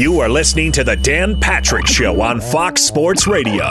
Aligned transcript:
You 0.00 0.20
are 0.20 0.30
listening 0.30 0.72
to 0.72 0.82
The 0.82 0.96
Dan 0.96 1.38
Patrick 1.38 1.86
Show 1.86 2.22
on 2.22 2.40
Fox 2.40 2.80
Sports 2.80 3.26
Radio. 3.26 3.70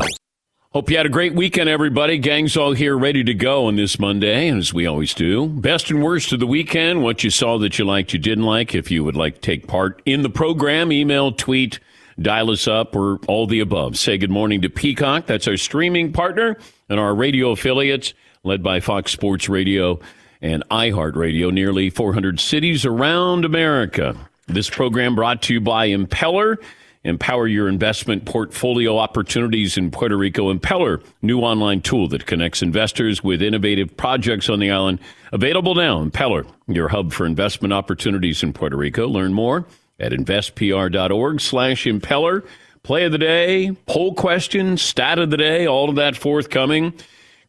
Hope 0.70 0.92
you 0.92 0.98
had 0.98 1.08
a 1.08 1.10
great 1.10 1.34
weekend, 1.34 1.70
everybody. 1.70 2.20
Gang's 2.20 2.56
all 2.56 2.74
here 2.74 2.96
ready 2.96 3.24
to 3.24 3.34
go 3.34 3.66
on 3.66 3.78
this 3.78 3.98
Monday, 3.98 4.48
as 4.50 4.72
we 4.72 4.86
always 4.86 5.16
do. 5.16 5.48
Best 5.48 5.90
and 5.90 6.04
worst 6.04 6.32
of 6.32 6.40
the 6.40 6.46
weekend, 6.46 7.02
what 7.02 7.24
you 7.24 7.32
saw 7.32 7.58
that 7.58 7.80
you 7.80 7.86
liked, 7.86 8.14
you 8.14 8.20
didn't 8.20 8.44
like. 8.44 8.76
If 8.76 8.92
you 8.92 9.04
would 9.04 9.16
like 9.16 9.34
to 9.34 9.42
take 9.42 9.66
part 9.66 10.04
in 10.06 10.22
the 10.22 10.30
program, 10.30 10.92
email, 10.92 11.32
tweet, 11.32 11.80
dial 12.22 12.52
us 12.52 12.68
up, 12.68 12.96
or 12.96 13.18
all 13.28 13.48
the 13.48 13.60
above. 13.60 13.98
Say 13.98 14.20
good 14.20 14.30
morning 14.30 14.62
to 14.62 14.70
Peacock. 14.70 15.26
That's 15.26 15.48
our 15.48 15.58
streaming 15.58 16.14
partner 16.14 16.58
and 16.90 17.00
our 17.00 17.16
radio 17.16 17.50
affiliates, 17.50 18.14
led 18.44 18.62
by 18.62 18.82
Fox 18.82 19.12
Sports 19.12 19.50
Radio 19.50 20.00
and 20.44 20.64
iHeartRadio, 20.70 21.52
nearly 21.52 21.90
400 21.90 22.40
cities 22.40 22.86
around 22.86 23.46
America. 23.46 24.29
This 24.50 24.68
program 24.68 25.14
brought 25.14 25.44
to 25.44 25.54
you 25.54 25.62
by 25.62 25.90
Impeller. 25.90 26.58
Empower 27.04 27.48
your 27.48 27.70
investment 27.70 28.26
portfolio 28.26 28.98
opportunities 28.98 29.78
in 29.78 29.92
Puerto 29.92 30.18
Rico. 30.18 30.52
Impeller, 30.52 31.04
new 31.22 31.42
online 31.42 31.82
tool 31.82 32.08
that 32.10 32.26
connects 32.26 32.64
investors 32.64 33.24
with 33.24 33.44
innovative 33.44 33.96
projects 33.96 34.50
on 34.50 34.60
the 34.60 34.72
island. 34.72 35.00
Available 35.32 35.76
now. 35.76 36.04
Impeller, 36.04 36.52
your 36.68 36.88
hub 36.88 37.14
for 37.14 37.28
investment 37.28 37.74
opportunities 37.74 38.42
in 38.42 38.52
Puerto 38.52 38.76
Rico. 38.76 39.08
Learn 39.08 39.34
more 39.34 39.68
at 40.00 40.14
investpr.org 40.14 41.40
slash 41.40 41.86
impeller. 41.86 42.44
Play 42.82 43.06
of 43.06 43.12
the 43.12 43.18
day, 43.20 43.72
poll 43.86 44.16
question, 44.16 44.78
stat 44.78 45.20
of 45.20 45.30
the 45.30 45.38
day, 45.38 45.68
all 45.68 45.90
of 45.90 45.96
that 45.98 46.18
forthcoming. 46.18 46.94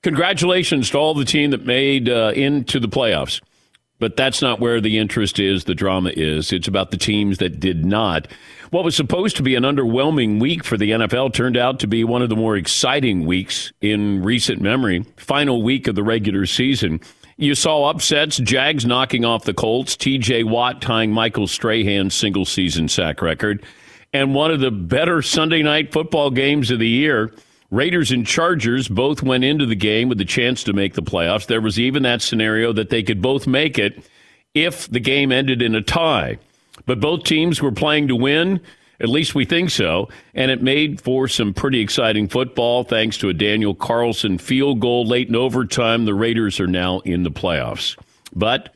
Congratulations 0.03 0.91
to 0.91 0.99
all 0.99 1.15
the 1.15 1.25
team 1.25 1.51
that 1.53 1.65
made 1.65 2.11
uh, 2.11 2.33
into 2.35 2.79
the 2.79 2.89
playoffs. 2.89 3.41
But 4.01 4.17
that's 4.17 4.43
not 4.43 4.59
where 4.59 4.81
the 4.81 4.99
interest 4.99 5.39
is, 5.39 5.65
the 5.65 5.75
drama 5.75 6.11
is. 6.17 6.53
It's 6.53 6.67
about 6.67 6.91
the 6.91 6.97
teams 6.97 7.39
that 7.39 7.61
did 7.61 7.85
not. 7.85 8.27
What 8.71 8.83
was 8.83 8.97
supposed 8.97 9.37
to 9.37 9.43
be 9.43 9.55
an 9.55 9.63
underwhelming 9.63 10.41
week 10.41 10.65
for 10.65 10.77
the 10.77 10.91
NFL 10.91 11.35
turned 11.35 11.57
out 11.57 11.79
to 11.81 11.87
be 11.87 12.03
one 12.03 12.23
of 12.23 12.29
the 12.29 12.37
more 12.37 12.57
exciting 12.57 13.27
weeks 13.27 13.73
in 13.81 14.23
recent 14.23 14.61
memory. 14.61 15.05
Final 15.17 15.63
week 15.63 15.87
of 15.87 15.95
the 15.95 16.03
regular 16.03 16.47
season. 16.47 17.01
You 17.37 17.55
saw 17.55 17.89
upsets, 17.89 18.37
Jags 18.37 18.85
knocking 18.85 19.25
off 19.25 19.45
the 19.45 19.55
Colts, 19.55 19.97
TJ 19.97 20.45
Watt 20.45 20.83
tying 20.83 21.11
Michael 21.11 21.47
Strahan's 21.47 22.15
single 22.15 22.45
season 22.45 22.87
sack 22.87 23.23
record, 23.23 23.65
and 24.13 24.35
one 24.35 24.51
of 24.51 24.61
the 24.61 24.71
better 24.71 25.23
Sunday 25.23 25.63
night 25.63 25.93
football 25.93 26.31
games 26.31 26.71
of 26.71 26.79
the 26.79 26.89
year. 26.89 27.33
Raiders 27.71 28.11
and 28.11 28.27
Chargers 28.27 28.89
both 28.89 29.23
went 29.23 29.45
into 29.45 29.65
the 29.65 29.77
game 29.77 30.09
with 30.09 30.19
the 30.19 30.25
chance 30.25 30.65
to 30.65 30.73
make 30.73 30.95
the 30.95 31.03
playoffs. 31.03 31.47
There 31.47 31.61
was 31.61 31.79
even 31.79 32.03
that 32.03 32.21
scenario 32.21 32.73
that 32.73 32.91
they 32.91 33.03
could 33.03 33.23
both 33.23 33.47
make 33.47 33.79
it 33.79 34.03
if 34.55 34.91
the 34.91 35.01
game 35.01 35.31
ended 35.31 35.63
in 35.63 35.77
a 35.77 35.83
tie. 35.83 36.39
But 36.87 37.01
both 37.01 37.25
teams 37.25 37.63
were 37.63 37.73
playing 37.73 38.09
to 38.09 38.17
win. 38.17 38.61
At 38.99 39.09
least 39.09 39.35
we 39.35 39.45
think 39.45 39.71
so. 39.71 40.09
And 40.35 40.51
it 40.51 40.63
made 40.63 41.01
for 41.01 41.29
some 41.29 41.55
pretty 41.55 41.81
exciting 41.81 42.29
football 42.29 42.83
thanks 42.83 43.17
to 43.19 43.29
a 43.29 43.35
Daniel 43.35 43.75
Carlson 43.75 44.39
field 44.39 44.81
goal 44.81 45.07
late 45.07 45.29
in 45.29 45.37
overtime. 45.37 46.05
The 46.05 46.15
Raiders 46.15 46.59
are 46.59 46.67
now 46.67 46.99
in 47.01 47.23
the 47.23 47.31
playoffs. 47.31 47.97
But 48.35 48.75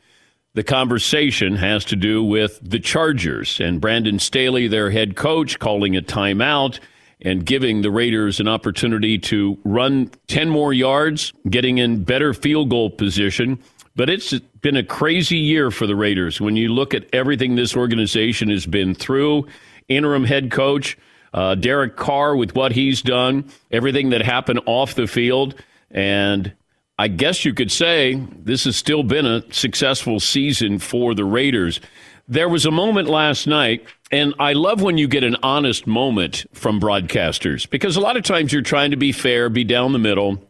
the 0.53 0.63
conversation 0.63 1.57
has 1.57 1.83
to 1.85 1.97
do 1.97 2.23
with 2.23 2.59
the 2.61 2.79
Chargers 2.79 3.59
and 3.59 3.81
Brandon 3.81 4.19
Staley, 4.19 4.67
their 4.67 4.89
head 4.89 5.17
coach, 5.17 5.59
calling 5.59 5.97
a 5.97 6.01
timeout 6.01 6.79
and 7.21 7.45
giving 7.45 7.81
the 7.81 7.91
Raiders 7.91 8.39
an 8.39 8.47
opportunity 8.47 9.17
to 9.17 9.57
run 9.63 10.11
10 10.27 10.49
more 10.49 10.73
yards, 10.73 11.33
getting 11.49 11.77
in 11.77 12.03
better 12.03 12.33
field 12.33 12.69
goal 12.69 12.89
position. 12.89 13.59
But 13.95 14.09
it's 14.09 14.37
been 14.61 14.75
a 14.75 14.83
crazy 14.83 15.37
year 15.37 15.71
for 15.71 15.87
the 15.87 15.95
Raiders 15.95 16.41
when 16.41 16.55
you 16.55 16.73
look 16.73 16.93
at 16.93 17.05
everything 17.13 17.55
this 17.55 17.75
organization 17.75 18.49
has 18.49 18.65
been 18.65 18.93
through. 18.93 19.47
Interim 19.87 20.25
head 20.25 20.51
coach 20.51 20.97
uh, 21.35 21.53
Derek 21.53 21.97
Carr 21.97 22.35
with 22.35 22.55
what 22.55 22.71
he's 22.71 23.01
done, 23.01 23.51
everything 23.69 24.09
that 24.11 24.21
happened 24.21 24.61
off 24.65 24.95
the 24.95 25.05
field. 25.05 25.53
And 25.91 26.53
I 26.97 27.09
guess 27.09 27.43
you 27.43 27.53
could 27.53 27.71
say 27.71 28.15
this 28.39 28.63
has 28.63 28.77
still 28.77 29.03
been 29.03 29.25
a 29.25 29.43
successful 29.53 30.21
season 30.21 30.79
for 30.79 31.13
the 31.13 31.25
Raiders. 31.25 31.81
There 32.29 32.47
was 32.47 32.65
a 32.65 32.71
moment 32.71 33.09
last 33.09 33.47
night, 33.47 33.85
and 34.15 34.33
I 34.39 34.53
love 34.53 34.81
when 34.81 34.97
you 34.97 35.09
get 35.09 35.25
an 35.25 35.35
honest 35.43 35.85
moment 35.85 36.45
from 36.53 36.79
broadcasters 36.79 37.69
because 37.69 37.97
a 37.97 37.99
lot 37.99 38.15
of 38.15 38.23
times 38.23 38.53
you're 38.53 38.61
trying 38.61 38.91
to 38.91 38.97
be 38.97 39.11
fair, 39.11 39.49
be 39.49 39.65
down 39.65 39.91
the 39.91 39.99
middle. 39.99 40.41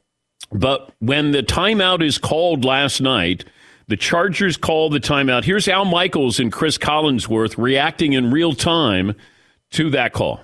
But 0.51 0.93
when 0.99 1.31
the 1.31 1.41
timeout 1.41 2.05
is 2.05 2.19
called 2.19 2.63
last 2.63 3.01
night, 3.01 3.43
the 3.87 3.97
Chargers 3.97 4.55
call 4.55 4.91
the 4.91 4.99
timeout. 4.99 5.45
Here's 5.45 5.67
Al 5.67 5.83
Michaels 5.83 6.39
and 6.39 6.51
Chris 6.51 6.77
Collinsworth 6.77 7.57
reacting 7.57 8.13
in 8.13 8.29
real 8.29 8.53
time 8.53 9.15
to 9.71 9.89
that 9.89 10.13
call. 10.13 10.41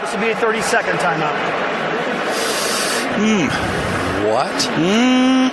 This 0.00 0.14
will 0.14 0.20
be 0.20 0.30
a 0.30 0.36
30 0.36 0.62
second 0.62 0.98
timeout. 0.98 1.34
Hmm. 3.18 3.48
What? 4.30 4.62
Hmm, 4.62 5.48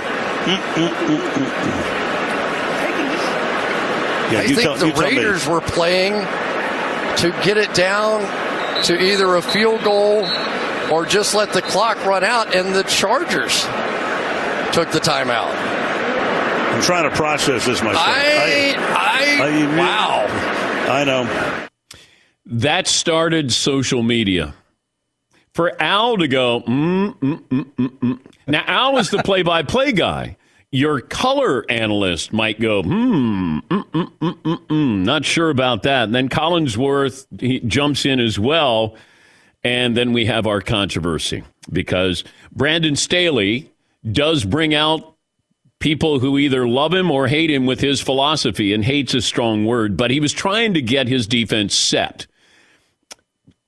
hmm, 0.46 0.62
hmm, 0.76 0.82
mm. 0.84 1.18
Mm-mm-mm-mm. 1.18 1.94
Yeah, 4.32 4.40
I 4.40 4.48
think 4.48 4.62
tell, 4.62 4.76
the 4.78 4.94
Raiders 4.94 5.48
were 5.48 5.62
playing 5.62 6.14
to 7.18 7.32
get 7.44 7.58
it 7.58 7.74
down 7.74 8.22
to 8.86 9.00
either 9.00 9.36
a 9.36 9.42
field 9.42 9.84
goal 9.84 10.26
or 10.92 11.06
just 11.06 11.34
let 11.34 11.54
the 11.54 11.62
clock 11.62 12.04
run 12.06 12.24
out, 12.24 12.56
and 12.56 12.76
the 12.76 12.84
Chargers 12.84 13.64
took 14.74 14.92
the 14.92 15.00
timeout. 15.00 15.54
I'm 16.74 16.82
trying 16.82 17.10
to 17.10 17.16
process 17.16 17.66
this 17.66 17.82
myself. 17.82 18.06
I, 18.06 18.76
I, 18.78 19.42
I, 19.42 19.48
I 19.48 19.78
wow. 19.78 20.26
I 20.92 21.04
know. 21.04 21.68
That 22.46 22.88
started 22.88 23.54
social 23.54 24.04
media. 24.04 24.54
For 25.54 25.80
Al 25.82 26.18
to 26.18 26.28
go, 26.28 26.62
mm, 26.62 27.16
mm, 27.20 27.40
mm, 27.48 27.64
mm, 27.76 28.00
mm. 28.00 28.20
now 28.48 28.64
Al 28.66 28.98
is 28.98 29.12
the 29.12 29.22
play-by-play 29.22 29.92
guy 29.92 30.36
your 30.74 31.00
color 31.02 31.64
analyst 31.70 32.34
might 32.34 32.60
go, 32.60 32.82
hmm, 32.82 33.60
mm, 33.60 33.86
mm, 33.92 34.42
mm, 34.42 35.06
not 35.06 35.24
sure 35.24 35.52
about 35.52 35.84
that. 35.84 36.06
And 36.06 36.16
then 36.16 36.30
Collinsworth 36.30 37.28
he 37.40 37.60
jumps 37.60 38.08
in 38.08 38.20
as 38.20 38.40
well. 38.40 38.96
And 39.64 39.96
then 39.96 40.14
we 40.14 40.26
have 40.26 40.48
our 40.48 40.62
controversy 40.62 41.44
because 41.72 42.24
Brandon 42.52 42.96
Staley 42.96 43.72
does 44.12 44.46
bring 44.46 44.74
out 44.74 45.16
people 45.78 46.18
who 46.18 46.40
either 46.40 46.68
love 46.68 46.92
him 46.92 47.12
or 47.12 47.28
hate 47.28 47.52
him 47.52 47.68
with 47.68 47.80
his 47.80 48.02
philosophy, 48.02 48.74
and 48.74 48.84
hate's 48.84 49.14
a 49.14 49.22
strong 49.22 49.66
word, 49.66 49.96
but 49.96 50.10
he 50.10 50.20
was 50.20 50.34
trying 50.34 50.74
to 50.74 50.82
get 50.82 51.08
his 51.08 51.28
defense 51.28 51.76
set. 51.76 52.26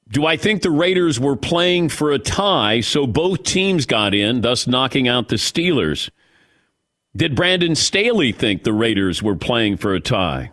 Do 0.09 0.25
I 0.25 0.38
think 0.38 0.63
the 0.63 0.71
Raiders 0.71 1.19
were 1.19 1.35
playing 1.35 1.89
for 1.89 2.11
a 2.11 2.19
tie, 2.19 2.81
so 2.81 3.05
both 3.05 3.44
teams 3.44 3.85
got 3.85 4.15
in, 4.15 4.41
thus 4.41 4.65
knocking 4.65 5.07
out 5.07 5.27
the 5.27 5.35
Steelers? 5.35 6.09
Did 7.15 7.33
Brandon 7.33 7.75
Staley 7.75 8.33
think 8.33 8.63
the 8.63 8.73
Raiders 8.73 9.23
were 9.23 9.37
playing 9.37 9.77
for 9.77 9.93
a 9.93 10.01
tie? 10.01 10.51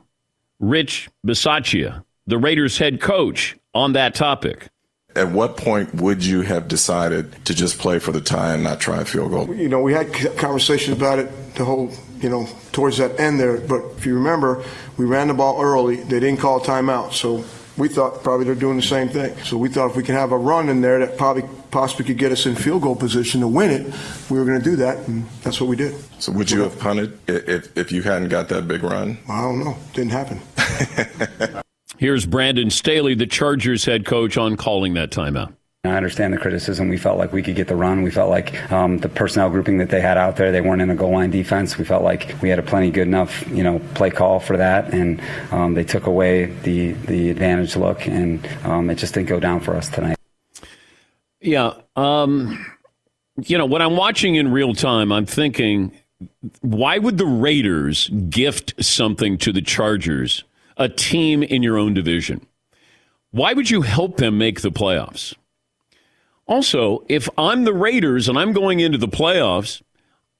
Rich 0.60 1.10
Bisaccia, 1.26 2.04
the 2.28 2.38
Raiders 2.38 2.78
head 2.78 3.00
coach, 3.00 3.56
on 3.74 3.94
that 3.94 4.14
topic. 4.14 4.68
At 5.16 5.32
what 5.32 5.56
point 5.56 5.96
would 5.96 6.24
you 6.24 6.42
have 6.42 6.68
decided 6.68 7.44
to 7.46 7.54
just 7.54 7.80
play 7.80 7.98
for 7.98 8.12
the 8.12 8.20
tie 8.20 8.54
and 8.54 8.62
not 8.62 8.78
try 8.78 9.00
a 9.00 9.04
field 9.04 9.32
goal? 9.32 9.52
You 9.52 9.68
know, 9.68 9.80
we 9.80 9.92
had 9.92 10.12
conversations 10.36 10.96
about 10.96 11.18
it 11.18 11.54
the 11.56 11.64
whole, 11.64 11.92
you 12.20 12.30
know, 12.30 12.48
towards 12.70 12.98
that 12.98 13.18
end 13.18 13.40
there. 13.40 13.58
But 13.58 13.82
if 13.96 14.06
you 14.06 14.14
remember, 14.14 14.62
we 14.96 15.04
ran 15.04 15.28
the 15.28 15.34
ball 15.34 15.60
early. 15.60 15.96
They 15.96 16.20
didn't 16.20 16.38
call 16.38 16.60
timeout. 16.60 17.12
So 17.12 17.44
we 17.77 17.88
thought 17.88 18.22
probably 18.22 18.44
they're 18.44 18.55
doing 18.55 18.77
the 18.77 18.83
same 18.83 19.09
thing. 19.09 19.37
So 19.44 19.56
we 19.56 19.69
thought 19.69 19.91
if 19.91 19.97
we 19.97 20.03
can 20.03 20.15
have 20.15 20.33
a 20.33 20.37
run 20.37 20.69
in 20.69 20.81
there 20.81 20.99
that 20.99 21.16
probably 21.16 21.44
possibly 21.71 22.05
could 22.05 22.19
get 22.19 22.33
us 22.33 22.47
in 22.47 22.55
field 22.55 22.83
goal 22.83 22.97
position 22.97 23.41
to 23.41 23.49
win 23.49 23.71
it, 23.71 23.94
we 24.31 24.38
were 24.38 24.44
going 24.44 24.59
to 24.59 24.65
do 24.65 24.77
that, 24.77 25.09
and 25.09 25.27
that's 25.43 25.60
what 25.60 25.69
we 25.69 25.77
did. 25.77 25.94
So 26.21 26.33
would 26.33 26.50
you 26.50 26.60
have 26.60 26.78
punted 26.78 27.19
if, 27.27 27.77
if 27.77 27.93
you 27.93 28.03
hadn't 28.03 28.28
got 28.28 28.49
that 28.50 28.69
big 28.69 28.83
run? 28.83 29.19
I 29.28 29.41
don't 29.41 29.59
know. 29.59 29.77
Didn't 29.94 30.12
happen. 30.12 30.41
Here's 31.99 32.27
Brandon 32.27 32.71
Staley, 32.71 33.15
the 33.15 33.27
Chargers 33.27 33.84
head 33.84 34.04
coach, 34.04 34.36
on 34.36 34.57
calling 34.57 34.95
that 34.95 35.10
timeout. 35.10 35.54
I 35.84 35.96
understand 35.96 36.32
the 36.32 36.38
criticism. 36.38 36.88
We 36.88 36.96
felt 36.96 37.18
like 37.18 37.32
we 37.32 37.42
could 37.42 37.56
get 37.56 37.66
the 37.66 37.74
run. 37.74 38.02
We 38.02 38.12
felt 38.12 38.30
like 38.30 38.70
um, 38.70 38.98
the 38.98 39.08
personnel 39.08 39.50
grouping 39.50 39.78
that 39.78 39.88
they 39.88 40.00
had 40.00 40.16
out 40.16 40.36
there, 40.36 40.52
they 40.52 40.60
weren't 40.60 40.80
in 40.80 40.90
a 40.90 40.94
goal 40.94 41.10
line 41.10 41.30
defense. 41.30 41.76
We 41.76 41.84
felt 41.84 42.04
like 42.04 42.36
we 42.40 42.48
had 42.48 42.60
a 42.60 42.62
plenty 42.62 42.92
good 42.92 43.08
enough, 43.08 43.44
you 43.48 43.64
know, 43.64 43.80
play 43.94 44.10
call 44.10 44.38
for 44.38 44.56
that, 44.56 44.94
and 44.94 45.20
um, 45.50 45.74
they 45.74 45.82
took 45.82 46.06
away 46.06 46.44
the 46.62 46.92
the 46.92 47.30
advantage 47.30 47.74
look, 47.74 48.06
and 48.06 48.48
um, 48.62 48.90
it 48.90 48.94
just 48.94 49.14
didn't 49.14 49.26
go 49.26 49.40
down 49.40 49.58
for 49.58 49.74
us 49.74 49.88
tonight. 49.88 50.16
Yeah, 51.40 51.74
um, 51.96 52.64
you 53.42 53.58
know, 53.58 53.66
when 53.66 53.82
I'm 53.82 53.96
watching 53.96 54.36
in 54.36 54.52
real 54.52 54.74
time, 54.74 55.10
I'm 55.10 55.26
thinking, 55.26 55.90
why 56.60 56.98
would 56.98 57.18
the 57.18 57.26
Raiders 57.26 58.08
gift 58.28 58.74
something 58.84 59.36
to 59.38 59.52
the 59.52 59.62
Chargers, 59.62 60.44
a 60.76 60.88
team 60.88 61.42
in 61.42 61.64
your 61.64 61.76
own 61.76 61.92
division? 61.92 62.46
Why 63.32 63.52
would 63.52 63.68
you 63.68 63.82
help 63.82 64.18
them 64.18 64.38
make 64.38 64.60
the 64.60 64.70
playoffs? 64.70 65.34
Also, 66.47 67.04
if 67.09 67.28
I'm 67.39 67.65
the 67.65 67.72
Raiders 67.72 68.28
and 68.28 68.39
I'm 68.39 68.53
going 68.53 68.80
into 68.80 68.98
the 68.98 69.09
playoffs, 69.09 69.83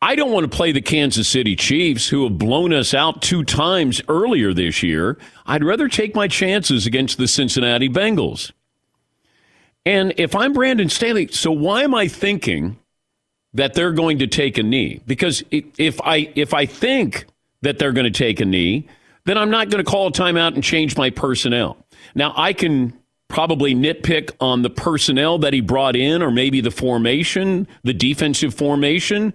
I 0.03 0.17
don't 0.17 0.33
want 0.33 0.51
to 0.51 0.55
play 0.55 0.73
the 0.73 0.83
Kansas 0.83 1.29
City 1.29 1.55
Chiefs, 1.55 2.09
who 2.09 2.25
have 2.25 2.37
blown 2.37 2.73
us 2.73 2.93
out 2.93 3.23
two 3.23 3.45
times 3.45 4.03
earlier 4.09 4.53
this 4.53 4.83
year. 4.83 5.17
I'd 5.47 5.63
rather 5.63 5.87
take 5.87 6.17
my 6.17 6.27
chances 6.27 6.87
against 6.87 7.19
the 7.19 7.29
Cincinnati 7.29 7.89
Bengals. 7.89 8.51
And 9.87 10.13
if 10.17 10.35
I'm 10.35 10.53
Brandon 10.53 10.89
Staley, 10.89 11.29
so 11.29 11.53
why 11.53 11.83
am 11.83 11.95
I 11.95 12.09
thinking 12.09 12.79
that 13.55 13.75
they're 13.75 13.93
going 13.93 14.19
to 14.19 14.27
take 14.27 14.59
a 14.59 14.63
knee? 14.63 15.01
Because 15.07 15.45
if 15.51 16.01
I 16.01 16.33
if 16.35 16.53
I 16.53 16.67
think 16.67 17.27
that 17.63 17.79
they're 17.79 17.93
going 17.93 18.11
to 18.13 18.19
take 18.19 18.41
a 18.41 18.45
knee, 18.45 18.89
then 19.25 19.39
I'm 19.39 19.51
not 19.51 19.71
going 19.71 19.85
to 19.85 19.89
call 19.89 20.09
a 20.09 20.13
timeout 20.13 20.55
and 20.55 20.65
change 20.65 20.97
my 20.97 21.11
personnel. 21.11 21.77
Now 22.15 22.33
I 22.37 22.53
can 22.53 22.93
probably 23.33 23.75
nitpick 23.75 24.31
on 24.41 24.61
the 24.61 24.69
personnel 24.69 25.39
that 25.39 25.55
he 25.55 25.61
brought 25.63 25.97
in 25.97 26.21
or 26.21 26.31
maybe 26.31 26.61
the 26.61 26.71
formation, 26.71 27.67
the 27.83 27.95
defensive 27.95 28.53
formation. 28.53 29.33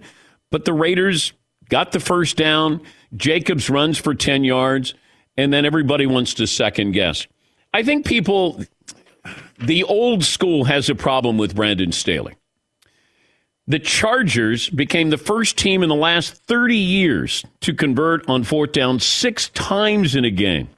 But 0.52 0.64
the 0.64 0.72
Raiders 0.72 1.32
got 1.68 1.90
the 1.90 1.98
first 1.98 2.36
down. 2.36 2.80
Jacobs 3.16 3.68
runs 3.68 3.98
for 3.98 4.14
10 4.14 4.44
yards, 4.44 4.94
and 5.36 5.52
then 5.52 5.66
everybody 5.66 6.06
wants 6.06 6.34
to 6.34 6.46
second 6.46 6.92
guess. 6.92 7.26
I 7.74 7.82
think 7.82 8.06
people, 8.06 8.62
the 9.58 9.82
old 9.82 10.24
school 10.24 10.64
has 10.64 10.88
a 10.88 10.94
problem 10.94 11.36
with 11.36 11.56
Brandon 11.56 11.90
Staley. 11.90 12.36
The 13.66 13.80
Chargers 13.80 14.70
became 14.70 15.10
the 15.10 15.18
first 15.18 15.58
team 15.58 15.82
in 15.82 15.88
the 15.88 15.96
last 15.96 16.34
30 16.44 16.76
years 16.76 17.44
to 17.62 17.74
convert 17.74 18.28
on 18.28 18.44
fourth 18.44 18.70
down 18.70 19.00
six 19.00 19.48
times 19.48 20.14
in 20.14 20.24
a 20.24 20.30
game. 20.30 20.68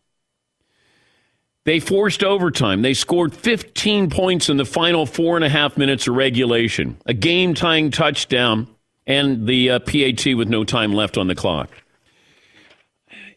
They 1.65 1.79
forced 1.79 2.25
overtime. 2.25 2.83
They 2.83 2.95
scored 2.95 3.35
15 3.35 4.11
points 4.11 4.49
in 4.49 4.57
the 4.57 4.65
final 4.65 5.05
four 5.05 5.37
and 5.37 5.45
a 5.45 5.49
half 5.49 5.77
minutes 5.77 6.07
of 6.09 6.17
regulation, 6.17 6.97
a 7.05 7.13
game 7.13 7.55
tying 7.55 7.91
touchdown 7.91 8.67
and 9.07 9.47
the 9.47 9.71
uh, 9.71 9.79
PAT 9.81 10.35
with 10.37 10.49
no 10.49 10.65
time 10.65 10.93
left 10.93 11.19
on 11.19 11.27
the 11.27 11.35
clock. 11.35 11.71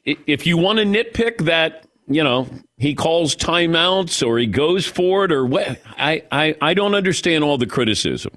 If 0.05 0.45
you 0.45 0.57
want 0.57 0.79
to 0.79 0.85
nitpick 0.85 1.45
that, 1.45 1.87
you 2.07 2.23
know, 2.23 2.47
he 2.77 2.95
calls 2.95 3.35
timeouts 3.35 4.25
or 4.25 4.37
he 4.37 4.45
goes 4.45 4.85
for 4.85 5.25
it 5.25 5.31
or 5.31 5.45
what, 5.45 5.81
I, 5.85 6.23
I, 6.31 6.55
I 6.61 6.73
don't 6.73 6.95
understand 6.95 7.43
all 7.43 7.57
the 7.57 7.65
criticism. 7.65 8.33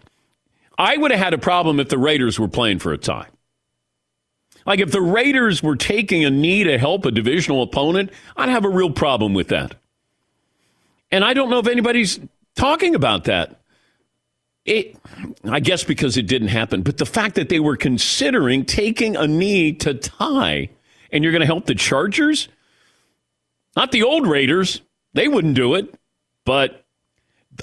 I 0.79 0.97
would 0.97 1.11
have 1.11 1.21
had 1.21 1.35
a 1.35 1.39
problem 1.39 1.81
if 1.81 1.89
the 1.89 1.99
Raiders 1.99 2.39
were 2.39 2.49
playing 2.49 2.79
for 2.79 2.93
a 2.93 2.99
tie. 2.99 3.27
Like 4.67 4.81
if 4.81 4.91
the 4.91 5.01
Raiders 5.01 5.63
were 5.63 5.77
taking 5.77 6.25
a 6.25 6.31
knee 6.31 6.65
to 6.65 6.77
help 6.77 7.07
a 7.07 7.11
divisional 7.11 7.63
opponent, 7.63 8.11
I'd 8.37 8.49
have 8.49 8.65
a 8.65 8.69
real 8.69 8.91
problem 8.91 9.33
with 9.33 9.49
that. 9.49 9.77
And 11.11 11.25
I 11.25 11.35
don't 11.35 11.51
know 11.51 11.61
if 11.61 11.69
anybody's 11.69 12.19
talking 12.57 12.95
about 12.95 13.25
that. 13.25 13.61
It, 14.65 14.97
I 15.45 15.61
guess 15.61 15.85
because 15.85 16.17
it 16.17 16.27
didn't 16.27 16.49
happen, 16.49 16.83
but 16.83 16.99
the 16.99 17.07
fact 17.07 17.37
that 17.37 17.49
they 17.49 17.61
were 17.61 17.77
considering 17.77 18.65
taking 18.65 19.15
a 19.15 19.29
knee 19.29 19.73
to 19.75 19.95
tie, 19.95 20.71
and 21.13 21.23
you're 21.23 21.33
going 21.33 21.41
to 21.41 21.47
help 21.47 21.67
the 21.67 21.77
Chargers, 21.77 22.49
not 23.77 23.93
the 23.93 24.03
old 24.03 24.27
Raiders, 24.27 24.81
they 25.13 25.29
wouldn't 25.29 25.55
do 25.55 25.77
it. 25.77 25.95
But 26.45 26.85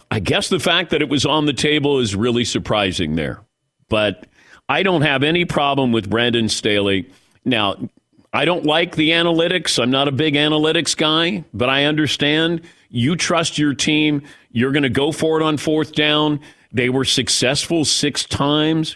I 0.10 0.22
guess 0.22 0.48
the 0.48 0.60
fact 0.60 0.92
that 0.92 1.02
it 1.02 1.10
was 1.10 1.26
on 1.26 1.46
the 1.46 1.54
table 1.54 2.00
is 2.00 2.16
really 2.16 2.46
surprising 2.46 3.16
there. 3.16 3.42
But 3.90 4.26
I 4.70 4.84
don't 4.84 5.02
have 5.02 5.24
any 5.24 5.46
problem 5.46 5.92
with 5.92 6.10
Brandon 6.10 6.48
Staley. 6.50 7.10
Now, 7.46 7.90
I 8.32 8.46
don't 8.46 8.66
like 8.66 8.96
the 8.96 9.12
analytics. 9.12 9.82
I'm 9.82 9.92
not 9.92 10.08
a 10.08 10.12
big 10.12 10.34
analytics 10.34 10.98
guy, 10.98 11.44
but 11.54 11.70
I 11.70 11.86
understand 11.86 12.62
you 12.90 13.16
trust 13.16 13.58
your 13.58 13.74
team. 13.74 14.24
You're 14.52 14.72
going 14.72 14.84
to 14.84 14.90
go 14.90 15.12
for 15.12 15.40
it 15.40 15.44
on 15.44 15.58
fourth 15.58 15.94
down. 15.94 16.40
They 16.72 16.90
were 16.90 17.06
successful 17.06 17.86
six 17.86 18.26
times, 18.26 18.96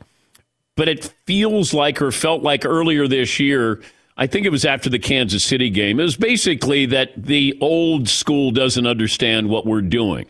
but 0.76 0.88
it 0.88 1.14
feels 1.28 1.74
like 1.74 2.02
or 2.02 2.12
felt 2.12 2.42
like 2.42 2.66
earlier 2.66 3.08
this 3.08 3.40
year. 3.40 3.82
I 4.18 4.26
think 4.26 4.48
it 4.48 4.52
was 4.52 4.66
after 4.66 4.90
the 4.90 4.98
Kansas 4.98 5.44
City 5.44 5.70
game. 5.70 6.00
It 6.00 6.04
was 6.04 6.18
basically 6.18 6.88
that 6.88 7.12
the 7.16 7.56
old 7.62 8.10
school 8.10 8.50
doesn't 8.50 8.88
understand 8.88 9.50
what 9.50 9.68
we're 9.68 9.82
doing. 9.82 10.26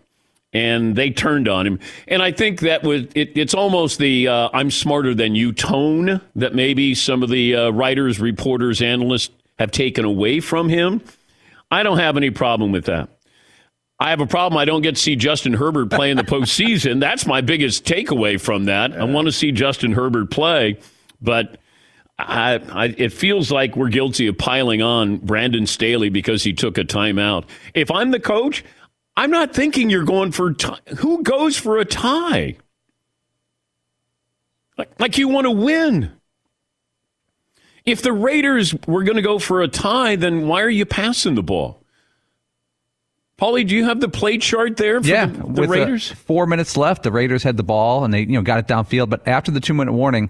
And 0.57 0.95
they 0.95 1.11
turned 1.11 1.47
on 1.47 1.67
him. 1.67 1.79
And 2.07 2.23
I 2.23 2.31
think 2.31 2.61
that 2.61 2.83
was, 2.83 3.03
it, 3.13 3.37
it's 3.37 3.53
almost 3.53 3.99
the 3.99 4.27
uh, 4.27 4.49
I'm 4.53 4.71
smarter 4.71 5.13
than 5.13 5.35
you 5.35 5.53
tone 5.53 6.19
that 6.35 6.55
maybe 6.55 6.95
some 6.95 7.21
of 7.21 7.29
the 7.29 7.55
uh, 7.55 7.69
writers, 7.69 8.19
reporters, 8.19 8.81
analysts 8.81 9.29
have 9.59 9.69
taken 9.69 10.03
away 10.03 10.39
from 10.39 10.67
him. 10.67 11.01
I 11.69 11.83
don't 11.83 11.99
have 11.99 12.17
any 12.17 12.31
problem 12.31 12.71
with 12.71 12.85
that. 12.85 13.09
I 13.99 14.11
have 14.11 14.21
a 14.21 14.27
problem. 14.27 14.57
I 14.57 14.65
don't 14.65 14.81
get 14.81 14.95
to 14.95 15.01
see 15.01 15.15
Justin 15.15 15.53
Herbert 15.53 15.89
play 15.89 16.11
in 16.11 16.17
the 16.17 16.23
postseason. 16.23 16.99
That's 17.07 17.25
my 17.25 17.41
biggest 17.41 17.85
takeaway 17.85 18.39
from 18.39 18.65
that. 18.65 18.93
I 18.93 19.03
want 19.03 19.27
to 19.27 19.31
see 19.31 19.51
Justin 19.51 19.91
Herbert 19.91 20.29
play, 20.31 20.79
but 21.21 21.57
I, 22.19 22.59
I, 22.71 22.85
it 22.97 23.13
feels 23.13 23.51
like 23.51 23.75
we're 23.75 23.89
guilty 23.89 24.27
of 24.27 24.37
piling 24.37 24.81
on 24.81 25.17
Brandon 25.17 25.67
Staley 25.67 26.09
because 26.09 26.43
he 26.43 26.53
took 26.53 26.77
a 26.77 26.83
timeout. 26.83 27.45
If 27.73 27.91
I'm 27.91 28.11
the 28.11 28.19
coach, 28.19 28.63
I'm 29.17 29.31
not 29.31 29.51
thinking 29.51 29.89
you're 29.89 30.05
going 30.05 30.31
for 30.31 30.53
tie. 30.53 30.77
Who 30.99 31.23
goes 31.23 31.57
for 31.57 31.79
a 31.79 31.85
tie? 31.85 32.55
Like, 34.77 34.99
like 34.99 35.17
you 35.17 35.27
want 35.27 35.45
to 35.45 35.51
win. 35.51 36.11
If 37.83 38.03
the 38.03 38.13
Raiders 38.13 38.75
were 38.85 39.03
going 39.03 39.15
to 39.15 39.23
go 39.23 39.39
for 39.39 39.63
a 39.63 39.67
tie, 39.67 40.17
then 40.17 40.47
why 40.47 40.61
are 40.61 40.69
you 40.69 40.85
passing 40.85 41.33
the 41.33 41.41
ball? 41.41 41.81
Paulie, 43.39 43.67
do 43.67 43.75
you 43.75 43.85
have 43.85 44.01
the 44.01 44.09
play 44.09 44.37
chart 44.37 44.77
there 44.77 45.01
for 45.01 45.07
yeah, 45.07 45.25
the, 45.25 45.43
the 45.47 45.63
uh, 45.63 45.67
Raiders? 45.67 46.11
four 46.11 46.45
minutes 46.45 46.77
left. 46.77 47.01
The 47.01 47.11
Raiders 47.11 47.41
had 47.41 47.57
the 47.57 47.63
ball 47.63 48.05
and 48.05 48.13
they 48.13 48.21
you 48.21 48.33
know 48.33 48.41
got 48.43 48.59
it 48.59 48.67
downfield. 48.67 49.09
But 49.09 49.27
after 49.27 49.51
the 49.51 49.59
two 49.59 49.73
minute 49.73 49.93
warning, 49.93 50.29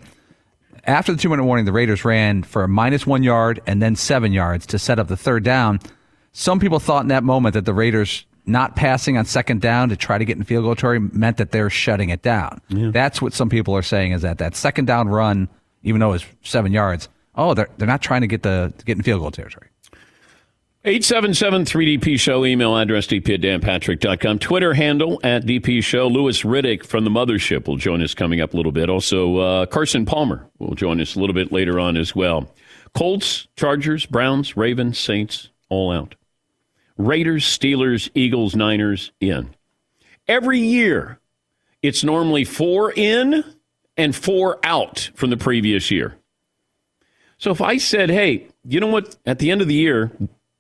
after 0.86 1.12
the 1.12 1.18
two 1.18 1.30
minute 1.30 1.44
warning, 1.44 1.66
the 1.66 1.74
Raiders 1.74 2.06
ran 2.06 2.44
for 2.44 2.64
a 2.64 2.70
minus 2.70 3.06
one 3.06 3.24
yard 3.24 3.62
and 3.68 3.82
then 3.82 3.98
seven 3.98 4.32
yards 4.32 4.66
to 4.68 4.80
set 4.80 4.98
up 4.98 5.10
the 5.10 5.18
third 5.18 5.44
down. 5.44 5.80
Some 6.32 6.60
people 6.60 6.80
thought 6.80 7.02
in 7.02 7.10
that 7.10 7.24
moment 7.24 7.54
that 7.54 7.66
the 7.66 7.74
Raiders 7.74 8.26
not 8.48 8.76
passing 8.76 9.18
on 9.18 9.26
second 9.26 9.62
down 9.62 9.90
to 9.90 9.96
try 9.96 10.18
to 10.18 10.26
get 10.26 10.38
in 10.38 10.44
field 10.44 10.64
goal 10.64 10.76
territory 10.76 11.00
meant 11.00 11.38
that 11.38 11.52
they're 11.52 11.70
shutting 11.70 12.10
it 12.10 12.22
down. 12.22 12.62
Yeah. 12.70 12.92
That's 12.92 13.22
what 13.22 13.34
some 13.34 13.50
people 13.50 13.76
are 13.76 13.82
saying 13.82 14.14
is 14.14 14.22
that 14.22 14.38
that 14.40 14.56
second 14.56 14.86
down 14.86 15.10
run, 15.10 15.50
even 15.84 16.00
though 16.00 16.14
it's 16.14 16.26
seven 16.44 16.72
yards, 16.72 17.10
oh, 17.36 17.54
they're 17.54 17.70
they're 17.78 17.88
not 17.88 18.02
trying 18.02 18.22
to 18.22 18.28
get 18.28 18.44
the 18.44 18.74
to 18.78 18.86
get 18.86 18.98
in 18.98 19.04
field 19.04 19.22
goal 19.22 19.32
territory. 19.32 19.68
877 20.86 21.66
3DP 21.66 22.18
Show, 22.18 22.46
email 22.46 22.78
address 22.78 23.08
dp 23.08 23.34
at 23.34 23.42
danpatrick.com, 23.42 24.40
Twitter 24.40 24.74
handle 24.74 25.20
at 25.22 25.44
DP 25.44 25.84
Show. 25.84 26.08
Louis 26.08 26.44
Riddick 26.44 26.86
from 26.86 27.04
the 27.04 27.10
Mothership 27.10 27.68
will 27.68 27.76
join 27.76 28.02
us 28.02 28.14
coming 28.14 28.40
up 28.40 28.54
a 28.54 28.58
little 28.58 28.72
bit. 28.72 28.90
Also, 28.90 29.38
uh, 29.38 29.66
Carson 29.66 30.06
Palmer 30.06 30.50
will 30.60 30.76
join 30.76 31.02
us 31.02 31.16
a 31.16 31.20
little 31.20 31.34
bit 31.34 31.52
later 31.52 31.78
on 31.78 31.98
as 31.98 32.16
well. 32.16 32.50
Colts, 32.94 33.50
Chargers, 33.58 34.06
Browns, 34.06 34.56
Ravens, 34.56 34.98
Saints, 34.98 35.50
all 35.68 35.92
out. 35.92 36.16
Raiders, 36.98 37.46
Steelers, 37.46 38.10
Eagles, 38.16 38.56
Niners, 38.56 39.12
in. 39.20 39.56
Every 40.28 40.60
year, 40.60 41.20
it's 41.82 42.04
normally 42.04 42.44
four 42.44 42.92
in 42.92 43.44
and 43.96 44.16
four 44.16 44.60
out 44.64 45.12
from 45.16 45.30
the 45.30 45.38
previous 45.38 45.92
year. 45.92 46.18
So 47.38 47.52
if 47.52 47.62
I 47.62 47.78
said, 47.78 48.10
hey, 48.10 48.48
you 48.64 48.80
know 48.80 48.88
what, 48.88 49.16
at 49.26 49.40
the 49.40 49.52
end 49.52 49.62
of 49.62 49.68
the 49.68 49.76
year, 49.76 50.12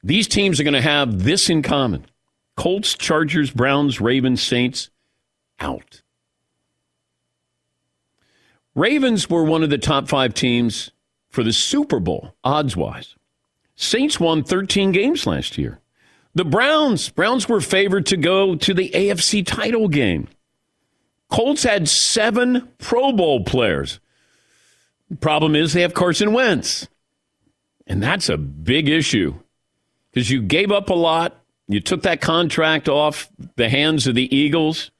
these 0.04 0.28
teams 0.28 0.60
are 0.60 0.64
going 0.64 0.74
to 0.74 0.82
have 0.82 1.24
this 1.24 1.50
in 1.50 1.62
common 1.62 2.06
Colts, 2.56 2.96
Chargers, 2.96 3.52
Browns, 3.52 4.00
Ravens, 4.00 4.42
Saints 4.42 4.90
out. 5.60 6.02
Ravens 8.76 9.30
were 9.30 9.44
one 9.44 9.64
of 9.64 9.70
the 9.70 9.78
top 9.78 10.08
five 10.08 10.34
teams 10.36 10.92
for 11.30 11.44
the 11.44 11.54
Super 11.54 12.00
Bowl, 12.00 12.36
odds 12.44 12.78
wise. 12.78 13.16
Saints 13.76 14.20
won 14.20 14.44
13 14.44 14.92
games 14.92 15.26
last 15.26 15.58
year. 15.58 15.80
The 16.38 16.46
Browns, 16.46 17.10
Browns 17.10 17.50
were 17.50 17.62
favored 17.62 18.06
to 18.06 18.16
go 18.16 18.54
to 18.54 18.72
the 18.72 18.92
AFC 18.92 19.44
title 19.44 19.88
game. 19.88 20.28
Colts 21.32 21.64
had 21.64 21.90
seven 21.90 22.68
Pro 22.78 23.12
Bowl 23.12 23.44
players. 23.44 24.00
problem 25.20 25.56
is 25.56 25.74
they 25.74 25.82
have 25.82 25.96
Carson 25.96 26.34
Wentz. 26.34 26.88
And 27.88 28.04
that's 28.04 28.30
a 28.30 28.38
big 28.38 28.88
issue 28.88 29.34
because 30.12 30.30
you 30.30 30.44
gave 30.44 30.72
up 30.72 30.92
a 30.92 30.94
lot. 30.94 31.44
You 31.68 31.80
took 31.80 32.04
that 32.04 32.22
contract 32.22 32.88
off 32.88 33.30
the 33.56 33.68
hands 33.68 34.06
of 34.06 34.14
the 34.14 34.34
Eagles. 34.34 34.92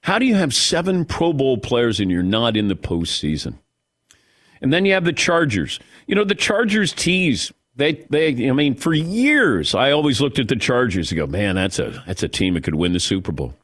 How 0.00 0.18
do 0.18 0.24
you 0.24 0.36
have 0.36 0.54
seven 0.54 1.04
Pro 1.04 1.34
Bowl 1.34 1.58
players 1.58 2.00
and 2.00 2.10
you're 2.10 2.22
not 2.22 2.56
in 2.56 2.68
the 2.68 2.76
postseason? 2.76 3.58
And 4.62 4.72
then 4.72 4.86
you 4.86 4.94
have 4.94 5.04
the 5.04 5.12
Chargers. 5.12 5.80
You 6.06 6.14
know, 6.14 6.24
the 6.24 6.34
Chargers 6.34 6.94
tease. 6.94 7.52
They, 7.78 7.92
they, 8.10 8.48
I 8.48 8.52
mean, 8.52 8.74
for 8.74 8.92
years, 8.92 9.72
I 9.72 9.92
always 9.92 10.20
looked 10.20 10.40
at 10.40 10.48
the 10.48 10.56
Chargers 10.56 11.12
and 11.12 11.16
go, 11.16 11.28
man, 11.28 11.54
that's 11.54 11.78
a, 11.78 12.02
that's 12.08 12.24
a 12.24 12.28
team 12.28 12.54
that 12.54 12.64
could 12.64 12.74
win 12.74 12.92
the 12.92 12.98
Super 12.98 13.30
Bowl. 13.30 13.54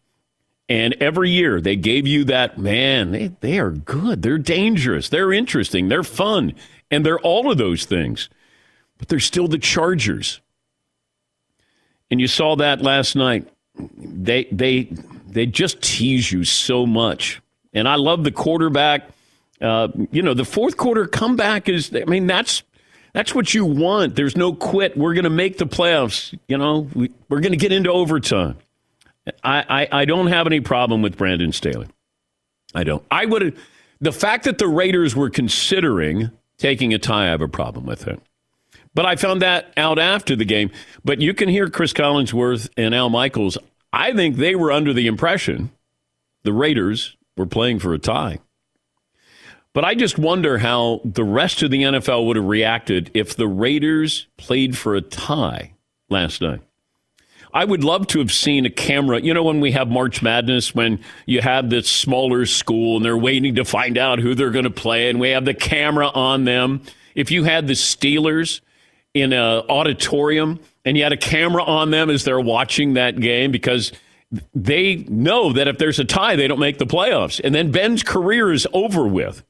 And 0.68 0.94
every 1.00 1.30
year 1.30 1.60
they 1.60 1.74
gave 1.74 2.06
you 2.06 2.22
that, 2.26 2.56
man, 2.56 3.10
they, 3.10 3.32
they 3.40 3.58
are 3.58 3.72
good. 3.72 4.22
They're 4.22 4.38
dangerous. 4.38 5.08
They're 5.08 5.32
interesting. 5.32 5.88
They're 5.88 6.04
fun. 6.04 6.54
And 6.92 7.04
they're 7.04 7.18
all 7.18 7.50
of 7.50 7.58
those 7.58 7.86
things. 7.86 8.30
But 8.98 9.08
they're 9.08 9.18
still 9.18 9.48
the 9.48 9.58
Chargers. 9.58 10.40
And 12.08 12.20
you 12.20 12.28
saw 12.28 12.54
that 12.56 12.80
last 12.80 13.16
night. 13.16 13.48
They 13.96 14.44
they 14.52 14.88
they 15.26 15.46
just 15.46 15.82
tease 15.82 16.30
you 16.30 16.44
so 16.44 16.86
much. 16.86 17.42
And 17.72 17.88
I 17.88 17.96
love 17.96 18.22
the 18.22 18.30
quarterback. 18.30 19.08
Uh, 19.60 19.88
you 20.12 20.22
know, 20.22 20.34
the 20.34 20.44
fourth 20.44 20.76
quarter 20.76 21.06
comeback 21.06 21.68
is, 21.68 21.92
I 21.92 22.04
mean, 22.04 22.28
that's 22.28 22.62
that's 23.14 23.34
what 23.34 23.54
you 23.54 23.64
want. 23.64 24.16
There's 24.16 24.36
no 24.36 24.52
quit. 24.52 24.96
We're 24.96 25.14
going 25.14 25.24
to 25.24 25.30
make 25.30 25.56
the 25.56 25.66
playoffs. 25.66 26.36
You 26.48 26.58
know, 26.58 26.90
we, 26.94 27.10
are 27.30 27.40
going 27.40 27.52
to 27.52 27.56
get 27.56 27.72
into 27.72 27.90
overtime. 27.90 28.58
I, 29.42 29.64
I, 29.92 30.00
I 30.00 30.04
don't 30.04 30.26
have 30.26 30.46
any 30.46 30.60
problem 30.60 31.00
with 31.00 31.16
Brandon 31.16 31.52
Staley. 31.52 31.86
I 32.74 32.84
don't. 32.84 33.02
I 33.10 33.24
would 33.24 33.56
the 34.00 34.12
fact 34.12 34.44
that 34.44 34.58
the 34.58 34.68
Raiders 34.68 35.16
were 35.16 35.30
considering 35.30 36.30
taking 36.58 36.92
a 36.92 36.98
tie, 36.98 37.24
I 37.24 37.30
have 37.30 37.40
a 37.40 37.48
problem 37.48 37.86
with 37.86 38.06
it. 38.06 38.20
But 38.94 39.06
I 39.06 39.16
found 39.16 39.42
that 39.42 39.72
out 39.76 39.98
after 39.98 40.36
the 40.36 40.44
game. 40.44 40.70
But 41.04 41.20
you 41.20 41.34
can 41.34 41.48
hear 41.48 41.70
Chris 41.70 41.92
Collinsworth 41.92 42.68
and 42.76 42.94
Al 42.94 43.10
Michaels. 43.10 43.56
I 43.92 44.12
think 44.12 44.36
they 44.36 44.54
were 44.54 44.72
under 44.72 44.92
the 44.92 45.06
impression 45.06 45.70
the 46.42 46.52
Raiders 46.52 47.16
were 47.36 47.46
playing 47.46 47.78
for 47.78 47.94
a 47.94 47.98
tie. 47.98 48.40
But 49.74 49.84
I 49.84 49.96
just 49.96 50.18
wonder 50.18 50.56
how 50.58 51.00
the 51.04 51.24
rest 51.24 51.62
of 51.62 51.70
the 51.72 51.82
NFL 51.82 52.26
would 52.26 52.36
have 52.36 52.44
reacted 52.46 53.10
if 53.12 53.36
the 53.36 53.48
Raiders 53.48 54.28
played 54.36 54.78
for 54.78 54.94
a 54.94 55.00
tie 55.00 55.74
last 56.08 56.40
night. 56.40 56.60
I 57.52 57.64
would 57.64 57.82
love 57.82 58.06
to 58.08 58.20
have 58.20 58.32
seen 58.32 58.66
a 58.66 58.70
camera. 58.70 59.20
You 59.20 59.34
know, 59.34 59.42
when 59.42 59.60
we 59.60 59.72
have 59.72 59.88
March 59.88 60.22
Madness, 60.22 60.74
when 60.74 61.00
you 61.26 61.40
have 61.40 61.70
this 61.70 61.88
smaller 61.88 62.46
school 62.46 62.96
and 62.96 63.04
they're 63.04 63.18
waiting 63.18 63.56
to 63.56 63.64
find 63.64 63.98
out 63.98 64.20
who 64.20 64.34
they're 64.34 64.50
going 64.50 64.64
to 64.64 64.70
play, 64.70 65.10
and 65.10 65.18
we 65.20 65.30
have 65.30 65.44
the 65.44 65.54
camera 65.54 66.08
on 66.08 66.44
them. 66.44 66.82
If 67.16 67.32
you 67.32 67.42
had 67.44 67.66
the 67.66 67.74
Steelers 67.74 68.60
in 69.12 69.32
an 69.32 69.64
auditorium 69.68 70.60
and 70.84 70.96
you 70.96 71.02
had 71.02 71.12
a 71.12 71.16
camera 71.16 71.62
on 71.64 71.90
them 71.90 72.10
as 72.10 72.24
they're 72.24 72.40
watching 72.40 72.94
that 72.94 73.20
game 73.20 73.50
because 73.50 73.92
they 74.54 74.96
know 75.08 75.52
that 75.52 75.68
if 75.68 75.78
there's 75.78 75.98
a 75.98 76.04
tie, 76.04 76.36
they 76.36 76.48
don't 76.48 76.58
make 76.60 76.78
the 76.78 76.86
playoffs. 76.86 77.40
And 77.42 77.54
then 77.54 77.70
Ben's 77.72 78.02
career 78.04 78.52
is 78.52 78.66
over 78.72 79.06
with. 79.06 79.44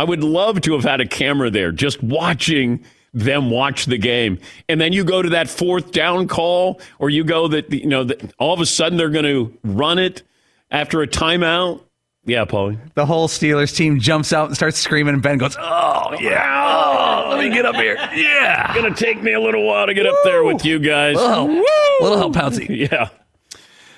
I 0.00 0.04
would 0.04 0.24
love 0.24 0.62
to 0.62 0.72
have 0.72 0.82
had 0.82 1.02
a 1.02 1.06
camera 1.06 1.50
there 1.50 1.72
just 1.72 2.02
watching 2.02 2.82
them 3.12 3.50
watch 3.50 3.84
the 3.84 3.98
game. 3.98 4.38
And 4.66 4.80
then 4.80 4.94
you 4.94 5.04
go 5.04 5.20
to 5.20 5.28
that 5.28 5.46
fourth 5.50 5.92
down 5.92 6.26
call, 6.26 6.80
or 6.98 7.10
you 7.10 7.22
go 7.22 7.48
that, 7.48 7.70
you 7.70 7.84
know, 7.84 8.04
that 8.04 8.32
all 8.38 8.54
of 8.54 8.60
a 8.60 8.64
sudden 8.66 8.96
they're 8.96 9.10
going 9.10 9.26
to 9.26 9.54
run 9.62 9.98
it 9.98 10.22
after 10.70 11.02
a 11.02 11.06
timeout. 11.06 11.82
Yeah, 12.24 12.46
Paulie. 12.46 12.78
The 12.94 13.04
whole 13.04 13.28
Steelers 13.28 13.76
team 13.76 14.00
jumps 14.00 14.32
out 14.32 14.46
and 14.46 14.56
starts 14.56 14.78
screaming, 14.78 15.12
and 15.12 15.22
Ben 15.22 15.36
goes, 15.36 15.54
Oh, 15.58 16.16
yeah. 16.18 17.26
Oh, 17.26 17.28
let 17.36 17.46
me 17.46 17.52
get 17.54 17.66
up 17.66 17.74
here. 17.74 17.96
Yeah. 18.14 18.72
It's 18.72 18.80
Going 18.80 18.94
to 18.94 18.98
take 19.04 19.22
me 19.22 19.34
a 19.34 19.40
little 19.40 19.66
while 19.66 19.84
to 19.84 19.92
get 19.92 20.04
Woo. 20.06 20.12
up 20.12 20.18
there 20.24 20.42
with 20.44 20.64
you 20.64 20.78
guys. 20.78 21.16
Oh, 21.18 21.44
Woo. 21.44 22.08
little 22.08 22.16
help, 22.16 22.34
Pouncey. 22.34 22.68
Yeah. 22.90 23.10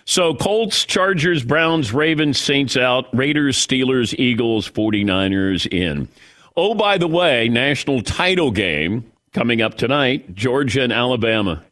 So 0.04 0.34
Colts, 0.34 0.84
Chargers, 0.84 1.44
Browns, 1.44 1.92
Ravens, 1.92 2.38
Saints 2.38 2.76
out, 2.76 3.06
Raiders, 3.14 3.56
Steelers, 3.56 4.14
Eagles, 4.18 4.68
49ers 4.68 5.66
in. 5.72 6.08
Oh, 6.56 6.74
by 6.74 6.98
the 6.98 7.08
way, 7.08 7.48
national 7.48 8.02
title 8.02 8.50
game 8.50 9.10
coming 9.32 9.62
up 9.62 9.76
tonight, 9.76 10.34
Georgia 10.34 10.82
and 10.82 10.92
Alabama. 10.92 11.64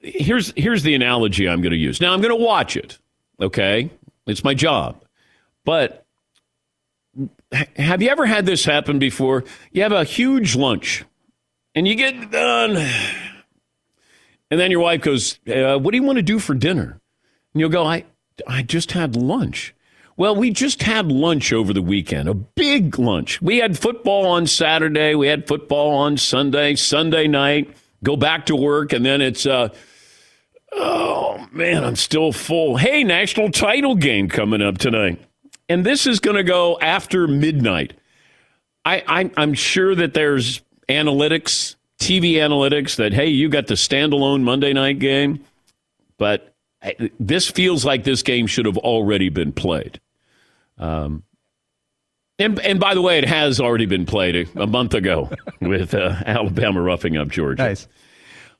Here's 0.00 0.52
here's 0.54 0.82
the 0.82 0.94
analogy 0.94 1.48
I'm 1.48 1.62
going 1.62 1.72
to 1.72 1.78
use. 1.78 2.00
Now 2.00 2.12
I'm 2.12 2.20
going 2.20 2.36
to 2.36 2.44
watch 2.44 2.76
it. 2.76 2.98
Okay? 3.40 3.90
It's 4.26 4.44
my 4.44 4.54
job. 4.54 5.02
But 5.64 6.04
have 7.76 8.02
you 8.02 8.10
ever 8.10 8.26
had 8.26 8.44
this 8.44 8.64
happen 8.64 8.98
before? 8.98 9.44
You 9.72 9.82
have 9.82 9.92
a 9.92 10.04
huge 10.04 10.56
lunch 10.56 11.04
and 11.74 11.88
you 11.88 11.94
get 11.94 12.30
done 12.30 12.86
and 14.54 14.60
then 14.60 14.70
your 14.70 14.78
wife 14.78 15.00
goes, 15.00 15.40
uh, 15.48 15.76
"What 15.80 15.90
do 15.90 15.96
you 15.96 16.04
want 16.04 16.18
to 16.18 16.22
do 16.22 16.38
for 16.38 16.54
dinner?" 16.54 17.00
And 17.52 17.60
you'll 17.60 17.70
go, 17.70 17.84
"I 17.84 18.04
I 18.46 18.62
just 18.62 18.92
had 18.92 19.16
lunch." 19.16 19.74
Well, 20.16 20.36
we 20.36 20.52
just 20.52 20.84
had 20.84 21.10
lunch 21.10 21.52
over 21.52 21.72
the 21.72 21.82
weekend, 21.82 22.28
a 22.28 22.34
big 22.34 23.00
lunch. 23.00 23.42
We 23.42 23.58
had 23.58 23.76
football 23.76 24.26
on 24.26 24.46
Saturday, 24.46 25.16
we 25.16 25.26
had 25.26 25.48
football 25.48 25.90
on 25.90 26.18
Sunday, 26.18 26.76
Sunday 26.76 27.26
night, 27.26 27.74
go 28.04 28.16
back 28.16 28.46
to 28.46 28.54
work, 28.54 28.92
and 28.92 29.04
then 29.04 29.20
it's, 29.20 29.44
uh, 29.44 29.70
oh 30.70 31.48
man, 31.50 31.82
I'm 31.82 31.96
still 31.96 32.30
full. 32.30 32.76
Hey, 32.76 33.02
national 33.02 33.50
title 33.50 33.96
game 33.96 34.28
coming 34.28 34.62
up 34.62 34.78
tonight. 34.78 35.20
And 35.68 35.84
this 35.84 36.06
is 36.06 36.20
going 36.20 36.36
to 36.36 36.44
go 36.44 36.78
after 36.80 37.26
midnight. 37.26 37.94
I, 38.84 39.02
I, 39.08 39.30
I'm 39.36 39.54
sure 39.54 39.96
that 39.96 40.14
there's 40.14 40.62
analytics, 40.88 41.74
TV 42.04 42.34
analytics, 42.34 42.96
that, 42.96 43.12
hey, 43.12 43.28
you 43.28 43.48
got 43.48 43.66
the 43.66 43.74
standalone 43.74 44.42
Monday 44.42 44.72
night 44.72 44.98
game, 44.98 45.44
but 46.18 46.54
this 47.18 47.50
feels 47.50 47.84
like 47.84 48.04
this 48.04 48.22
game 48.22 48.46
should 48.46 48.66
have 48.66 48.78
already 48.78 49.28
been 49.28 49.52
played. 49.52 50.00
Um, 50.78 51.22
and, 52.38 52.58
and 52.60 52.80
by 52.80 52.94
the 52.94 53.02
way, 53.02 53.18
it 53.18 53.24
has 53.24 53.60
already 53.60 53.86
been 53.86 54.06
played 54.06 54.48
a, 54.56 54.62
a 54.62 54.66
month 54.66 54.94
ago 54.94 55.30
with 55.60 55.94
uh, 55.94 56.16
Alabama 56.26 56.80
roughing 56.82 57.16
up 57.16 57.28
Georgia. 57.28 57.62
Nice. 57.62 57.88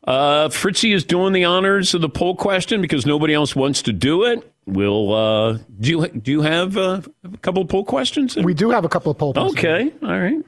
Uh, 0.06 0.48
Fritzy 0.48 0.92
is 0.92 1.02
doing 1.04 1.32
the 1.32 1.44
honors 1.44 1.94
of 1.94 2.02
the 2.02 2.08
poll 2.08 2.36
question 2.36 2.80
because 2.82 3.06
nobody 3.06 3.32
else 3.32 3.56
wants 3.56 3.82
to 3.82 3.92
do 3.92 4.24
it. 4.24 4.52
We'll 4.66 5.12
uh, 5.12 5.58
do 5.80 5.90
you 5.90 6.08
do 6.08 6.30
you 6.30 6.42
have 6.42 6.76
uh, 6.76 7.00
a 7.32 7.36
couple 7.38 7.62
of 7.62 7.68
poll 7.68 7.84
questions? 7.84 8.36
We 8.36 8.54
do 8.54 8.70
have 8.70 8.84
a 8.84 8.88
couple 8.88 9.10
of 9.10 9.18
poll. 9.18 9.32
questions. 9.32 9.58
Okay, 9.58 9.92
all 10.02 10.18
right. 10.18 10.42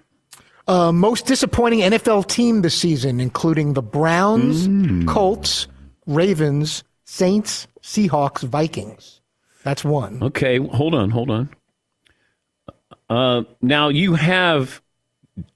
Uh, 0.68 0.90
most 0.90 1.26
disappointing 1.26 1.80
NFL 1.80 2.26
team 2.26 2.62
this 2.62 2.74
season, 2.76 3.20
including 3.20 3.74
the 3.74 3.82
Browns, 3.82 4.66
mm. 4.66 5.06
Colts, 5.06 5.68
Ravens, 6.06 6.82
Saints, 7.04 7.68
Seahawks, 7.82 8.42
Vikings. 8.42 9.20
That's 9.62 9.84
one. 9.84 10.22
Okay, 10.22 10.58
hold 10.58 10.94
on, 10.94 11.10
hold 11.10 11.30
on. 11.30 11.50
Uh, 13.08 13.44
now 13.62 13.88
you 13.88 14.14
have 14.14 14.82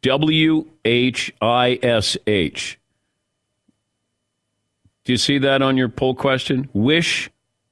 W 0.03 0.67
H 0.85 1.33
I 1.41 1.79
S 1.83 2.17
H. 2.27 2.79
Do 5.05 5.13
you 5.13 5.17
see 5.17 5.39
that 5.39 5.63
on 5.63 5.77
your 5.77 5.89
poll 5.89 6.15
question? 6.15 6.69
Wish 6.73 7.31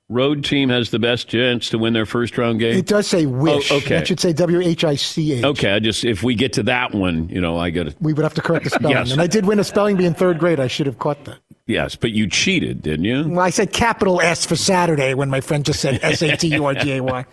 road 0.08 0.44
team 0.44 0.68
has 0.70 0.90
the 0.90 0.98
best 0.98 1.28
chance 1.28 1.68
to 1.70 1.78
win 1.78 1.92
their 1.92 2.06
first 2.06 2.36
round 2.38 2.58
game? 2.60 2.76
It 2.76 2.86
does 2.86 3.06
say 3.06 3.26
wish. 3.26 3.70
Oh, 3.70 3.76
okay. 3.76 3.96
That 3.96 4.06
should 4.06 4.20
say 4.20 4.32
W 4.32 4.60
H 4.60 4.84
I 4.84 4.96
C 4.96 5.34
H. 5.34 5.44
Okay, 5.44 5.72
I 5.72 5.78
just 5.78 6.04
if 6.04 6.22
we 6.22 6.34
get 6.34 6.52
to 6.54 6.62
that 6.64 6.94
one, 6.94 7.28
you 7.28 7.40
know, 7.40 7.58
I 7.58 7.70
got 7.70 7.84
to. 7.86 7.96
We 8.00 8.12
would 8.12 8.22
have 8.22 8.34
to 8.34 8.42
correct 8.42 8.64
the 8.64 8.70
spelling. 8.70 8.96
yes. 8.96 9.12
And 9.12 9.20
I 9.20 9.26
did 9.26 9.46
win 9.46 9.58
a 9.58 9.64
spelling 9.64 9.96
bee 9.96 10.06
in 10.06 10.14
third 10.14 10.38
grade. 10.38 10.60
I 10.60 10.66
should 10.66 10.86
have 10.86 10.98
caught 10.98 11.24
that. 11.24 11.38
Yes, 11.66 11.96
but 11.96 12.12
you 12.12 12.26
cheated, 12.28 12.80
didn't 12.82 13.04
you? 13.04 13.28
Well, 13.28 13.40
I 13.40 13.50
said 13.50 13.72
capital 13.74 14.22
S 14.22 14.46
for 14.46 14.56
Saturday 14.56 15.12
when 15.12 15.28
my 15.28 15.42
friend 15.42 15.64
just 15.66 15.80
said 15.80 16.00
S 16.02 16.22
A 16.22 16.36
T 16.36 16.48
U 16.48 16.64
R 16.64 16.74
G 16.74 16.92
A 16.92 17.02
Y. 17.02 17.24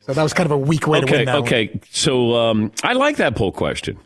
So 0.00 0.12
that 0.12 0.22
was 0.22 0.32
kind 0.32 0.46
of 0.46 0.52
a 0.52 0.58
weak 0.58 0.86
way 0.86 0.98
okay, 0.98 1.06
to 1.06 1.16
win 1.16 1.24
that 1.26 1.36
Okay, 1.36 1.66
one. 1.68 1.80
so 1.90 2.34
um, 2.34 2.72
I 2.82 2.92
like 2.94 3.16
that 3.16 3.36
poll 3.36 3.52
question. 3.52 3.98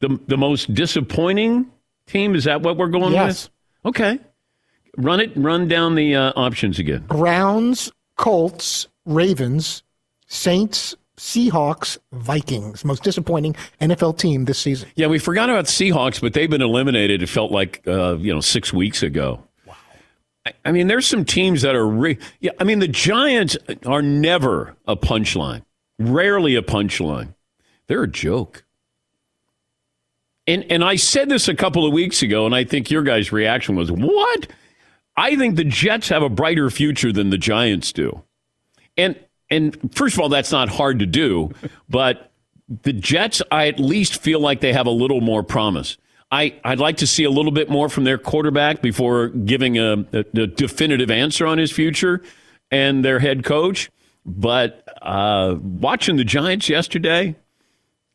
The 0.00 0.18
the 0.26 0.38
most 0.38 0.72
disappointing 0.72 1.70
team 2.06 2.34
is 2.34 2.44
that 2.44 2.62
what 2.62 2.76
we're 2.78 2.88
going 2.88 3.04
with? 3.04 3.12
yes. 3.12 3.50
with? 3.84 3.90
Okay, 3.90 4.18
run 4.96 5.20
it. 5.20 5.32
Run 5.36 5.68
down 5.68 5.94
the 5.94 6.14
uh, 6.14 6.32
options 6.36 6.78
again. 6.78 7.04
Browns, 7.08 7.90
Colts, 8.16 8.88
Ravens, 9.04 9.82
Saints, 10.26 10.96
Seahawks, 11.16 11.98
Vikings. 12.12 12.84
Most 12.84 13.02
disappointing 13.02 13.54
NFL 13.80 14.18
team 14.18 14.46
this 14.46 14.58
season. 14.58 14.88
Yeah, 14.96 15.06
we 15.08 15.18
forgot 15.18 15.50
about 15.50 15.66
Seahawks, 15.66 16.20
but 16.20 16.32
they've 16.32 16.48
been 16.48 16.62
eliminated. 16.62 17.22
It 17.22 17.28
felt 17.28 17.52
like 17.52 17.82
uh, 17.86 18.16
you 18.16 18.32
know 18.32 18.40
six 18.40 18.72
weeks 18.72 19.02
ago. 19.02 19.42
Wow. 19.66 19.74
I, 20.46 20.52
I 20.64 20.72
mean, 20.72 20.86
there's 20.86 21.06
some 21.06 21.24
teams 21.24 21.62
that 21.62 21.74
are. 21.74 21.86
Re- 21.86 22.18
yeah, 22.40 22.52
I 22.58 22.64
mean, 22.64 22.78
the 22.78 22.88
Giants 22.88 23.56
are 23.84 24.02
never 24.02 24.76
a 24.86 24.96
punchline. 24.96 25.62
Rarely 25.98 26.56
a 26.56 26.62
punchline. 26.62 27.34
They're 27.86 28.04
a 28.04 28.08
joke. 28.08 28.64
And 30.46 30.64
and 30.70 30.82
I 30.82 30.96
said 30.96 31.28
this 31.28 31.48
a 31.48 31.54
couple 31.54 31.86
of 31.86 31.92
weeks 31.92 32.22
ago, 32.22 32.46
and 32.46 32.54
I 32.54 32.64
think 32.64 32.90
your 32.90 33.02
guys' 33.02 33.30
reaction 33.30 33.76
was, 33.76 33.92
"What?" 33.92 34.48
I 35.20 35.36
think 35.36 35.56
the 35.56 35.64
Jets 35.64 36.08
have 36.08 36.22
a 36.22 36.30
brighter 36.30 36.70
future 36.70 37.12
than 37.12 37.28
the 37.28 37.36
Giants 37.36 37.92
do. 37.92 38.22
And 38.96 39.20
and 39.50 39.76
first 39.94 40.14
of 40.14 40.20
all, 40.20 40.30
that's 40.30 40.50
not 40.50 40.70
hard 40.70 41.00
to 41.00 41.06
do, 41.06 41.50
but 41.90 42.32
the 42.82 42.94
Jets, 42.94 43.42
I 43.50 43.68
at 43.68 43.78
least 43.78 44.22
feel 44.22 44.40
like 44.40 44.60
they 44.60 44.72
have 44.72 44.86
a 44.86 44.90
little 44.90 45.20
more 45.20 45.42
promise. 45.42 45.98
I, 46.30 46.54
I'd 46.64 46.78
like 46.78 46.98
to 46.98 47.06
see 47.06 47.24
a 47.24 47.30
little 47.30 47.50
bit 47.50 47.68
more 47.68 47.88
from 47.88 48.04
their 48.04 48.16
quarterback 48.16 48.80
before 48.80 49.28
giving 49.28 49.76
a, 49.76 50.06
a, 50.12 50.24
a 50.34 50.46
definitive 50.46 51.10
answer 51.10 51.46
on 51.46 51.58
his 51.58 51.72
future 51.72 52.22
and 52.70 53.04
their 53.04 53.18
head 53.18 53.44
coach. 53.44 53.90
But 54.24 54.88
uh, 55.02 55.56
watching 55.60 56.16
the 56.16 56.24
Giants 56.24 56.68
yesterday, 56.68 57.34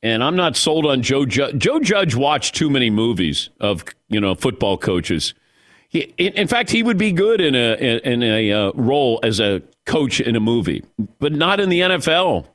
and 0.02 0.24
I'm 0.24 0.38
not 0.38 0.56
sold 0.56 0.86
on 0.86 1.02
Joe 1.02 1.26
Judge. 1.26 1.58
Joe 1.58 1.80
Judge 1.80 2.16
watched 2.16 2.56
too 2.56 2.70
many 2.70 2.90
movies 2.90 3.50
of 3.60 3.84
you 4.08 4.22
know 4.22 4.34
football 4.34 4.78
coaches. 4.78 5.36
He, 5.90 6.00
in 6.18 6.48
fact, 6.48 6.70
he 6.70 6.84
would 6.84 6.98
be 6.98 7.12
good 7.12 7.42
in 7.42 7.56
a 7.56 7.76
in 8.04 8.24
a 8.24 8.52
uh, 8.52 8.72
role 8.74 9.20
as 9.24 9.40
a 9.40 9.62
coach 9.86 10.20
in 10.20 10.36
a 10.36 10.40
movie, 10.40 10.84
but 11.20 11.32
not 11.32 11.60
in 11.60 11.70
the 11.70 11.82
NFL. 11.82 12.48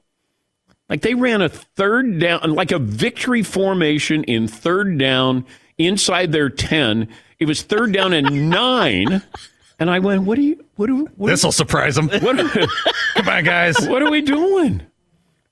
Like 0.88 1.02
they 1.02 1.14
ran 1.14 1.40
a 1.40 1.48
third 1.48 2.18
down, 2.18 2.54
like 2.54 2.72
a 2.72 2.78
victory 2.78 3.44
formation 3.44 4.24
in 4.24 4.48
third 4.48 4.98
down 4.98 5.46
inside 5.78 6.32
their 6.32 6.50
10. 6.50 7.08
It 7.38 7.46
was 7.46 7.62
third 7.62 7.92
down 7.92 8.12
and 8.12 8.50
nine. 8.50 9.22
And 9.78 9.88
I 9.88 10.00
went, 10.00 10.24
what 10.24 10.36
do 10.36 10.42
you, 10.42 10.62
what 10.74 10.88
do, 10.88 11.08
this 11.18 11.44
will 11.44 11.52
surprise 11.52 11.94
them. 11.94 12.08
What, 12.08 12.36
Come 13.14 13.28
on, 13.28 13.44
guys. 13.44 13.76
What 13.88 14.02
are 14.02 14.10
we 14.10 14.20
doing? 14.20 14.82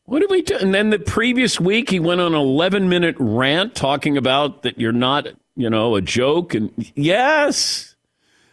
What 0.09 0.21
did 0.21 0.31
we 0.31 0.41
do? 0.41 0.57
And 0.57 0.73
then 0.75 0.89
the 0.89 0.99
previous 0.99 1.61
week, 1.61 1.91
he 1.91 2.01
went 2.01 2.23
on 2.23 2.33
an 2.33 2.41
11 2.41 2.89
minute 2.89 3.15
rant 3.19 3.75
talking 3.75 4.17
about 4.17 4.63
that 4.63 4.81
you're 4.81 4.91
not, 4.91 5.27
you 5.55 5.69
know, 5.69 5.97
a 5.97 6.01
joke. 6.01 6.55
And 6.55 6.73
yes, 6.95 7.95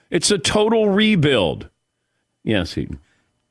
it's 0.10 0.32
a 0.32 0.38
total 0.38 0.90
rebuild. 0.90 1.70
Yes, 2.44 2.74
he. 2.74 2.90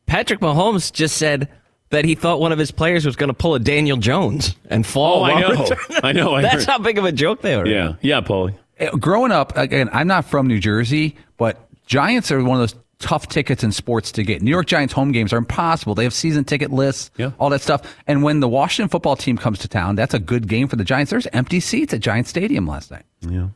Patrick 0.05 0.41
Mahomes 0.41 0.93
just 0.93 1.17
said 1.17 1.49
that 1.89 2.05
he 2.05 2.15
thought 2.15 2.41
one 2.41 2.53
of 2.53 2.59
his 2.59 2.71
players 2.71 3.07
was 3.07 3.17
going 3.17 3.29
to 3.29 3.35
pull 3.35 3.55
a 3.55 3.59
Daniel 3.59 3.97
Jones 3.97 4.55
and 4.69 4.87
fall. 4.87 5.21
Oh, 5.21 5.25
I 5.25 5.41
know. 5.41 5.67
I 6.03 6.13
know. 6.13 6.35
I 6.35 6.43
That's 6.43 6.67
heard. 6.67 6.73
how 6.73 6.79
big 6.81 6.99
of 6.99 7.07
a 7.07 7.13
joke 7.13 7.41
they 7.41 7.57
were. 7.57 7.67
Yeah. 7.67 7.95
Yeah, 8.03 8.21
Paulie. 8.21 8.55
Growing 9.01 9.33
up, 9.33 9.57
again, 9.57 9.89
I'm 9.95 10.09
not 10.09 10.27
from 10.27 10.47
New 10.47 10.61
Jersey, 10.61 11.17
but 11.39 11.59
Giants 11.87 12.31
are 12.31 12.45
one 12.45 12.61
of 12.61 12.71
those 12.71 12.83
tough 13.05 13.29
tickets 13.29 13.63
in 13.63 13.71
sports 13.71 14.11
to 14.13 14.23
get. 14.23 14.41
New 14.41 14.51
York 14.51 14.67
Giants 14.67 14.95
home 14.95 15.13
games 15.13 15.33
are 15.33 15.37
impossible. 15.37 15.95
They 15.95 16.05
have 16.05 16.15
season 16.15 16.45
ticket 16.45 16.73
lists, 16.73 17.11
Yeah. 17.19 17.33
all 17.39 17.51
that 17.51 17.61
stuff. 17.61 17.83
And 18.07 18.23
when 18.23 18.41
the 18.41 18.49
Washington 18.49 18.89
football 18.89 19.15
team 19.15 19.37
comes 19.37 19.59
to 19.61 19.69
town, 19.69 19.95
that's 19.95 20.15
a 20.15 20.19
good 20.19 20.49
game 20.49 20.69
for 20.69 20.77
the 20.77 20.85
Giants. 20.85 21.11
There's 21.11 21.27
empty 21.35 21.61
seats 21.61 21.93
at 21.93 22.01
Giant 22.01 22.27
Stadium 22.27 22.67
last 22.67 22.91
night. 22.91 23.05
Yeah. 23.21 23.49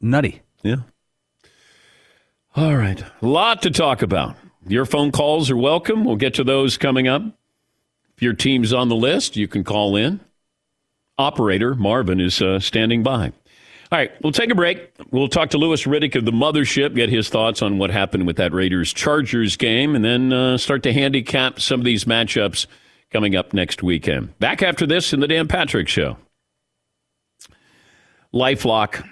Nutty. 0.00 0.42
Yeah. 0.62 0.76
All 2.54 2.76
right. 2.76 3.02
A 3.22 3.26
lot 3.26 3.62
to 3.62 3.70
talk 3.70 4.02
about. 4.02 4.36
Your 4.68 4.84
phone 4.84 5.10
calls 5.12 5.50
are 5.50 5.56
welcome. 5.56 6.04
We'll 6.04 6.16
get 6.16 6.34
to 6.34 6.44
those 6.44 6.76
coming 6.76 7.08
up. 7.08 7.22
If 8.16 8.22
your 8.22 8.32
team's 8.34 8.72
on 8.72 8.88
the 8.88 8.96
list, 8.96 9.36
you 9.36 9.48
can 9.48 9.64
call 9.64 9.96
in. 9.96 10.20
Operator 11.18 11.74
Marvin 11.74 12.20
is 12.20 12.42
uh, 12.42 12.60
standing 12.60 13.02
by. 13.02 13.32
All 13.92 13.98
right, 13.98 14.10
we'll 14.22 14.32
take 14.32 14.50
a 14.50 14.54
break. 14.54 14.92
We'll 15.12 15.28
talk 15.28 15.50
to 15.50 15.58
Louis 15.58 15.84
Riddick 15.84 16.16
of 16.16 16.24
the 16.24 16.32
Mothership, 16.32 16.96
get 16.96 17.08
his 17.08 17.28
thoughts 17.28 17.62
on 17.62 17.78
what 17.78 17.90
happened 17.90 18.26
with 18.26 18.36
that 18.36 18.52
Raiders 18.52 18.92
Chargers 18.92 19.56
game, 19.56 19.94
and 19.94 20.04
then 20.04 20.32
uh, 20.32 20.58
start 20.58 20.82
to 20.84 20.92
handicap 20.92 21.60
some 21.60 21.80
of 21.80 21.84
these 21.84 22.04
matchups 22.04 22.66
coming 23.12 23.36
up 23.36 23.54
next 23.54 23.84
weekend. 23.84 24.36
Back 24.40 24.62
after 24.62 24.86
this 24.86 25.12
in 25.12 25.20
the 25.20 25.28
Dan 25.28 25.46
Patrick 25.46 25.86
Show. 25.86 26.16
Lifelock. 28.34 29.08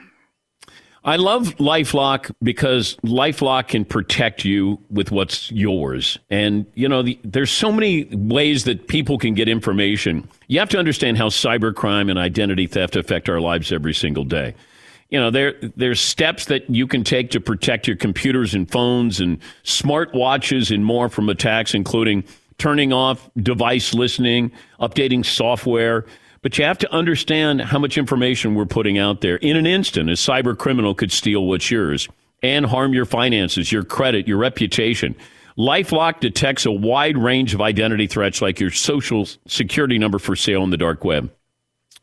I 1.07 1.17
love 1.17 1.57
Lifelock 1.57 2.31
because 2.43 2.97
Lifelock 3.05 3.69
can 3.69 3.85
protect 3.85 4.43
you 4.45 4.81
with 4.91 5.11
what's 5.11 5.51
yours. 5.53 6.19
And, 6.31 6.65
you 6.75 6.89
know, 6.89 7.03
the, 7.03 7.19
there's 7.23 7.51
so 7.51 7.71
many 7.71 8.05
ways 8.05 8.65
that 8.65 8.89
people 8.89 9.19
can 9.19 9.35
get 9.35 9.47
information. 9.47 10.27
You 10.49 10.61
have 10.61 10.71
to 10.71 10.79
understand 10.79 11.19
how 11.19 11.29
cybercrime 11.29 12.09
and 12.09 12.19
identity 12.19 12.67
theft 12.67 12.97
affect 12.97 13.29
our 13.29 13.39
lives 13.39 13.71
every 13.71 13.93
single 13.93 14.25
day. 14.25 14.55
You 15.11 15.21
know, 15.21 15.31
there 15.31 15.55
there's 15.77 16.01
steps 16.01 16.47
that 16.47 16.69
you 16.71 16.87
can 16.87 17.05
take 17.05 17.31
to 17.33 17.41
protect 17.41 17.87
your 17.87 17.97
computers 17.97 18.55
and 18.55 18.69
phones 18.71 19.21
and 19.21 19.39
smart 19.63 20.15
watches 20.15 20.71
and 20.71 20.85
more 20.85 21.11
from 21.11 21.29
attacks, 21.29 21.75
including 21.75 22.25
turning 22.57 22.95
off 22.95 23.29
device 23.37 23.93
listening, 23.93 24.51
updating 24.81 25.25
software. 25.25 26.07
But 26.45 26.59
you 26.59 26.65
have 26.67 26.77
to 26.81 26.93
understand 26.93 27.63
how 27.63 27.79
much 27.79 27.97
information 27.97 28.55
we're 28.55 28.67
putting 28.67 28.99
out 28.99 29.23
there. 29.23 29.37
In 29.37 29.57
an 29.57 29.67
instant, 29.67 30.11
a 30.11 30.13
cyber 30.13 30.57
criminal 30.57 30.95
could 30.95 31.11
steal 31.11 31.47
what's 31.47 31.71
yours 31.71 32.07
and 32.43 32.67
harm 32.67 32.93
your 32.93 33.07
finances, 33.07 33.73
your 33.73 33.83
credit, 33.83 34.29
your 34.29 34.37
reputation. 34.37 35.17
Lifelock 35.57 36.21
detects 36.21 36.67
a 36.67 36.71
wide 36.71 37.17
range 37.17 37.55
of 37.55 37.63
identity 37.63 38.07
threats 38.07 38.43
like 38.43 38.61
your 38.61 38.71
social 38.71 39.27
security 39.47 39.97
number 39.97 40.19
for 40.19 40.37
sale 40.37 40.61
on 40.61 40.69
the 40.69 40.77
dark 40.77 41.03
web. 41.03 41.33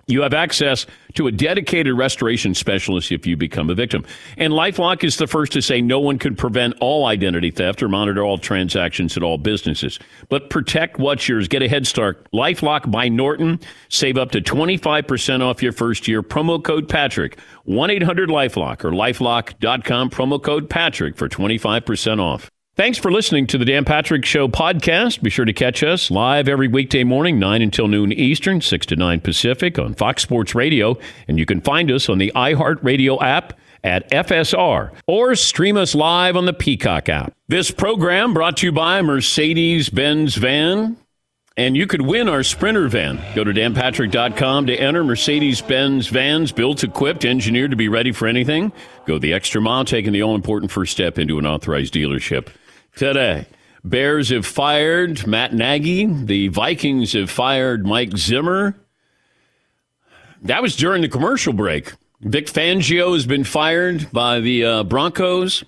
You 0.07 0.21
have 0.21 0.33
access 0.33 0.85
to 1.15 1.27
a 1.27 1.31
dedicated 1.31 1.93
restoration 1.95 2.53
specialist 2.53 3.11
if 3.11 3.27
you 3.27 3.37
become 3.37 3.69
a 3.69 3.75
victim. 3.75 4.05
And 4.37 4.53
Lifelock 4.53 5.03
is 5.03 5.17
the 5.17 5.27
first 5.27 5.51
to 5.53 5.61
say 5.61 5.81
no 5.81 5.99
one 5.99 6.17
can 6.17 6.35
prevent 6.35 6.75
all 6.79 7.05
identity 7.05 7.51
theft 7.51 7.83
or 7.83 7.89
monitor 7.89 8.23
all 8.23 8.37
transactions 8.37 9.17
at 9.17 9.23
all 9.23 9.37
businesses. 9.37 9.99
But 10.29 10.49
protect 10.49 10.99
what's 10.99 11.27
yours. 11.27 11.47
Get 11.47 11.61
a 11.61 11.67
head 11.67 11.87
start. 11.87 12.27
Lifelock 12.31 12.89
by 12.91 13.09
Norton. 13.09 13.59
Save 13.89 14.17
up 14.17 14.31
to 14.31 14.41
25% 14.41 15.41
off 15.41 15.61
your 15.61 15.73
first 15.73 16.07
year. 16.07 16.23
Promo 16.23 16.63
code 16.63 16.89
Patrick. 16.89 17.37
1-800-LifeLock 17.67 18.83
or 18.83 18.91
lifelock.com. 18.91 20.09
Promo 20.09 20.41
code 20.41 20.69
Patrick 20.69 21.15
for 21.15 21.29
25% 21.29 22.19
off. 22.19 22.49
Thanks 22.77 22.97
for 22.97 23.11
listening 23.11 23.47
to 23.47 23.57
the 23.57 23.65
Dan 23.65 23.83
Patrick 23.83 24.23
Show 24.23 24.47
podcast. 24.47 25.21
Be 25.21 25.29
sure 25.29 25.43
to 25.43 25.51
catch 25.51 25.83
us 25.83 26.09
live 26.09 26.47
every 26.47 26.69
weekday 26.69 27.03
morning, 27.03 27.37
9 27.37 27.61
until 27.61 27.89
noon 27.89 28.13
Eastern, 28.13 28.61
6 28.61 28.85
to 28.85 28.95
9 28.95 29.19
Pacific 29.19 29.77
on 29.77 29.93
Fox 29.93 30.21
Sports 30.23 30.55
Radio. 30.55 30.97
And 31.27 31.37
you 31.37 31.45
can 31.45 31.59
find 31.59 31.91
us 31.91 32.07
on 32.07 32.17
the 32.17 32.31
iHeartRadio 32.33 33.21
app 33.21 33.59
at 33.83 34.09
FSR 34.09 34.93
or 35.05 35.35
stream 35.35 35.75
us 35.75 35.93
live 35.93 36.37
on 36.37 36.45
the 36.45 36.53
Peacock 36.53 37.09
app. 37.09 37.33
This 37.49 37.71
program 37.71 38.33
brought 38.33 38.55
to 38.57 38.67
you 38.67 38.71
by 38.71 39.01
Mercedes 39.01 39.89
Benz 39.89 40.35
Van. 40.35 40.95
And 41.57 41.75
you 41.75 41.85
could 41.87 42.01
win 42.03 42.29
our 42.29 42.41
Sprinter 42.41 42.87
van. 42.87 43.21
Go 43.35 43.43
to 43.43 43.51
danpatrick.com 43.51 44.67
to 44.67 44.75
enter 44.77 45.03
Mercedes 45.03 45.61
Benz 45.61 46.07
vans 46.07 46.53
built, 46.53 46.85
equipped, 46.85 47.25
engineered 47.25 47.71
to 47.71 47.77
be 47.77 47.89
ready 47.89 48.13
for 48.13 48.29
anything. 48.29 48.71
Go 49.05 49.19
the 49.19 49.33
extra 49.33 49.59
mile, 49.59 49.83
taking 49.83 50.13
the 50.13 50.23
all 50.23 50.35
important 50.35 50.71
first 50.71 50.93
step 50.93 51.19
into 51.19 51.37
an 51.37 51.45
authorized 51.45 51.93
dealership 51.93 52.47
today. 52.95 53.45
Bears 53.83 54.29
have 54.29 54.45
fired 54.45 55.25
Matt 55.25 55.53
Nagy. 55.53 56.05
The 56.05 56.49
Vikings 56.49 57.13
have 57.13 57.29
fired 57.29 57.85
Mike 57.85 58.15
Zimmer. 58.15 58.75
That 60.43 60.61
was 60.61 60.75
during 60.75 61.01
the 61.01 61.09
commercial 61.09 61.53
break. 61.53 61.93
Vic 62.21 62.45
Fangio 62.47 63.13
has 63.13 63.25
been 63.25 63.43
fired 63.43 64.11
by 64.11 64.39
the 64.39 64.63
uh, 64.63 64.83
Broncos. 64.83 65.63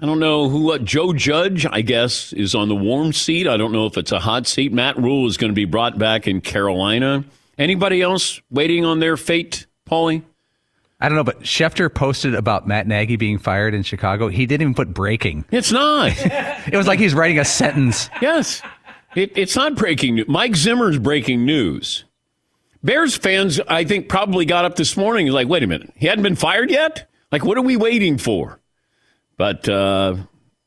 I 0.00 0.06
don't 0.06 0.18
know 0.18 0.48
who, 0.48 0.72
uh, 0.72 0.78
Joe 0.78 1.12
Judge, 1.12 1.64
I 1.64 1.82
guess, 1.82 2.32
is 2.32 2.54
on 2.54 2.68
the 2.68 2.74
warm 2.74 3.12
seat. 3.12 3.46
I 3.46 3.56
don't 3.56 3.72
know 3.72 3.86
if 3.86 3.96
it's 3.96 4.10
a 4.10 4.18
hot 4.18 4.46
seat. 4.46 4.72
Matt 4.72 4.96
Rhule 4.96 5.26
is 5.26 5.36
going 5.36 5.50
to 5.50 5.54
be 5.54 5.64
brought 5.64 5.98
back 5.98 6.26
in 6.26 6.40
Carolina. 6.40 7.24
Anybody 7.58 8.02
else 8.02 8.40
waiting 8.50 8.84
on 8.84 8.98
their 8.98 9.16
fate, 9.16 9.66
Paulie? 9.88 10.22
I 11.02 11.08
don't 11.08 11.16
know, 11.16 11.24
but 11.24 11.40
Schefter 11.42 11.92
posted 11.92 12.32
about 12.36 12.68
Matt 12.68 12.86
Nagy 12.86 13.16
being 13.16 13.38
fired 13.38 13.74
in 13.74 13.82
Chicago. 13.82 14.28
He 14.28 14.46
didn't 14.46 14.62
even 14.62 14.74
put 14.74 14.94
breaking. 14.94 15.44
It's 15.50 15.72
not. 15.72 16.12
it 16.16 16.76
was 16.76 16.86
like 16.86 17.00
he's 17.00 17.12
writing 17.12 17.40
a 17.40 17.44
sentence. 17.44 18.08
Yes. 18.20 18.62
It, 19.16 19.36
it's 19.36 19.56
not 19.56 19.74
breaking 19.74 20.14
news. 20.14 20.28
Mike 20.28 20.54
Zimmer's 20.54 21.00
breaking 21.00 21.44
news. 21.44 22.04
Bears 22.84 23.16
fans, 23.16 23.58
I 23.66 23.82
think, 23.82 24.08
probably 24.08 24.44
got 24.44 24.64
up 24.64 24.76
this 24.76 24.96
morning 24.96 25.26
like, 25.26 25.48
wait 25.48 25.64
a 25.64 25.66
minute, 25.66 25.92
he 25.96 26.06
hadn't 26.06 26.22
been 26.22 26.36
fired 26.36 26.70
yet? 26.70 27.10
Like, 27.32 27.44
what 27.44 27.58
are 27.58 27.62
we 27.62 27.76
waiting 27.76 28.16
for? 28.16 28.60
But 29.36 29.68
uh, 29.68 30.16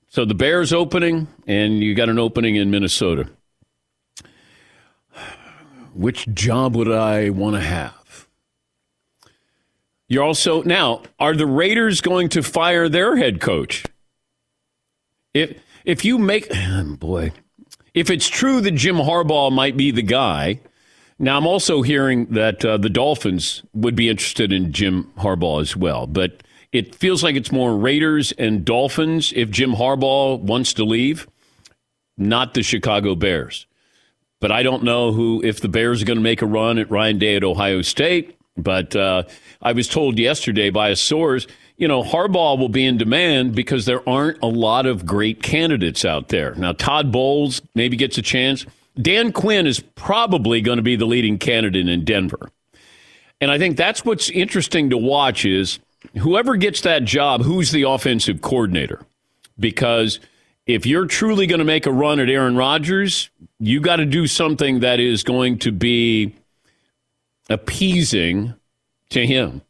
so 0.10 0.26
the 0.26 0.36
Bears 0.36 0.74
opening, 0.74 1.30
and 1.48 1.80
you 1.80 1.96
got 1.96 2.10
an 2.10 2.20
opening 2.20 2.56
in 2.58 2.70
Minnesota. 2.72 3.30
Which 5.94 6.28
job 6.34 6.76
would 6.76 6.92
I 6.92 7.30
want 7.30 7.56
to 7.56 7.62
have? 7.62 8.05
You're 10.08 10.24
also 10.24 10.62
now. 10.64 11.04
Are 11.20 11.36
the 11.36 11.48
Raiders 11.48 12.02
going 12.02 12.30
to 12.30 12.44
fire 12.44 12.88
their 12.90 13.18
head 13.18 13.42
coach? 13.42 13.86
If 15.34 15.60
if 15.84 16.06
you 16.06 16.18
make 16.18 16.52
boy, 17.00 17.32
if 17.94 18.10
it's 18.10 18.28
true 18.28 18.62
that 18.62 18.72
Jim 18.72 18.98
Harbaugh 18.98 19.52
might 19.52 19.78
be 19.78 19.92
the 19.92 20.04
guy. 20.04 20.60
Now 21.18 21.38
I'm 21.38 21.48
also 21.48 21.82
hearing 21.82 22.26
that 22.26 22.66
uh, 22.66 22.76
the 22.76 22.90
Dolphins 22.90 23.64
would 23.74 23.96
be 23.96 24.10
interested 24.10 24.52
in 24.52 24.74
Jim 24.74 25.14
Harbaugh 25.18 25.62
as 25.62 25.74
well, 25.74 26.08
but 26.08 26.44
it 26.74 26.94
feels 26.94 27.24
like 27.24 27.38
it's 27.38 27.54
more 27.54 27.78
Raiders 27.78 28.34
and 28.34 28.66
Dolphins 28.66 29.32
if 29.34 29.50
Jim 29.50 29.76
Harbaugh 29.76 30.38
wants 30.42 30.74
to 30.74 30.84
leave, 30.84 31.26
not 32.18 32.54
the 32.54 32.64
Chicago 32.64 33.16
Bears. 33.16 33.66
But 34.42 34.52
I 34.52 34.62
don't 34.62 34.84
know 34.84 35.14
who 35.14 35.42
if 35.42 35.62
the 35.62 35.70
Bears 35.70 36.02
are 36.02 36.06
going 36.06 36.18
to 36.18 36.24
make 36.24 36.42
a 36.42 36.46
run 36.46 36.78
at 36.78 36.92
Ryan 36.92 37.18
Day 37.18 37.38
at 37.38 37.46
Ohio 37.46 37.82
State. 37.82 38.35
But 38.58 38.96
uh, 38.96 39.24
I 39.62 39.74
was 39.74 39.88
told 39.88 40.18
yesterday 40.18 40.70
by 40.70 40.90
a 40.90 40.96
source, 40.96 41.48
you 41.78 41.88
know, 41.88 42.04
Harbaugh 42.04 42.58
will 42.58 42.70
be 42.70 42.86
in 42.86 42.98
demand 42.98 43.54
because 43.54 43.86
there 43.86 44.08
aren't 44.08 44.42
a 44.42 44.48
lot 44.48 44.86
of 44.86 45.06
great 45.06 45.44
candidates 45.44 46.06
out 46.06 46.30
there. 46.30 46.56
Now, 46.56 46.72
Todd 46.72 47.12
Bowles 47.12 47.62
maybe 47.74 47.98
gets 47.98 48.18
a 48.18 48.22
chance. 48.22 48.66
Dan 49.02 49.34
Quinn 49.34 49.68
is 49.68 49.82
probably 49.96 50.62
going 50.62 50.78
to 50.78 50.84
be 50.84 50.96
the 50.96 51.06
leading 51.06 51.38
candidate 51.38 51.90
in 51.90 52.06
Denver. 52.06 52.50
And 53.42 53.52
I 53.52 53.58
think 53.58 53.76
that's 53.76 54.06
what's 54.06 54.30
interesting 54.30 54.90
to 54.92 54.98
watch 54.98 55.46
is 55.46 55.80
whoever 56.18 56.56
gets 56.56 56.82
that 56.82 57.04
job, 57.04 57.42
who's 57.42 57.72
the 57.72 57.84
offensive 57.84 58.42
coordinator? 58.42 59.06
Because 59.60 60.22
if 60.66 60.86
you're 60.86 61.06
truly 61.06 61.46
going 61.46 61.60
to 61.60 61.66
make 61.66 61.86
a 61.86 61.92
run 61.92 62.22
at 62.22 62.30
Aaron 62.30 62.56
Rodgers, 62.56 63.30
you 63.60 63.82
got 63.82 63.98
to 63.98 64.06
do 64.06 64.28
something 64.28 64.80
that 64.80 65.02
is 65.02 65.24
going 65.24 65.60
to 65.60 65.72
be 65.74 66.34
appeasing 67.50 68.54
to 69.10 69.26
him. 69.26 69.62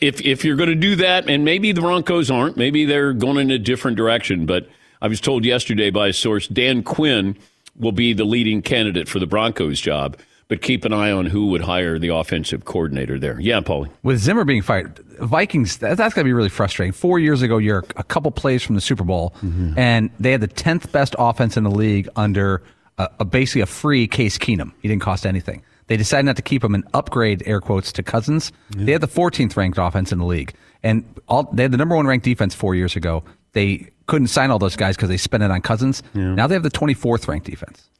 If 0.00 0.20
if 0.20 0.44
you're 0.44 0.56
going 0.56 0.68
to 0.68 0.74
do 0.74 0.96
that, 0.96 1.28
and 1.28 1.44
maybe 1.44 1.72
the 1.72 1.80
Broncos 1.80 2.30
aren't, 2.30 2.56
maybe 2.56 2.84
they're 2.84 3.12
going 3.12 3.38
in 3.38 3.50
a 3.50 3.58
different 3.58 3.96
direction. 3.96 4.46
But 4.46 4.68
I 5.02 5.08
was 5.08 5.20
told 5.20 5.44
yesterday 5.44 5.90
by 5.90 6.08
a 6.08 6.12
source, 6.12 6.46
Dan 6.46 6.82
Quinn 6.82 7.36
will 7.76 7.92
be 7.92 8.12
the 8.12 8.24
leading 8.24 8.62
candidate 8.62 9.08
for 9.08 9.18
the 9.18 9.26
Broncos 9.26 9.80
job. 9.80 10.16
But 10.48 10.62
keep 10.62 10.84
an 10.84 10.92
eye 10.92 11.12
on 11.12 11.26
who 11.26 11.46
would 11.46 11.60
hire 11.60 11.96
the 11.96 12.08
offensive 12.08 12.64
coordinator 12.64 13.20
there. 13.20 13.38
Yeah, 13.38 13.60
Paulie. 13.60 13.88
With 14.02 14.18
Zimmer 14.18 14.44
being 14.44 14.62
fired, 14.62 14.98
Vikings, 15.20 15.76
that, 15.76 15.96
that's 15.96 16.12
going 16.12 16.24
to 16.24 16.28
be 16.28 16.32
really 16.32 16.48
frustrating. 16.48 16.92
Four 16.92 17.20
years 17.20 17.40
ago, 17.42 17.58
you're 17.58 17.84
a 17.94 18.02
couple 18.02 18.32
plays 18.32 18.60
from 18.60 18.74
the 18.74 18.80
Super 18.80 19.04
Bowl, 19.04 19.32
mm-hmm. 19.42 19.78
and 19.78 20.10
they 20.18 20.32
had 20.32 20.40
the 20.40 20.48
10th 20.48 20.90
best 20.90 21.14
offense 21.20 21.56
in 21.56 21.62
the 21.62 21.70
league 21.70 22.08
under 22.16 22.64
a, 22.98 23.08
a 23.20 23.24
basically 23.24 23.60
a 23.60 23.66
free 23.66 24.08
Case 24.08 24.38
Keenum. 24.38 24.72
He 24.82 24.88
didn't 24.88 25.02
cost 25.02 25.24
anything. 25.24 25.62
They 25.90 25.96
decided 25.96 26.26
not 26.26 26.36
to 26.36 26.42
keep 26.42 26.62
him 26.62 26.72
and 26.76 26.86
upgrade 26.94 27.42
air 27.46 27.60
quotes 27.60 27.90
to 27.94 28.04
Cousins. 28.04 28.52
Yeah. 28.76 28.84
They 28.84 28.92
had 28.92 29.00
the 29.00 29.08
14th 29.08 29.56
ranked 29.56 29.76
offense 29.76 30.12
in 30.12 30.20
the 30.20 30.24
league, 30.24 30.54
and 30.84 31.04
all 31.26 31.42
they 31.52 31.64
had 31.64 31.72
the 31.72 31.78
number 31.78 31.96
one 31.96 32.06
ranked 32.06 32.24
defense 32.24 32.54
four 32.54 32.76
years 32.76 32.94
ago. 32.94 33.24
They 33.54 33.90
couldn't 34.06 34.28
sign 34.28 34.52
all 34.52 34.60
those 34.60 34.76
guys 34.76 34.94
because 34.94 35.08
they 35.08 35.16
spent 35.16 35.42
it 35.42 35.50
on 35.50 35.60
Cousins. 35.62 36.04
Yeah. 36.14 36.32
Now 36.32 36.46
they 36.46 36.54
have 36.54 36.62
the 36.62 36.70
24th 36.70 37.26
ranked 37.26 37.46
defense. 37.46 37.90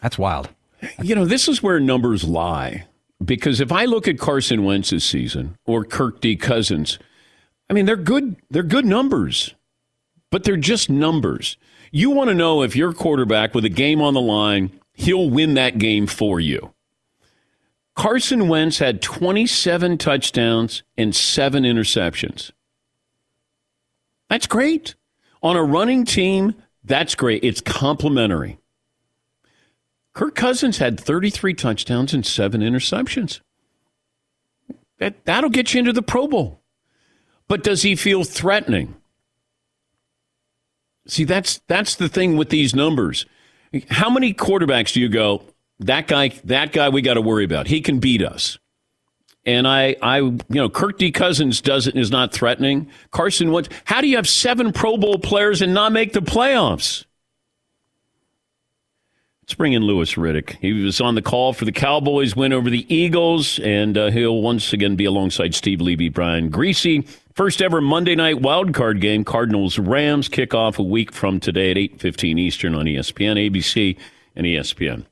That's 0.00 0.16
wild. 0.16 0.48
You 1.02 1.14
know, 1.14 1.26
this 1.26 1.46
is 1.46 1.62
where 1.62 1.78
numbers 1.78 2.24
lie. 2.24 2.86
Because 3.22 3.60
if 3.60 3.70
I 3.70 3.84
look 3.84 4.08
at 4.08 4.18
Carson 4.18 4.64
Wentz's 4.64 5.04
season 5.04 5.56
or 5.66 5.84
Kirk 5.84 6.22
D. 6.22 6.36
Cousins, 6.36 6.98
I 7.68 7.74
mean 7.74 7.84
they're 7.84 7.96
good. 7.96 8.36
They're 8.48 8.62
good 8.62 8.86
numbers, 8.86 9.54
but 10.30 10.44
they're 10.44 10.56
just 10.56 10.88
numbers. 10.88 11.58
You 11.92 12.08
want 12.08 12.28
to 12.28 12.34
know 12.34 12.62
if 12.62 12.74
your 12.74 12.94
quarterback 12.94 13.54
with 13.54 13.66
a 13.66 13.68
game 13.68 14.00
on 14.00 14.14
the 14.14 14.22
line, 14.22 14.80
he'll 14.94 15.28
win 15.28 15.52
that 15.52 15.76
game 15.76 16.06
for 16.06 16.40
you. 16.40 16.72
Carson 18.00 18.48
Wentz 18.48 18.78
had 18.78 19.02
27 19.02 19.98
touchdowns 19.98 20.82
and 20.96 21.14
seven 21.14 21.64
interceptions. 21.64 22.50
That's 24.30 24.46
great. 24.46 24.94
On 25.42 25.54
a 25.54 25.62
running 25.62 26.06
team, 26.06 26.54
that's 26.82 27.14
great. 27.14 27.44
It's 27.44 27.60
complementary. 27.60 28.58
Kirk 30.14 30.34
Cousins 30.34 30.78
had 30.78 30.98
33 30.98 31.52
touchdowns 31.52 32.14
and 32.14 32.24
seven 32.24 32.62
interceptions. 32.62 33.40
That, 34.96 35.22
that'll 35.26 35.50
get 35.50 35.74
you 35.74 35.80
into 35.80 35.92
the 35.92 36.00
Pro 36.00 36.26
Bowl. 36.26 36.62
But 37.48 37.62
does 37.62 37.82
he 37.82 37.96
feel 37.96 38.24
threatening? 38.24 38.96
See, 41.06 41.24
that's 41.24 41.60
that's 41.66 41.96
the 41.96 42.08
thing 42.08 42.38
with 42.38 42.48
these 42.48 42.74
numbers. 42.74 43.26
How 43.90 44.08
many 44.08 44.32
quarterbacks 44.32 44.94
do 44.94 45.00
you 45.02 45.10
go, 45.10 45.42
that 45.80 46.06
guy, 46.06 46.28
that 46.44 46.72
guy 46.72 46.88
we 46.88 47.02
got 47.02 47.14
to 47.14 47.20
worry 47.20 47.44
about. 47.44 47.66
He 47.66 47.80
can 47.80 47.98
beat 47.98 48.22
us. 48.22 48.58
And 49.46 49.66
I, 49.66 49.96
I, 50.02 50.18
you 50.18 50.40
know, 50.48 50.68
Kirk 50.68 50.98
D. 50.98 51.10
Cousins 51.10 51.60
doesn't 51.60 51.96
is 51.96 52.10
not 52.10 52.32
threatening. 52.32 52.88
Carson 53.10 53.50
Wentz. 53.50 53.70
How 53.84 54.00
do 54.00 54.06
you 54.06 54.16
have 54.16 54.28
seven 54.28 54.72
Pro 54.72 54.98
Bowl 54.98 55.18
players 55.18 55.62
and 55.62 55.72
not 55.72 55.92
make 55.92 56.12
the 56.12 56.20
playoffs? 56.20 57.06
Let's 59.42 59.56
bring 59.56 59.72
in 59.72 59.82
Louis 59.82 60.14
Riddick. 60.14 60.58
He 60.60 60.72
was 60.84 61.00
on 61.00 61.16
the 61.16 61.22
call 61.22 61.52
for 61.52 61.64
the 61.64 61.72
Cowboys 61.72 62.36
win 62.36 62.52
over 62.52 62.70
the 62.70 62.86
Eagles, 62.94 63.58
and 63.58 63.98
uh, 63.98 64.10
he'll 64.10 64.42
once 64.42 64.72
again 64.72 64.94
be 64.94 65.06
alongside 65.06 65.56
Steve 65.56 65.80
Levy, 65.80 66.08
Brian 66.08 66.52
Griese. 66.52 67.08
First 67.34 67.60
ever 67.60 67.80
Monday 67.80 68.14
night 68.14 68.42
wild 68.42 68.74
card 68.74 69.00
game, 69.00 69.24
Cardinals 69.24 69.76
Rams 69.76 70.28
kickoff 70.28 70.78
a 70.78 70.84
week 70.84 71.10
from 71.12 71.40
today 71.40 71.72
at 71.72 71.78
eight 71.78 72.00
fifteen 72.00 72.38
Eastern 72.38 72.76
on 72.76 72.84
ESPN, 72.84 73.50
ABC, 73.50 73.96
and 74.36 74.46
ESPN. 74.46 75.06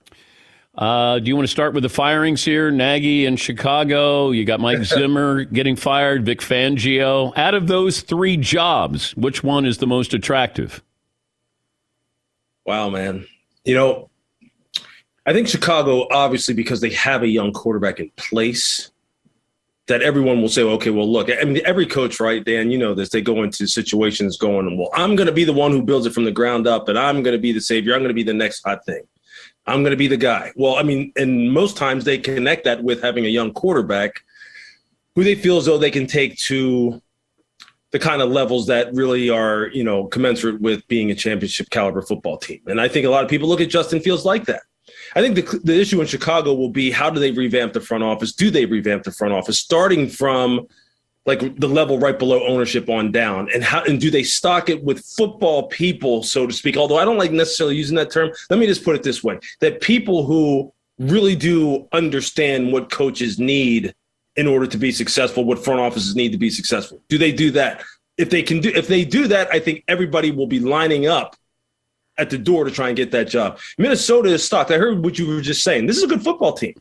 Uh, 0.79 1.19
do 1.19 1.27
you 1.27 1.35
want 1.35 1.45
to 1.45 1.51
start 1.51 1.75
with 1.75 1.83
the 1.83 1.89
firings 1.89 2.45
here? 2.45 2.71
Nagy 2.71 3.27
in 3.27 3.35
Chicago. 3.35 4.31
You 4.31 4.45
got 4.45 4.61
Mike 4.61 4.79
Zimmer 4.85 5.43
getting 5.43 5.75
fired, 5.75 6.25
Vic 6.25 6.39
Fangio. 6.39 7.37
Out 7.37 7.55
of 7.55 7.67
those 7.67 8.01
three 8.01 8.37
jobs, 8.37 9.11
which 9.17 9.43
one 9.43 9.67
is 9.67 9.79
the 9.79 9.89
most 9.89 10.15
attractive? 10.15 10.81
Wow, 12.65 12.91
man. 12.91 13.27
You 13.65 13.75
know, 13.75 14.11
I 15.27 15.33
think 15.33 15.49
Chicago, 15.49 16.07
obviously, 16.13 16.55
because 16.55 16.81
they 16.81 16.91
have 16.91 17.25
a 17.25 17.29
young 17.29 17.53
quarterback 17.53 17.99
in 17.99 18.11
place, 18.17 18.93
that 19.89 20.01
everyone 20.03 20.41
will 20.41 20.49
say, 20.49 20.63
okay, 20.63 20.91
well, 20.91 21.11
look, 21.11 21.29
I 21.29 21.43
mean, 21.45 21.61
every 21.65 21.87
coach, 21.87 22.21
right, 22.21 22.45
Dan, 22.45 22.71
you 22.71 22.79
know 22.79 22.95
this, 22.95 23.09
they 23.09 23.23
go 23.23 23.43
into 23.43 23.67
situations 23.67 24.37
going, 24.37 24.79
well, 24.79 24.91
I'm 24.95 25.17
going 25.17 25.27
to 25.27 25.33
be 25.33 25.45
the 25.45 25.53
one 25.53 25.73
who 25.73 25.83
builds 25.83 26.07
it 26.07 26.13
from 26.13 26.25
the 26.25 26.31
ground 26.31 26.69
up, 26.69 26.89
and 26.89 26.99
I'm 26.99 27.23
going 27.23 27.35
to 27.35 27.41
be 27.41 27.53
the 27.53 27.61
savior. 27.61 27.95
I'm 27.95 28.01
going 28.01 28.09
to 28.11 28.15
be 28.15 28.23
the 28.23 28.35
next 28.35 28.63
hot 28.65 28.85
thing. 28.85 29.03
I'm 29.69 29.83
going 29.83 29.91
to 29.91 29.97
be 29.97 30.09
the 30.09 30.17
guy. 30.17 30.53
Well, 30.57 30.77
I 30.77 30.83
mean, 30.83 31.13
and 31.17 31.53
most 31.53 31.77
times 31.77 32.05
they 32.05 32.19
connect 32.19 32.65
that 32.65 32.83
with 32.83 33.03
having 33.03 33.27
a 33.27 33.29
young 33.29 33.53
quarterback 33.53 34.23
who 35.15 35.23
they 35.25 35.35
feel 35.35 35.59
as 35.59 35.67
though 35.67 35.79
they 35.79 35.91
can 35.91 36.07
take 36.07 36.39
to 36.39 37.03
the 37.91 37.99
kind 37.99 38.23
of 38.23 38.31
levels 38.31 38.67
that 38.67 38.93
really 38.95 39.31
are, 39.31 39.69
you 39.69 39.85
know, 39.85 40.07
commensurate 40.07 40.61
with 40.61 40.87
being 40.89 41.11
a 41.11 41.15
championship 41.15 41.71
caliber 41.71 42.03
football 42.03 42.39
team. 42.39 42.61
And 42.67 42.81
I 42.81 42.89
think 42.89 43.07
a 43.07 43.11
lot 43.11 43.25
of 43.25 43.31
people 43.31 43.49
look 43.49 43.61
at 43.61 43.69
Justin 43.69 44.01
Fields 44.01 44.25
like 44.25 44.47
that. 44.47 44.63
I 45.15 45.21
think 45.21 45.37
the, 45.37 45.61
the 45.65 45.79
issue 45.79 46.01
in 46.01 46.07
Chicago 46.07 46.55
will 46.55 46.71
be 46.71 46.91
how 46.91 47.11
do 47.11 47.21
they 47.21 47.31
revamp 47.31 47.73
the 47.73 47.81
front 47.81 48.05
office? 48.05 48.33
Do 48.33 48.51
they 48.51 48.65
revamp 48.65 49.05
the 49.05 49.13
front 49.13 49.35
office 49.35 49.59
starting 49.59 50.09
from 50.09 50.67
like 51.29 51.61
the 51.61 51.69
level 51.69 51.99
right 51.99 52.19
below 52.19 52.43
ownership 52.47 52.89
on 52.89 53.13
down. 53.13 53.49
And 53.55 53.63
how 53.63 53.85
and 53.85 54.01
do 54.01 54.11
they 54.11 54.23
stock 54.23 54.71
it 54.71 54.83
with 54.83 55.05
football 55.05 55.69
people 55.69 56.23
so 56.23 56.47
to 56.47 56.53
speak? 56.55 56.79
Although 56.79 56.97
i 56.97 57.05
don't 57.05 57.19
like 57.19 57.31
necessarily 57.31 57.77
using 57.77 57.97
that 57.97 58.11
term. 58.11 58.31
Let 58.49 58.59
me 58.59 58.67
just 58.67 58.83
put 58.83 58.97
it 58.97 59.03
this 59.03 59.23
way 59.23 59.39
that 59.61 59.83
people 59.83 60.25
who 60.25 60.73
really 60.99 61.37
do 61.37 61.87
understand 61.93 62.73
what 62.73 62.91
coaches 62.91 63.39
need 63.39 63.95
in 64.37 64.47
order 64.47 64.67
to 64.67 64.79
be 64.79 64.91
successful 64.91 65.45
what 65.45 65.63
front 65.63 65.81
offices 65.81 66.17
need 66.17 66.33
to 66.33 66.39
be 66.39 66.51
successful 66.51 67.01
do 67.09 67.19
they 67.19 67.31
do 67.31 67.51
that? 67.53 67.85
If 68.17 68.31
they 68.31 68.43
can 68.43 68.61
do 68.61 68.73
if 68.75 68.89
they 68.89 69.05
do 69.05 69.29
that 69.29 69.49
i 69.53 69.61
think 69.61 69.85
everybody 69.87 70.31
will 70.33 70.47
be 70.47 70.61
lining 70.61 71.07
up 71.07 71.37
at 72.17 72.31
the 72.31 72.39
door 72.39 72.65
to 72.65 72.71
try 72.71 72.89
and 72.89 72.97
get 72.97 73.13
that 73.13 73.29
job. 73.29 73.61
Minnesota 73.79 74.29
is 74.31 74.43
stocked. 74.43 74.73
I 74.73 74.77
heard 74.77 75.05
what 75.05 75.21
you 75.21 75.29
were 75.29 75.41
just 75.41 75.63
saying. 75.63 75.87
This 75.87 75.97
is 75.97 76.03
a 76.03 76.09
good 76.09 76.25
football 76.25 76.53
team. 76.53 76.75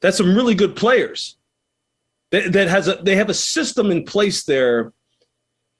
That's 0.00 0.16
some 0.16 0.34
really 0.34 0.56
good 0.56 0.74
players 0.74 1.36
that, 2.30 2.52
that 2.52 2.68
has 2.68 2.88
a 2.88 2.96
they 3.02 3.16
have 3.16 3.30
a 3.30 3.34
system 3.34 3.90
in 3.90 4.04
place 4.04 4.44
there 4.44 4.92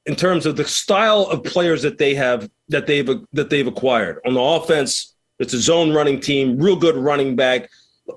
in 0.07 0.15
terms 0.15 0.47
of 0.47 0.57
the 0.57 0.65
style 0.65 1.23
of 1.23 1.43
players 1.45 1.83
that 1.83 1.99
they 1.99 2.15
have 2.15 2.49
that 2.69 2.87
they've 2.87 3.09
that 3.33 3.51
they've 3.51 3.67
acquired 3.67 4.21
on 4.27 4.35
the 4.35 4.41
offense. 4.41 5.15
It's 5.39 5.53
a 5.53 5.61
zone 5.61 5.93
running 5.93 6.21
team, 6.21 6.59
real 6.59 6.77
good 6.77 6.97
running 6.97 7.35
back, 7.35 7.69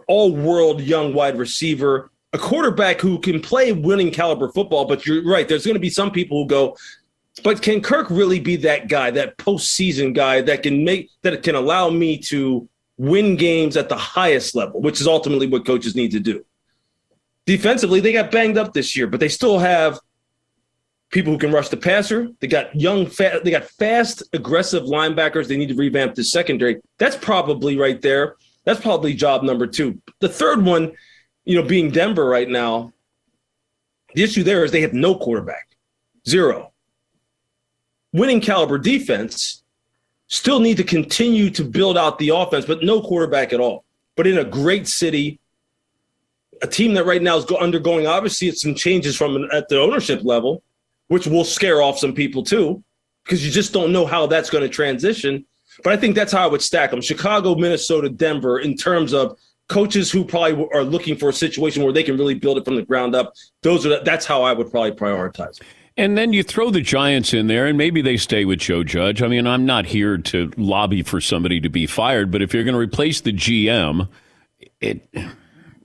all 0.07 0.35
world 0.35 0.81
young 0.81 1.13
wide 1.13 1.37
receiver, 1.37 2.11
a 2.33 2.37
quarterback 2.37 3.01
who 3.01 3.19
can 3.19 3.39
play 3.39 3.71
winning 3.71 4.11
caliber 4.11 4.49
football. 4.49 4.85
But 4.85 5.05
you're 5.05 5.23
right, 5.23 5.47
there's 5.47 5.65
going 5.65 5.75
to 5.75 5.79
be 5.79 5.89
some 5.89 6.11
people 6.11 6.43
who 6.43 6.47
go, 6.47 6.77
but 7.43 7.61
can 7.61 7.81
Kirk 7.81 8.09
really 8.11 8.39
be 8.39 8.55
that 8.57 8.87
guy, 8.87 9.09
that 9.11 9.37
postseason 9.37 10.13
guy 10.13 10.41
that 10.41 10.61
can 10.61 10.83
make 10.83 11.09
that 11.23 11.41
can 11.41 11.55
allow 11.55 11.89
me 11.89 12.17
to 12.19 12.69
win 12.97 13.35
games 13.35 13.77
at 13.77 13.89
the 13.89 13.97
highest 13.97 14.55
level, 14.55 14.81
which 14.81 15.01
is 15.01 15.07
ultimately 15.07 15.47
what 15.47 15.65
coaches 15.65 15.95
need 15.95 16.11
to 16.11 16.19
do 16.19 16.43
defensively, 17.47 17.99
they 17.99 18.13
got 18.13 18.29
banged 18.29 18.57
up 18.59 18.73
this 18.73 18.95
year, 18.95 19.07
but 19.07 19.19
they 19.19 19.29
still 19.29 19.57
have 19.57 19.99
people 21.09 21.33
who 21.33 21.39
can 21.39 21.51
rush 21.51 21.69
the 21.69 21.77
passer. 21.77 22.27
They 22.39 22.47
got 22.47 22.75
young, 22.75 23.07
fat, 23.07 23.43
they 23.43 23.51
got 23.51 23.63
fast, 23.63 24.21
aggressive 24.33 24.83
linebackers. 24.83 25.47
They 25.47 25.57
need 25.57 25.69
to 25.69 25.75
revamp 25.75 26.13
the 26.13 26.23
secondary. 26.23 26.81
That's 26.99 27.15
probably 27.15 27.77
right 27.77 27.99
there. 28.01 28.35
That's 28.65 28.81
probably 28.81 29.13
job 29.13 29.43
number 29.43 29.65
two. 29.65 29.99
The 30.19 30.29
third 30.29 30.63
one, 30.63 30.91
you 31.45 31.59
know, 31.59 31.67
being 31.67 31.89
Denver 31.89 32.25
right 32.25 32.49
now, 32.49 32.91
the 34.13 34.23
issue 34.23 34.43
there 34.43 34.65
is 34.65 34.71
they 34.71 34.81
have 34.81 34.93
no 34.93 35.15
quarterback, 35.15 35.69
zero. 36.27 36.73
Winning 38.11 38.41
caliber 38.41 38.77
defense 38.77 39.63
still 40.27 40.59
need 40.59 40.77
to 40.77 40.83
continue 40.83 41.49
to 41.51 41.63
build 41.63 41.97
out 41.97 42.19
the 42.19 42.29
offense, 42.29 42.65
but 42.65 42.83
no 42.83 43.01
quarterback 43.01 43.53
at 43.53 43.61
all. 43.61 43.85
But 44.17 44.27
in 44.27 44.37
a 44.37 44.43
great 44.43 44.87
city, 44.87 45.39
a 46.61 46.67
team 46.67 46.93
that 46.95 47.05
right 47.05 47.21
now 47.21 47.37
is 47.37 47.45
undergoing 47.51 48.07
obviously 48.07 48.51
some 48.51 48.75
changes 48.75 49.15
from 49.15 49.47
at 49.51 49.67
the 49.69 49.79
ownership 49.79 50.21
level, 50.23 50.63
which 51.07 51.27
will 51.27 51.43
scare 51.43 51.81
off 51.81 51.99
some 51.99 52.13
people 52.13 52.43
too, 52.43 52.83
because 53.23 53.45
you 53.45 53.51
just 53.51 53.73
don't 53.73 53.91
know 53.91 54.05
how 54.05 54.27
that's 54.27 54.49
going 54.49 54.63
to 54.63 54.69
transition. 54.69 55.45
But 55.83 55.93
I 55.93 55.97
think 55.97 56.15
that's 56.15 56.31
how 56.31 56.43
I 56.43 56.47
would 56.47 56.61
stack 56.61 56.91
them: 56.91 57.01
Chicago, 57.01 57.55
Minnesota, 57.55 58.09
Denver, 58.09 58.59
in 58.59 58.75
terms 58.75 59.13
of 59.13 59.37
coaches 59.69 60.11
who 60.11 60.23
probably 60.23 60.67
are 60.73 60.83
looking 60.83 61.17
for 61.17 61.29
a 61.29 61.33
situation 61.33 61.83
where 61.83 61.93
they 61.93 62.03
can 62.03 62.17
really 62.17 62.33
build 62.33 62.57
it 62.57 62.65
from 62.65 62.75
the 62.75 62.83
ground 62.83 63.15
up. 63.15 63.33
Those 63.61 63.85
are 63.85 64.03
that's 64.03 64.25
how 64.25 64.43
I 64.43 64.53
would 64.53 64.71
probably 64.71 64.91
prioritize. 64.91 65.61
And 65.99 66.15
then 66.15 66.31
you 66.31 66.43
throw 66.43 66.69
the 66.69 66.81
Giants 66.81 67.33
in 67.33 67.47
there, 67.47 67.65
and 67.65 67.75
maybe 67.75 68.03
they 68.03 68.17
stay 68.17 68.45
with 68.45 68.59
Joe 68.59 68.83
Judge. 68.83 69.23
I 69.23 69.27
mean, 69.27 69.47
I'm 69.47 69.65
not 69.65 69.87
here 69.87 70.17
to 70.17 70.51
lobby 70.55 71.01
for 71.01 71.19
somebody 71.19 71.59
to 71.59 71.69
be 71.69 71.87
fired, 71.87 72.29
but 72.29 72.43
if 72.43 72.53
you're 72.53 72.63
going 72.63 72.75
to 72.75 72.79
replace 72.79 73.21
the 73.21 73.33
GM, 73.33 74.07
it 74.79 75.09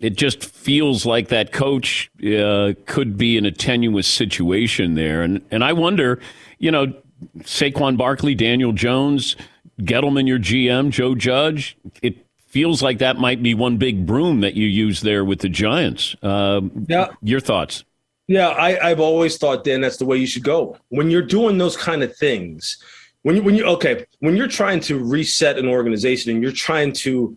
it 0.02 0.16
just 0.16 0.44
feels 0.44 1.06
like 1.06 1.28
that 1.28 1.52
coach 1.52 2.10
uh, 2.26 2.74
could 2.86 3.16
be 3.16 3.36
in 3.38 3.46
a 3.46 3.52
tenuous 3.52 4.08
situation 4.08 4.94
there. 4.94 5.22
And 5.22 5.40
and 5.50 5.64
I 5.64 5.72
wonder, 5.72 6.20
you 6.58 6.70
know, 6.70 6.92
Saquon 7.38 7.96
Barkley, 7.96 8.34
Daniel 8.34 8.72
Jones, 8.72 9.36
Gettleman, 9.80 10.26
your 10.26 10.40
GM, 10.40 10.90
Joe 10.90 11.14
Judge. 11.14 11.78
It 12.02 12.26
feels 12.48 12.82
like 12.82 12.98
that 12.98 13.16
might 13.16 13.42
be 13.42 13.54
one 13.54 13.76
big 13.76 14.04
broom 14.04 14.40
that 14.40 14.54
you 14.54 14.66
use 14.66 15.00
there 15.00 15.24
with 15.24 15.38
the 15.38 15.48
Giants. 15.48 16.16
Uh, 16.20 16.62
yeah, 16.88 17.08
your 17.22 17.40
thoughts? 17.40 17.84
Yeah, 18.26 18.48
I, 18.48 18.90
I've 18.90 19.00
always 19.00 19.36
thought, 19.36 19.64
Dan, 19.64 19.80
that's 19.80 19.96
the 19.96 20.04
way 20.04 20.16
you 20.16 20.26
should 20.26 20.44
go. 20.44 20.76
When 20.88 21.10
you're 21.10 21.22
doing 21.22 21.58
those 21.58 21.76
kind 21.76 22.02
of 22.02 22.16
things, 22.16 22.82
when 23.22 23.36
you 23.36 23.42
when 23.42 23.54
you 23.54 23.64
okay, 23.66 24.04
when 24.18 24.36
you're 24.36 24.48
trying 24.48 24.80
to 24.80 24.98
reset 24.98 25.58
an 25.58 25.68
organization 25.68 26.32
and 26.32 26.42
you're 26.42 26.50
trying 26.50 26.92
to 26.92 27.36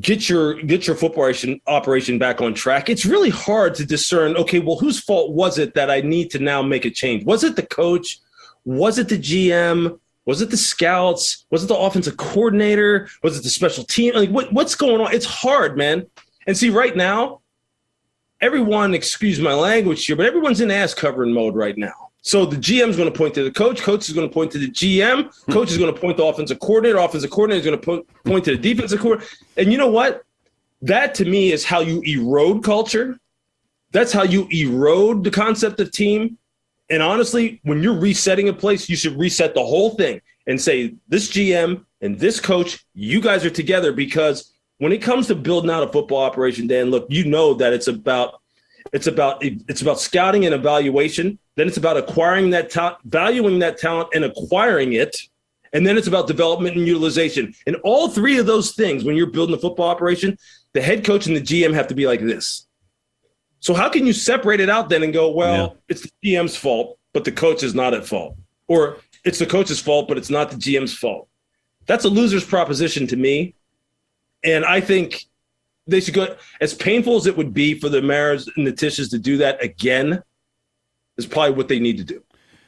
get 0.00 0.28
your 0.28 0.54
get 0.54 0.86
your 0.86 0.96
football 0.96 1.24
operation, 1.24 1.60
operation 1.66 2.18
back 2.18 2.40
on 2.40 2.54
track 2.54 2.88
it's 2.88 3.04
really 3.04 3.28
hard 3.28 3.74
to 3.74 3.84
discern 3.84 4.34
okay 4.36 4.58
well 4.58 4.78
whose 4.78 4.98
fault 4.98 5.32
was 5.32 5.58
it 5.58 5.74
that 5.74 5.90
i 5.90 6.00
need 6.00 6.30
to 6.30 6.38
now 6.38 6.62
make 6.62 6.86
a 6.86 6.90
change 6.90 7.24
was 7.24 7.44
it 7.44 7.56
the 7.56 7.66
coach 7.66 8.18
was 8.64 8.98
it 8.98 9.08
the 9.08 9.18
gm 9.18 9.98
Was 10.24 10.40
it 10.40 10.50
the 10.50 10.56
scouts? 10.56 11.46
Was 11.50 11.64
it 11.64 11.66
the 11.66 11.76
offensive 11.76 12.16
coordinator? 12.16 13.08
Was 13.22 13.36
it 13.36 13.42
the 13.42 13.50
special 13.50 13.84
team? 13.84 14.14
Like 14.14 14.30
what, 14.30 14.52
what's 14.52 14.74
going 14.74 15.00
on? 15.00 15.12
It's 15.12 15.26
hard, 15.26 15.76
man. 15.76 16.06
And 16.46 16.56
see, 16.56 16.70
right 16.70 16.96
now, 16.96 17.40
everyone, 18.40 18.94
excuse 18.94 19.40
my 19.40 19.54
language 19.54 20.06
here, 20.06 20.16
but 20.16 20.26
everyone's 20.26 20.60
in 20.60 20.70
ass 20.70 20.94
covering 20.94 21.32
mode 21.32 21.54
right 21.54 21.76
now. 21.76 22.11
So 22.22 22.46
the 22.46 22.56
GM 22.56 22.88
is 22.88 22.96
going 22.96 23.12
to 23.12 23.16
point 23.16 23.34
to 23.34 23.42
the 23.42 23.50
coach. 23.50 23.82
Coach 23.82 24.08
is 24.08 24.14
going 24.14 24.28
to 24.28 24.32
point 24.32 24.52
to 24.52 24.58
the 24.58 24.70
GM. 24.70 25.30
Coach 25.52 25.72
is 25.72 25.78
going 25.78 25.92
to 25.92 26.00
point 26.00 26.16
to 26.16 26.22
the 26.22 26.28
offensive 26.28 26.60
coordinator. 26.60 26.98
Offensive 26.98 27.30
coordinator 27.30 27.58
is 27.58 27.66
going 27.66 27.78
to 27.78 27.84
point, 27.84 28.24
point 28.24 28.44
to 28.44 28.56
the 28.56 28.74
defensive 28.74 29.00
coordinator. 29.00 29.30
And 29.56 29.72
you 29.72 29.78
know 29.78 29.90
what? 29.90 30.22
That 30.82 31.16
to 31.16 31.24
me 31.24 31.52
is 31.52 31.64
how 31.64 31.80
you 31.80 32.00
erode 32.02 32.62
culture. 32.62 33.18
That's 33.90 34.12
how 34.12 34.22
you 34.22 34.46
erode 34.50 35.24
the 35.24 35.30
concept 35.32 35.80
of 35.80 35.90
team. 35.90 36.38
And 36.90 37.02
honestly, 37.02 37.60
when 37.64 37.82
you're 37.82 37.98
resetting 37.98 38.48
a 38.48 38.52
place, 38.52 38.88
you 38.88 38.96
should 38.96 39.18
reset 39.18 39.54
the 39.54 39.64
whole 39.64 39.90
thing 39.90 40.20
and 40.46 40.60
say, 40.60 40.94
this 41.08 41.28
GM 41.28 41.84
and 42.00 42.18
this 42.18 42.38
coach, 42.38 42.84
you 42.94 43.20
guys 43.20 43.44
are 43.44 43.50
together 43.50 43.92
because 43.92 44.52
when 44.78 44.92
it 44.92 45.02
comes 45.02 45.26
to 45.28 45.34
building 45.34 45.70
out 45.70 45.82
a 45.82 45.90
football 45.90 46.22
operation, 46.22 46.66
Dan, 46.66 46.90
look, 46.90 47.06
you 47.08 47.24
know 47.24 47.54
that 47.54 47.72
it's 47.72 47.88
about 47.88 48.40
it's 48.92 49.06
about 49.06 49.38
it's 49.42 49.80
about 49.80 50.00
scouting 50.00 50.44
and 50.44 50.54
evaluation. 50.54 51.38
Then 51.56 51.68
it's 51.68 51.76
about 51.76 51.96
acquiring 51.96 52.50
that 52.50 52.70
talent, 52.70 52.98
valuing 53.04 53.58
that 53.58 53.78
talent 53.78 54.08
and 54.14 54.24
acquiring 54.24 54.94
it. 54.94 55.16
And 55.74 55.86
then 55.86 55.96
it's 55.96 56.06
about 56.06 56.26
development 56.26 56.76
and 56.76 56.86
utilization. 56.86 57.54
And 57.66 57.76
all 57.76 58.08
three 58.08 58.38
of 58.38 58.46
those 58.46 58.72
things, 58.72 59.04
when 59.04 59.16
you're 59.16 59.30
building 59.30 59.54
a 59.54 59.58
football 59.58 59.88
operation, 59.88 60.36
the 60.72 60.82
head 60.82 61.04
coach 61.04 61.26
and 61.26 61.36
the 61.36 61.40
GM 61.40 61.72
have 61.74 61.88
to 61.88 61.94
be 61.94 62.06
like 62.06 62.20
this. 62.20 62.66
So 63.60 63.74
how 63.74 63.88
can 63.88 64.06
you 64.06 64.12
separate 64.12 64.60
it 64.60 64.68
out 64.68 64.88
then 64.88 65.02
and 65.02 65.12
go, 65.12 65.30
well, 65.30 65.56
yeah. 65.56 65.80
it's 65.88 66.02
the 66.02 66.10
GM's 66.24 66.56
fault, 66.56 66.98
but 67.12 67.24
the 67.24 67.32
coach 67.32 67.62
is 67.62 67.74
not 67.74 67.94
at 67.94 68.04
fault, 68.04 68.36
or 68.66 68.96
it's 69.24 69.38
the 69.38 69.46
coach's 69.46 69.78
fault, 69.78 70.08
but 70.08 70.18
it's 70.18 70.30
not 70.30 70.50
the 70.50 70.56
GM's 70.56 70.92
fault? 70.92 71.28
That's 71.86 72.04
a 72.04 72.08
loser's 72.08 72.44
proposition 72.44 73.06
to 73.06 73.16
me, 73.16 73.54
and 74.42 74.64
I 74.64 74.80
think 74.80 75.26
they 75.86 76.00
should 76.00 76.14
go. 76.14 76.36
As 76.60 76.74
painful 76.74 77.16
as 77.16 77.26
it 77.26 77.36
would 77.36 77.54
be 77.54 77.78
for 77.78 77.88
the 77.88 78.02
Maras 78.02 78.50
and 78.56 78.66
the 78.66 78.72
Tisches 78.72 79.10
to 79.10 79.18
do 79.18 79.36
that 79.36 79.62
again, 79.62 80.22
is 81.16 81.26
probably 81.26 81.54
what 81.54 81.68
they 81.68 81.78
need 81.78 81.98
to 81.98 82.04
do. 82.04 82.22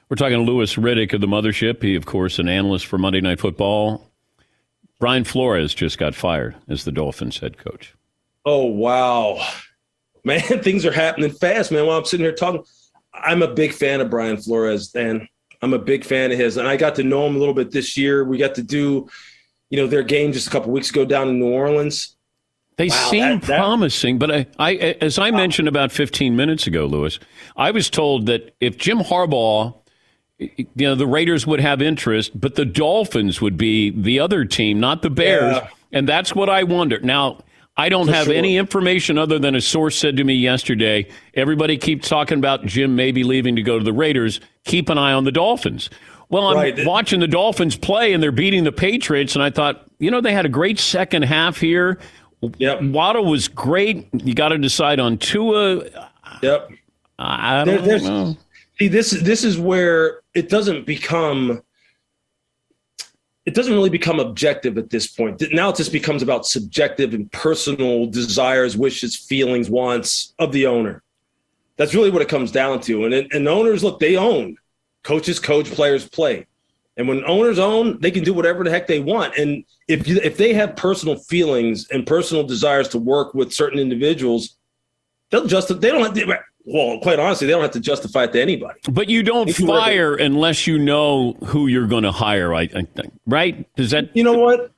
We're 0.08 0.16
talking 0.16 0.44
to 0.44 0.52
Louis 0.52 0.74
Riddick 0.76 1.12
of 1.12 1.20
the 1.20 1.26
Mothership. 1.26 1.82
He, 1.82 1.94
of 1.96 2.06
course, 2.06 2.38
an 2.38 2.48
analyst 2.48 2.86
for 2.86 2.98
Monday 2.98 3.20
Night 3.20 3.40
Football. 3.40 4.10
Brian 5.00 5.24
Flores 5.24 5.74
just 5.74 5.98
got 5.98 6.14
fired 6.14 6.54
as 6.68 6.84
the 6.84 6.92
Dolphins 6.92 7.38
head 7.38 7.58
coach. 7.58 7.94
Oh 8.44 8.64
wow, 8.66 9.44
man! 10.24 10.40
Things 10.62 10.84
are 10.84 10.92
happening 10.92 11.30
fast, 11.30 11.72
man. 11.72 11.86
While 11.86 11.98
I'm 11.98 12.04
sitting 12.04 12.24
here 12.24 12.34
talking, 12.34 12.62
I'm 13.12 13.42
a 13.42 13.52
big 13.52 13.72
fan 13.72 14.00
of 14.00 14.10
Brian 14.10 14.36
Flores, 14.36 14.94
and 14.94 15.26
I'm 15.62 15.72
a 15.72 15.78
big 15.78 16.04
fan 16.04 16.30
of 16.30 16.38
his. 16.38 16.56
And 16.58 16.68
I 16.68 16.76
got 16.76 16.94
to 16.96 17.02
know 17.02 17.26
him 17.26 17.36
a 17.36 17.38
little 17.38 17.54
bit 17.54 17.70
this 17.70 17.96
year. 17.96 18.24
We 18.24 18.38
got 18.38 18.54
to 18.56 18.62
do, 18.62 19.08
you 19.70 19.78
know, 19.78 19.86
their 19.86 20.02
game 20.02 20.32
just 20.32 20.46
a 20.46 20.50
couple 20.50 20.72
weeks 20.72 20.90
ago 20.90 21.04
down 21.04 21.28
in 21.28 21.38
New 21.38 21.48
Orleans. 21.48 22.13
They 22.76 22.88
wow, 22.88 23.10
seem 23.10 23.20
that, 23.20 23.42
that, 23.42 23.58
promising, 23.58 24.18
but 24.18 24.30
I, 24.30 24.46
I 24.58 24.74
as 25.00 25.18
I 25.18 25.30
wow. 25.30 25.36
mentioned 25.36 25.68
about 25.68 25.92
15 25.92 26.34
minutes 26.34 26.66
ago, 26.66 26.86
Louis, 26.86 27.18
I 27.56 27.70
was 27.70 27.88
told 27.88 28.26
that 28.26 28.54
if 28.60 28.76
Jim 28.76 28.98
Harbaugh, 28.98 29.74
you 30.38 30.66
know, 30.76 30.96
the 30.96 31.06
Raiders 31.06 31.46
would 31.46 31.60
have 31.60 31.80
interest, 31.80 32.38
but 32.38 32.56
the 32.56 32.64
Dolphins 32.64 33.40
would 33.40 33.56
be 33.56 33.90
the 33.90 34.18
other 34.18 34.44
team, 34.44 34.80
not 34.80 35.02
the 35.02 35.10
Bears, 35.10 35.56
yeah. 35.56 35.68
and 35.92 36.08
that's 36.08 36.34
what 36.34 36.48
I 36.48 36.64
wonder. 36.64 36.98
Now, 37.00 37.38
I 37.76 37.88
don't 37.88 38.06
For 38.06 38.12
have 38.12 38.26
sure. 38.26 38.34
any 38.34 38.56
information 38.56 39.18
other 39.18 39.38
than 39.38 39.54
a 39.54 39.60
source 39.60 39.96
said 39.96 40.16
to 40.18 40.24
me 40.24 40.34
yesterday. 40.34 41.08
Everybody 41.34 41.76
keeps 41.76 42.08
talking 42.08 42.38
about 42.38 42.64
Jim 42.66 42.94
maybe 42.94 43.24
leaving 43.24 43.56
to 43.56 43.62
go 43.62 43.78
to 43.78 43.84
the 43.84 43.92
Raiders. 43.92 44.40
Keep 44.64 44.90
an 44.90 44.98
eye 44.98 45.12
on 45.12 45.24
the 45.24 45.32
Dolphins. 45.32 45.90
Well, 46.28 46.46
I'm 46.46 46.56
right. 46.56 46.86
watching 46.86 47.20
the 47.20 47.28
Dolphins 47.28 47.76
play 47.76 48.12
and 48.12 48.22
they're 48.22 48.32
beating 48.32 48.64
the 48.64 48.72
Patriots, 48.72 49.34
and 49.34 49.42
I 49.42 49.50
thought, 49.50 49.84
you 49.98 50.10
know, 50.10 50.20
they 50.20 50.32
had 50.32 50.46
a 50.46 50.50
great 50.50 50.78
second 50.78 51.22
half 51.22 51.58
here. 51.58 51.98
Yep. 52.58 52.82
Waddle 52.82 53.24
was 53.24 53.48
great. 53.48 54.08
You 54.12 54.34
got 54.34 54.48
to 54.48 54.58
decide 54.58 55.00
on 55.00 55.18
Tua. 55.18 55.84
Yep. 56.42 56.70
I 57.18 57.64
don't 57.64 57.84
there, 57.84 58.00
know. 58.00 58.36
See, 58.78 58.88
this 58.88 59.10
this 59.10 59.44
is 59.44 59.58
where 59.58 60.20
it 60.34 60.48
doesn't 60.48 60.84
become. 60.86 61.62
It 63.46 63.54
doesn't 63.54 63.72
really 63.72 63.90
become 63.90 64.20
objective 64.20 64.78
at 64.78 64.90
this 64.90 65.06
point. 65.06 65.42
Now 65.52 65.68
it 65.68 65.76
just 65.76 65.92
becomes 65.92 66.22
about 66.22 66.46
subjective 66.46 67.12
and 67.12 67.30
personal 67.30 68.06
desires, 68.06 68.76
wishes, 68.76 69.16
feelings, 69.16 69.68
wants 69.68 70.32
of 70.38 70.50
the 70.50 70.66
owner. 70.66 71.02
That's 71.76 71.94
really 71.94 72.10
what 72.10 72.22
it 72.22 72.28
comes 72.28 72.50
down 72.50 72.80
to. 72.82 73.04
And 73.04 73.14
and 73.14 73.48
owners 73.48 73.84
look, 73.84 74.00
they 74.00 74.16
own. 74.16 74.56
Coaches 75.02 75.38
coach, 75.38 75.70
players 75.70 76.08
play. 76.08 76.46
And 76.96 77.08
when 77.08 77.24
owners 77.24 77.58
own, 77.58 77.98
they 78.00 78.10
can 78.10 78.22
do 78.22 78.32
whatever 78.32 78.62
the 78.62 78.70
heck 78.70 78.86
they 78.86 79.00
want. 79.00 79.36
And 79.36 79.64
if 79.88 80.06
you, 80.06 80.20
if 80.22 80.36
they 80.36 80.54
have 80.54 80.76
personal 80.76 81.16
feelings 81.16 81.88
and 81.90 82.06
personal 82.06 82.44
desires 82.44 82.88
to 82.90 82.98
work 82.98 83.34
with 83.34 83.52
certain 83.52 83.80
individuals, 83.80 84.56
they'll 85.30 85.46
just 85.46 85.68
they 85.80 85.90
don't 85.90 86.02
have 86.02 86.14
to, 86.14 86.38
well, 86.64 87.00
quite 87.00 87.18
honestly, 87.18 87.46
they 87.46 87.52
don't 87.52 87.62
have 87.62 87.72
to 87.72 87.80
justify 87.80 88.24
it 88.24 88.32
to 88.32 88.40
anybody. 88.40 88.78
But 88.88 89.08
you 89.08 89.22
don't 89.22 89.50
fire 89.50 90.14
unless 90.14 90.66
you 90.66 90.78
know 90.78 91.32
who 91.46 91.66
you're 91.66 91.88
going 91.88 92.04
to 92.04 92.12
hire. 92.12 92.54
I 92.54 92.66
think, 92.66 93.12
right? 93.26 93.66
Does 93.74 93.90
that? 93.90 94.16
You 94.16 94.22
know 94.22 94.38
what? 94.38 94.70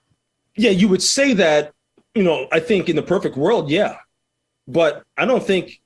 Yeah, 0.56 0.70
you 0.70 0.88
would 0.88 1.02
say 1.02 1.34
that. 1.34 1.72
You 2.14 2.22
know, 2.22 2.48
I 2.50 2.60
think 2.60 2.88
in 2.88 2.96
the 2.96 3.02
perfect 3.02 3.36
world, 3.36 3.70
yeah, 3.70 3.96
but 4.66 5.04
I 5.18 5.26
don't 5.26 5.42
think, 5.42 5.82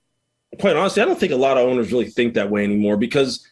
quite 0.60 0.76
honestly, 0.76 1.02
I 1.02 1.04
don't 1.04 1.18
think 1.18 1.32
a 1.32 1.36
lot 1.36 1.58
of 1.58 1.68
owners 1.68 1.90
really 1.90 2.08
think 2.08 2.34
that 2.34 2.50
way 2.50 2.62
anymore 2.62 2.96
because 2.96 3.44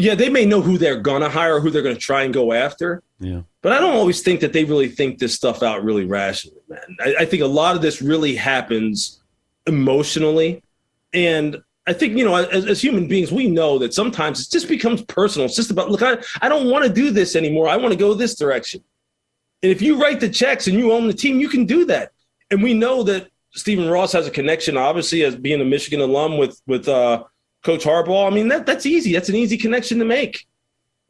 yeah, 0.00 0.14
they 0.14 0.28
may 0.28 0.44
know 0.44 0.60
who 0.60 0.78
they're 0.78 1.00
gonna 1.00 1.28
hire, 1.28 1.60
who 1.60 1.70
they're 1.70 1.82
gonna 1.82 1.96
try 1.96 2.22
and 2.22 2.32
go 2.32 2.52
after. 2.52 3.02
Yeah. 3.18 3.42
But 3.62 3.72
I 3.72 3.78
don't 3.78 3.94
always 3.94 4.22
think 4.22 4.40
that 4.40 4.52
they 4.52 4.64
really 4.64 4.88
think 4.88 5.18
this 5.18 5.34
stuff 5.34 5.62
out 5.62 5.84
really 5.84 6.04
rationally, 6.04 6.62
man. 6.68 6.96
I, 7.00 7.14
I 7.20 7.24
think 7.26 7.42
a 7.42 7.46
lot 7.46 7.76
of 7.76 7.82
this 7.82 8.00
really 8.00 8.34
happens 8.34 9.20
emotionally. 9.66 10.62
And 11.12 11.62
I 11.86 11.92
think, 11.92 12.16
you 12.16 12.24
know, 12.24 12.34
as, 12.34 12.66
as, 12.66 12.80
human 12.82 13.08
beings, 13.08 13.32
we 13.32 13.48
know 13.48 13.78
that 13.78 13.92
sometimes 13.92 14.40
it 14.40 14.50
just 14.50 14.68
becomes 14.68 15.02
personal. 15.02 15.46
It's 15.46 15.56
just 15.56 15.70
about, 15.70 15.90
look, 15.90 16.02
I, 16.02 16.18
I 16.40 16.48
don't 16.48 16.70
want 16.70 16.84
to 16.84 16.92
do 16.92 17.10
this 17.10 17.36
anymore. 17.36 17.68
I 17.68 17.76
want 17.76 17.92
to 17.92 17.98
go 17.98 18.14
this 18.14 18.34
direction. 18.36 18.82
And 19.62 19.70
if 19.70 19.82
you 19.82 20.00
write 20.00 20.20
the 20.20 20.28
checks 20.28 20.66
and 20.66 20.78
you 20.78 20.92
own 20.92 21.06
the 21.06 21.12
team, 21.12 21.40
you 21.40 21.48
can 21.48 21.66
do 21.66 21.84
that. 21.86 22.12
And 22.50 22.62
we 22.62 22.74
know 22.74 23.02
that 23.02 23.28
Stephen 23.52 23.90
Ross 23.90 24.12
has 24.12 24.26
a 24.26 24.30
connection, 24.30 24.76
obviously, 24.76 25.24
as 25.24 25.36
being 25.36 25.60
a 25.60 25.64
Michigan 25.64 26.00
alum 26.00 26.38
with 26.38 26.60
with 26.66 26.88
uh, 26.88 27.24
Coach 27.62 27.84
Harbaugh. 27.84 28.30
I 28.30 28.34
mean, 28.34 28.48
that 28.48 28.66
that's 28.66 28.86
easy. 28.86 29.12
That's 29.12 29.28
an 29.28 29.34
easy 29.34 29.56
connection 29.56 29.98
to 29.98 30.04
make. 30.04 30.46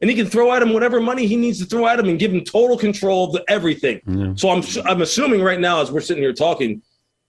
And 0.01 0.09
he 0.09 0.15
can 0.15 0.25
throw 0.25 0.51
at 0.51 0.63
him 0.63 0.73
whatever 0.73 0.99
money 0.99 1.27
he 1.27 1.35
needs 1.35 1.59
to 1.59 1.65
throw 1.65 1.87
at 1.87 1.99
him 1.99 2.09
and 2.09 2.17
give 2.17 2.33
him 2.33 2.43
total 2.43 2.75
control 2.77 3.25
of 3.25 3.33
the, 3.33 3.43
everything. 3.47 4.01
Yeah. 4.07 4.33
So 4.35 4.49
I'm 4.49 4.63
I'm 4.85 5.01
assuming 5.01 5.41
right 5.41 5.59
now, 5.59 5.81
as 5.81 5.91
we're 5.91 6.01
sitting 6.01 6.23
here 6.23 6.33
talking, 6.33 6.81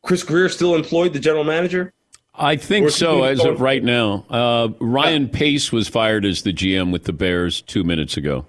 Chris 0.02 0.22
Grier 0.22 0.48
still 0.48 0.74
employed 0.74 1.12
the 1.12 1.20
general 1.20 1.44
manager. 1.44 1.92
I 2.34 2.56
think 2.56 2.88
so, 2.90 3.24
as 3.24 3.44
of 3.44 3.60
right 3.60 3.84
now. 3.84 4.24
Uh, 4.30 4.68
Ryan 4.80 5.28
Pace 5.28 5.70
was 5.70 5.86
fired 5.86 6.24
as 6.24 6.42
the 6.42 6.52
GM 6.52 6.90
with 6.90 7.04
the 7.04 7.12
Bears 7.12 7.60
two 7.60 7.84
minutes 7.84 8.16
ago. 8.16 8.46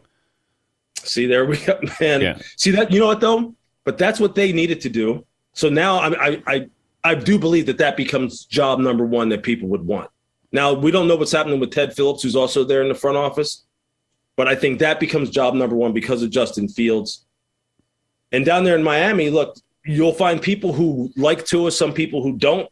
See, 0.99 1.25
there 1.25 1.45
we 1.45 1.57
go, 1.57 1.79
man. 1.99 2.21
Yeah. 2.21 2.39
See 2.55 2.71
that? 2.71 2.91
You 2.91 3.01
know 3.01 3.07
what 3.07 3.19
though? 3.19 3.53
But 3.83 3.97
that's 3.97 4.19
what 4.19 4.35
they 4.35 4.53
needed 4.53 4.79
to 4.81 4.89
do. 4.89 5.25
So 5.51 5.69
now 5.69 5.97
I, 5.97 6.27
I, 6.27 6.43
I, 6.47 6.69
I 7.03 7.15
do 7.15 7.37
believe 7.37 7.65
that 7.65 7.77
that 7.79 7.97
becomes 7.97 8.45
job 8.45 8.79
number 8.79 9.05
one 9.05 9.27
that 9.29 9.43
people 9.43 9.67
would 9.69 9.85
want. 9.85 10.09
Now, 10.53 10.71
we 10.71 10.91
don't 10.91 11.07
know 11.07 11.15
what's 11.15 11.31
happening 11.31 11.59
with 11.59 11.71
Ted 11.71 11.95
Phillips, 11.95 12.21
who's 12.21 12.35
also 12.35 12.63
there 12.63 12.83
in 12.83 12.87
the 12.87 12.95
front 12.95 13.17
office, 13.17 13.65
but 14.35 14.47
I 14.47 14.55
think 14.55 14.79
that 14.79 14.99
becomes 14.99 15.31
job 15.31 15.55
number 15.55 15.75
one 15.75 15.93
because 15.93 16.21
of 16.21 16.29
Justin 16.29 16.69
Fields. 16.69 17.25
And 18.31 18.45
down 18.45 18.63
there 18.63 18.75
in 18.75 18.83
Miami, 18.83 19.31
look, 19.31 19.57
you'll 19.83 20.13
find 20.13 20.41
people 20.41 20.71
who 20.71 21.11
like 21.17 21.43
Tua, 21.45 21.71
some 21.71 21.91
people 21.91 22.21
who 22.21 22.37
don't. 22.37 22.69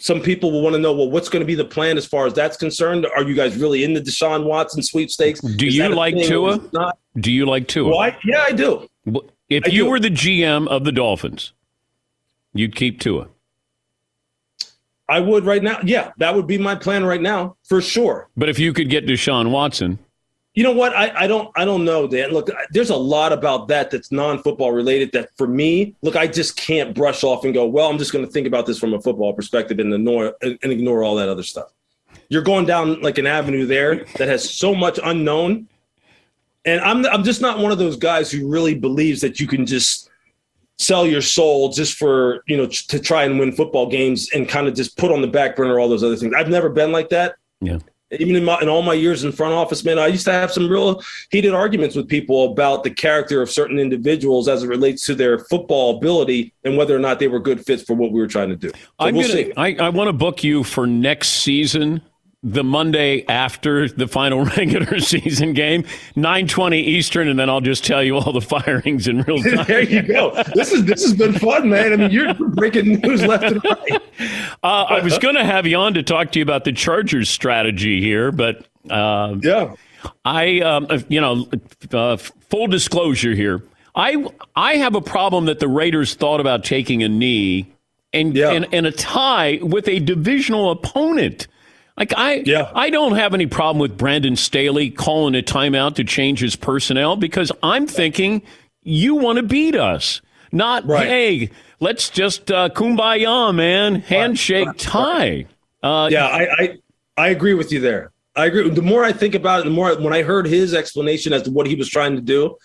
Some 0.00 0.20
people 0.20 0.52
will 0.52 0.62
want 0.62 0.74
to 0.74 0.78
know, 0.78 0.92
well, 0.92 1.10
what's 1.10 1.28
going 1.28 1.40
to 1.40 1.46
be 1.46 1.56
the 1.56 1.64
plan 1.64 1.96
as 1.96 2.06
far 2.06 2.26
as 2.26 2.32
that's 2.32 2.56
concerned? 2.56 3.04
Are 3.16 3.24
you 3.24 3.34
guys 3.34 3.56
really 3.56 3.82
in 3.82 3.94
the 3.94 4.00
Deshaun 4.00 4.44
Watson 4.44 4.80
sweepstakes? 4.80 5.40
Do 5.40 5.66
Is 5.66 5.74
you 5.74 5.88
like 5.88 6.16
Tua? 6.16 6.60
Do 7.18 7.32
you 7.32 7.46
like 7.46 7.66
Tua? 7.66 7.90
Well, 7.90 7.98
I, 7.98 8.16
yeah, 8.24 8.44
I 8.46 8.52
do. 8.52 8.88
If 9.48 9.64
I 9.66 9.70
you 9.70 9.84
do. 9.84 9.90
were 9.90 9.98
the 9.98 10.10
GM 10.10 10.68
of 10.68 10.84
the 10.84 10.92
Dolphins, 10.92 11.52
you'd 12.54 12.76
keep 12.76 13.00
Tua. 13.00 13.28
I 15.08 15.20
would 15.20 15.44
right 15.44 15.62
now. 15.62 15.80
Yeah, 15.82 16.12
that 16.18 16.34
would 16.34 16.46
be 16.46 16.58
my 16.58 16.74
plan 16.74 17.04
right 17.04 17.20
now 17.22 17.56
for 17.64 17.80
sure. 17.80 18.28
But 18.36 18.48
if 18.48 18.58
you 18.58 18.72
could 18.72 18.90
get 18.90 19.06
Deshaun 19.06 19.50
Watson, 19.50 19.98
you 20.54 20.64
know 20.64 20.72
what? 20.72 20.94
I, 20.94 21.24
I 21.24 21.26
don't 21.26 21.50
I 21.56 21.64
don't 21.64 21.84
know, 21.84 22.06
Dan. 22.06 22.30
Look, 22.30 22.50
there's 22.70 22.90
a 22.90 22.96
lot 22.96 23.32
about 23.32 23.68
that 23.68 23.90
that's 23.90 24.10
non-football 24.10 24.72
related. 24.72 25.12
That 25.12 25.30
for 25.36 25.46
me, 25.46 25.94
look, 26.02 26.16
I 26.16 26.26
just 26.26 26.56
can't 26.56 26.94
brush 26.94 27.22
off 27.22 27.44
and 27.44 27.54
go, 27.54 27.66
well, 27.66 27.88
I'm 27.88 27.96
just 27.96 28.12
going 28.12 28.24
to 28.24 28.30
think 28.30 28.46
about 28.46 28.66
this 28.66 28.78
from 28.78 28.92
a 28.92 29.00
football 29.00 29.32
perspective 29.32 29.78
and 29.78 29.94
ignore 29.94 30.34
and 30.42 30.58
ignore 30.62 31.04
all 31.04 31.14
that 31.16 31.28
other 31.28 31.42
stuff. 31.42 31.72
You're 32.28 32.42
going 32.42 32.66
down 32.66 33.00
like 33.00 33.18
an 33.18 33.26
avenue 33.26 33.66
there 33.66 34.04
that 34.16 34.28
has 34.28 34.48
so 34.48 34.74
much 34.74 34.98
unknown, 35.02 35.68
and 36.64 36.80
I'm 36.80 37.06
I'm 37.06 37.24
just 37.24 37.40
not 37.40 37.58
one 37.60 37.72
of 37.72 37.78
those 37.78 37.96
guys 37.96 38.30
who 38.30 38.48
really 38.48 38.74
believes 38.74 39.20
that 39.22 39.40
you 39.40 39.46
can 39.46 39.64
just 39.64 40.10
sell 40.78 41.06
your 41.06 41.22
soul 41.22 41.70
just 41.70 41.94
for 41.94 42.42
you 42.46 42.56
know 42.56 42.66
to 42.66 42.98
try 43.00 43.24
and 43.24 43.38
win 43.38 43.52
football 43.52 43.88
games 43.88 44.30
and 44.32 44.48
kind 44.48 44.66
of 44.66 44.74
just 44.74 44.96
put 44.96 45.10
on 45.10 45.20
the 45.20 45.26
back 45.28 45.56
burner 45.56 45.78
all 45.78 45.88
those 45.88 46.04
other 46.04 46.16
things. 46.16 46.32
I've 46.36 46.48
never 46.48 46.68
been 46.68 46.92
like 46.92 47.08
that. 47.10 47.36
Yeah. 47.60 47.78
Even 48.10 48.36
in, 48.36 48.44
my, 48.44 48.58
in 48.62 48.70
all 48.70 48.80
my 48.80 48.94
years 48.94 49.24
in 49.24 49.32
front 49.32 49.52
office, 49.52 49.84
man, 49.84 49.98
I 49.98 50.06
used 50.06 50.24
to 50.24 50.32
have 50.32 50.50
some 50.50 50.66
real 50.66 51.02
heated 51.30 51.52
arguments 51.52 51.94
with 51.94 52.08
people 52.08 52.52
about 52.52 52.82
the 52.82 52.90
character 52.90 53.42
of 53.42 53.50
certain 53.50 53.78
individuals 53.78 54.48
as 54.48 54.62
it 54.62 54.66
relates 54.66 55.04
to 55.06 55.14
their 55.14 55.40
football 55.40 55.98
ability 55.98 56.54
and 56.64 56.78
whether 56.78 56.96
or 56.96 57.00
not 57.00 57.18
they 57.18 57.28
were 57.28 57.38
good 57.38 57.62
fits 57.62 57.82
for 57.82 57.92
what 57.92 58.10
we 58.10 58.18
were 58.18 58.26
trying 58.26 58.48
to 58.48 58.56
do. 58.56 58.70
So 58.70 58.76
I'm 58.98 59.14
we'll 59.14 59.28
gonna, 59.28 59.44
see. 59.44 59.52
I, 59.58 59.74
I 59.74 59.88
want 59.90 60.08
to 60.08 60.14
book 60.14 60.42
you 60.42 60.64
for 60.64 60.86
next 60.86 61.28
season 61.28 62.00
the 62.42 62.62
Monday 62.62 63.24
after 63.26 63.88
the 63.88 64.06
final 64.06 64.44
regular 64.56 65.00
season 65.00 65.52
game, 65.52 65.82
9:20 66.16 66.76
Eastern, 66.76 67.28
and 67.28 67.38
then 67.38 67.50
I'll 67.50 67.60
just 67.60 67.84
tell 67.84 68.02
you 68.02 68.16
all 68.16 68.32
the 68.32 68.40
firings 68.40 69.08
in 69.08 69.22
real 69.22 69.42
time. 69.42 69.64
there 69.66 69.82
you 69.82 70.02
go. 70.02 70.42
This 70.54 70.72
is 70.72 70.84
this 70.84 71.02
has 71.02 71.14
been 71.14 71.32
fun, 71.32 71.68
man. 71.68 71.92
I 71.92 71.96
mean, 71.96 72.10
you're 72.10 72.34
breaking 72.34 72.94
news 73.00 73.24
left 73.24 73.44
and 73.44 73.64
right. 73.64 74.02
Uh, 74.62 74.84
I 74.88 75.00
was 75.00 75.18
going 75.18 75.34
to 75.34 75.44
have 75.44 75.66
you 75.66 75.76
on 75.76 75.94
to 75.94 76.02
talk 76.02 76.32
to 76.32 76.38
you 76.38 76.42
about 76.42 76.64
the 76.64 76.72
Chargers' 76.72 77.28
strategy 77.28 78.00
here, 78.00 78.32
but 78.32 78.66
uh, 78.90 79.36
yeah, 79.42 79.74
I 80.24 80.60
um, 80.60 80.86
you 81.08 81.20
know, 81.20 81.48
uh, 81.92 82.16
full 82.16 82.66
disclosure 82.68 83.34
here, 83.34 83.62
I 83.96 84.24
I 84.54 84.76
have 84.76 84.94
a 84.94 85.00
problem 85.00 85.46
that 85.46 85.58
the 85.58 85.68
Raiders 85.68 86.14
thought 86.14 86.40
about 86.40 86.64
taking 86.64 87.02
a 87.02 87.08
knee 87.08 87.72
and 88.12 88.36
and, 88.38 88.66
and 88.72 88.86
a 88.86 88.92
tie 88.92 89.58
with 89.60 89.88
a 89.88 89.98
divisional 89.98 90.70
opponent. 90.70 91.48
Like 91.98 92.14
I, 92.16 92.42
yeah. 92.46 92.70
I 92.74 92.90
don't 92.90 93.16
have 93.16 93.34
any 93.34 93.46
problem 93.46 93.80
with 93.80 93.98
Brandon 93.98 94.36
Staley 94.36 94.88
calling 94.90 95.34
a 95.34 95.42
timeout 95.42 95.96
to 95.96 96.04
change 96.04 96.38
his 96.40 96.54
personnel 96.54 97.16
because 97.16 97.50
I'm 97.62 97.86
thinking 97.88 98.42
you 98.82 99.16
want 99.16 99.38
to 99.38 99.42
beat 99.42 99.74
us, 99.74 100.20
not 100.52 100.86
Right. 100.86 101.06
hey, 101.08 101.50
let's 101.80 102.08
just 102.08 102.52
uh, 102.52 102.68
kumbaya, 102.68 103.52
man, 103.54 103.96
handshake, 103.96 104.68
tie. 104.78 105.46
Uh, 105.82 106.08
yeah, 106.10 106.26
I, 106.26 106.48
I 106.62 106.78
I 107.16 107.28
agree 107.28 107.54
with 107.54 107.72
you 107.72 107.80
there. 107.80 108.12
I 108.36 108.46
agree. 108.46 108.70
The 108.70 108.80
more 108.82 109.02
I 109.02 109.10
think 109.10 109.34
about 109.34 109.60
it, 109.60 109.64
the 109.64 109.70
more 109.70 110.00
when 110.00 110.12
I 110.12 110.22
heard 110.22 110.46
his 110.46 110.74
explanation 110.74 111.32
as 111.32 111.42
to 111.42 111.50
what 111.50 111.66
he 111.66 111.74
was 111.74 111.88
trying 111.88 112.14
to 112.14 112.22
do, 112.22 112.56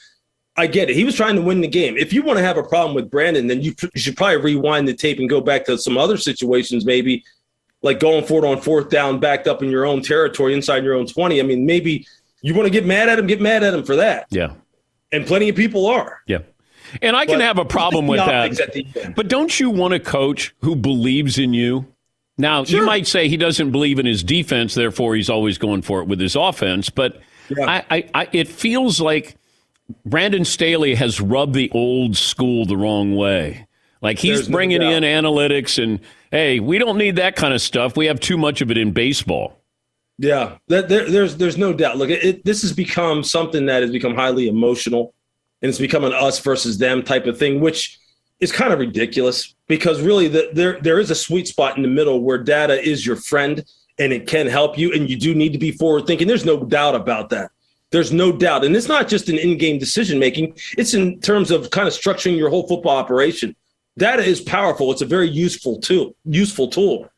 I 0.55 0.67
get 0.67 0.91
it. 0.91 0.95
He 0.95 1.03
was 1.03 1.15
trying 1.15 1.35
to 1.35 1.41
win 1.41 1.61
the 1.61 1.67
game. 1.67 1.97
If 1.97 2.13
you 2.13 2.21
want 2.21 2.37
to 2.37 2.43
have 2.43 2.57
a 2.57 2.63
problem 2.63 2.93
with 2.93 3.09
Brandon, 3.09 3.47
then 3.47 3.63
you, 3.63 3.73
you 3.95 3.99
should 3.99 4.15
probably 4.15 4.37
rewind 4.37 4.87
the 4.87 4.93
tape 4.93 5.17
and 5.17 5.27
go 5.27 5.41
back 5.41 5.65
to 5.65 5.79
some 5.79 5.97
other 5.97 6.17
situations, 6.17 6.85
maybe 6.85 7.23
like 7.83 7.99
going 7.99 8.25
for 8.25 8.43
it 8.43 8.47
on 8.47 8.59
fourth 8.61 8.89
down, 8.89 9.19
backed 9.19 9.47
up 9.47 9.61
in 9.61 9.69
your 9.69 9.85
own 9.85 10.01
territory, 10.01 10.53
inside 10.55 10.83
your 10.83 10.95
own 10.95 11.05
twenty. 11.05 11.39
I 11.39 11.43
mean, 11.43 11.65
maybe 11.65 12.07
you 12.41 12.55
want 12.55 12.65
to 12.65 12.71
get 12.71 12.85
mad 12.85 13.07
at 13.09 13.19
him, 13.19 13.27
get 13.27 13.39
mad 13.41 13.63
at 13.63 13.73
him 13.73 13.83
for 13.83 13.95
that. 13.97 14.25
yeah, 14.31 14.53
And 15.11 15.25
plenty 15.27 15.47
of 15.49 15.55
people 15.55 15.85
are. 15.87 16.21
yeah. 16.27 16.39
And 17.01 17.15
I 17.15 17.25
can 17.25 17.39
But 17.39 17.45
have 17.45 17.57
a 17.57 17.65
problem 17.65 18.05
with 18.07 18.19
that. 18.19 18.29
optics 18.51 18.59
at 18.59 18.73
the 18.73 18.85
end. 19.01 19.15
But 19.15 19.27
don't 19.27 19.59
you 19.59 19.69
want 19.71 19.93
a 19.95 19.99
coach 19.99 20.53
who 20.61 20.75
believes 20.75 21.39
in 21.39 21.53
you? 21.53 21.87
Now, 22.37 22.63
you 22.63 22.85
might 22.85 23.07
say 23.07 23.27
he 23.27 23.37
doesn't 23.37 23.71
believe 23.71 23.97
in 23.99 24.05
his 24.05 24.23
defense, 24.23 24.73
therefore 24.75 25.15
he's 25.15 25.29
always 25.29 25.57
going 25.57 25.81
for 25.83 26.01
it 26.01 26.07
with 26.07 26.19
his 26.19 26.35
offense. 26.35 26.89
But 26.89 27.19
I, 27.57 27.83
I, 27.89 28.09
I, 28.13 28.27
it 28.31 28.47
feels 28.47 28.99
like 29.01 29.37
Brandon 30.05 30.45
Staley 30.45 30.93
has 30.95 31.19
rubbed 31.21 31.53
the 31.55 31.69
old 31.71 32.15
school 32.17 32.65
the 32.65 32.77
wrong 32.77 33.15
way. 33.15 33.67
Like 34.03 34.19
he's 34.19 34.39
There's 34.39 34.49
bringing 34.49 34.81
doubt. 34.81 35.01
in 35.01 35.03
analytics 35.03 35.81
and, 35.81 36.01
hey, 36.29 36.59
we 36.59 36.77
don't 36.77 36.97
need 36.97 37.15
that 37.15 37.37
kind 37.37 37.53
of 37.53 37.61
stuff. 37.61 37.95
We 37.95 38.05
have 38.07 38.19
too 38.19 38.37
much 38.37 38.61
of 38.61 38.69
it 38.69 38.77
in 38.77 38.91
baseball. 38.91 39.61
Yeah, 40.19 40.57
there, 40.67 40.83
there's 40.83 41.37
there's 41.37 41.57
no 41.57 41.73
doubt. 41.73 41.97
Look, 41.97 42.09
it, 42.09 42.23
it, 42.23 42.45
this 42.45 42.61
has 42.61 42.71
become 42.71 43.23
something 43.23 43.65
that 43.65 43.81
has 43.81 43.91
become 43.91 44.13
highly 44.13 44.47
emotional, 44.47 45.15
and 45.61 45.69
it's 45.69 45.79
become 45.79 46.03
an 46.03 46.13
us 46.13 46.39
versus 46.39 46.77
them 46.77 47.01
type 47.01 47.25
of 47.25 47.39
thing, 47.39 47.61
which 47.61 47.97
is 48.39 48.51
kind 48.51 48.71
of 48.71 48.79
ridiculous 48.79 49.55
because 49.67 50.01
really 50.01 50.27
the, 50.27 50.49
there 50.53 50.79
there 50.81 50.99
is 50.99 51.09
a 51.09 51.15
sweet 51.15 51.47
spot 51.47 51.77
in 51.77 51.81
the 51.81 51.89
middle 51.89 52.21
where 52.21 52.37
data 52.37 52.79
is 52.79 53.05
your 53.05 53.15
friend 53.15 53.65
and 53.97 54.13
it 54.13 54.27
can 54.27 54.47
help 54.47 54.77
you, 54.77 54.93
and 54.93 55.09
you 55.09 55.17
do 55.17 55.33
need 55.33 55.53
to 55.53 55.59
be 55.59 55.71
forward 55.71 56.05
thinking. 56.05 56.27
There's 56.27 56.45
no 56.45 56.63
doubt 56.63 56.93
about 56.93 57.29
that. 57.29 57.51
There's 57.91 58.11
no 58.11 58.31
doubt, 58.31 58.65
and 58.65 58.75
it's 58.75 58.87
not 58.87 59.07
just 59.07 59.29
in 59.29 59.37
in-game 59.37 59.79
decision 59.79 60.19
making; 60.19 60.55
it's 60.77 60.93
in 60.93 61.19
terms 61.21 61.49
of 61.49 61.71
kind 61.71 61.87
of 61.87 61.93
structuring 61.93 62.37
your 62.37 62.49
whole 62.49 62.67
football 62.67 62.97
operation. 62.97 63.55
Data 63.97 64.23
is 64.23 64.41
powerful. 64.41 64.91
It's 64.91 65.01
a 65.01 65.05
very 65.05 65.29
useful 65.29 65.79
tool. 65.79 66.15
Useful 66.25 66.67
tool. 66.69 67.09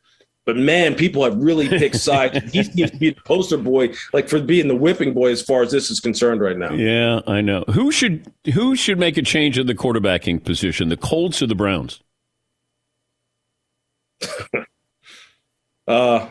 But 0.44 0.56
man, 0.56 0.94
people 0.94 1.24
have 1.24 1.36
really 1.36 1.68
picked 1.68 1.96
sides. 2.00 2.52
he 2.52 2.62
seems 2.62 2.92
to 2.92 2.96
be 2.96 3.10
the 3.10 3.20
poster 3.22 3.56
boy, 3.56 3.94
like 4.12 4.28
for 4.28 4.40
being 4.40 4.68
the 4.68 4.76
whipping 4.76 5.12
boy 5.12 5.32
as 5.32 5.42
far 5.42 5.62
as 5.62 5.72
this 5.72 5.90
is 5.90 5.98
concerned 5.98 6.40
right 6.40 6.56
now. 6.56 6.72
Yeah, 6.72 7.20
I 7.26 7.40
know. 7.40 7.64
Who 7.72 7.90
should 7.90 8.32
who 8.54 8.76
should 8.76 8.98
make 8.98 9.16
a 9.16 9.22
change 9.22 9.58
in 9.58 9.66
the 9.66 9.74
quarterbacking 9.74 10.44
position? 10.44 10.88
The 10.88 10.96
Colts 10.96 11.42
or 11.42 11.46
the 11.46 11.54
Browns? 11.54 12.00
Uh, 15.88 16.30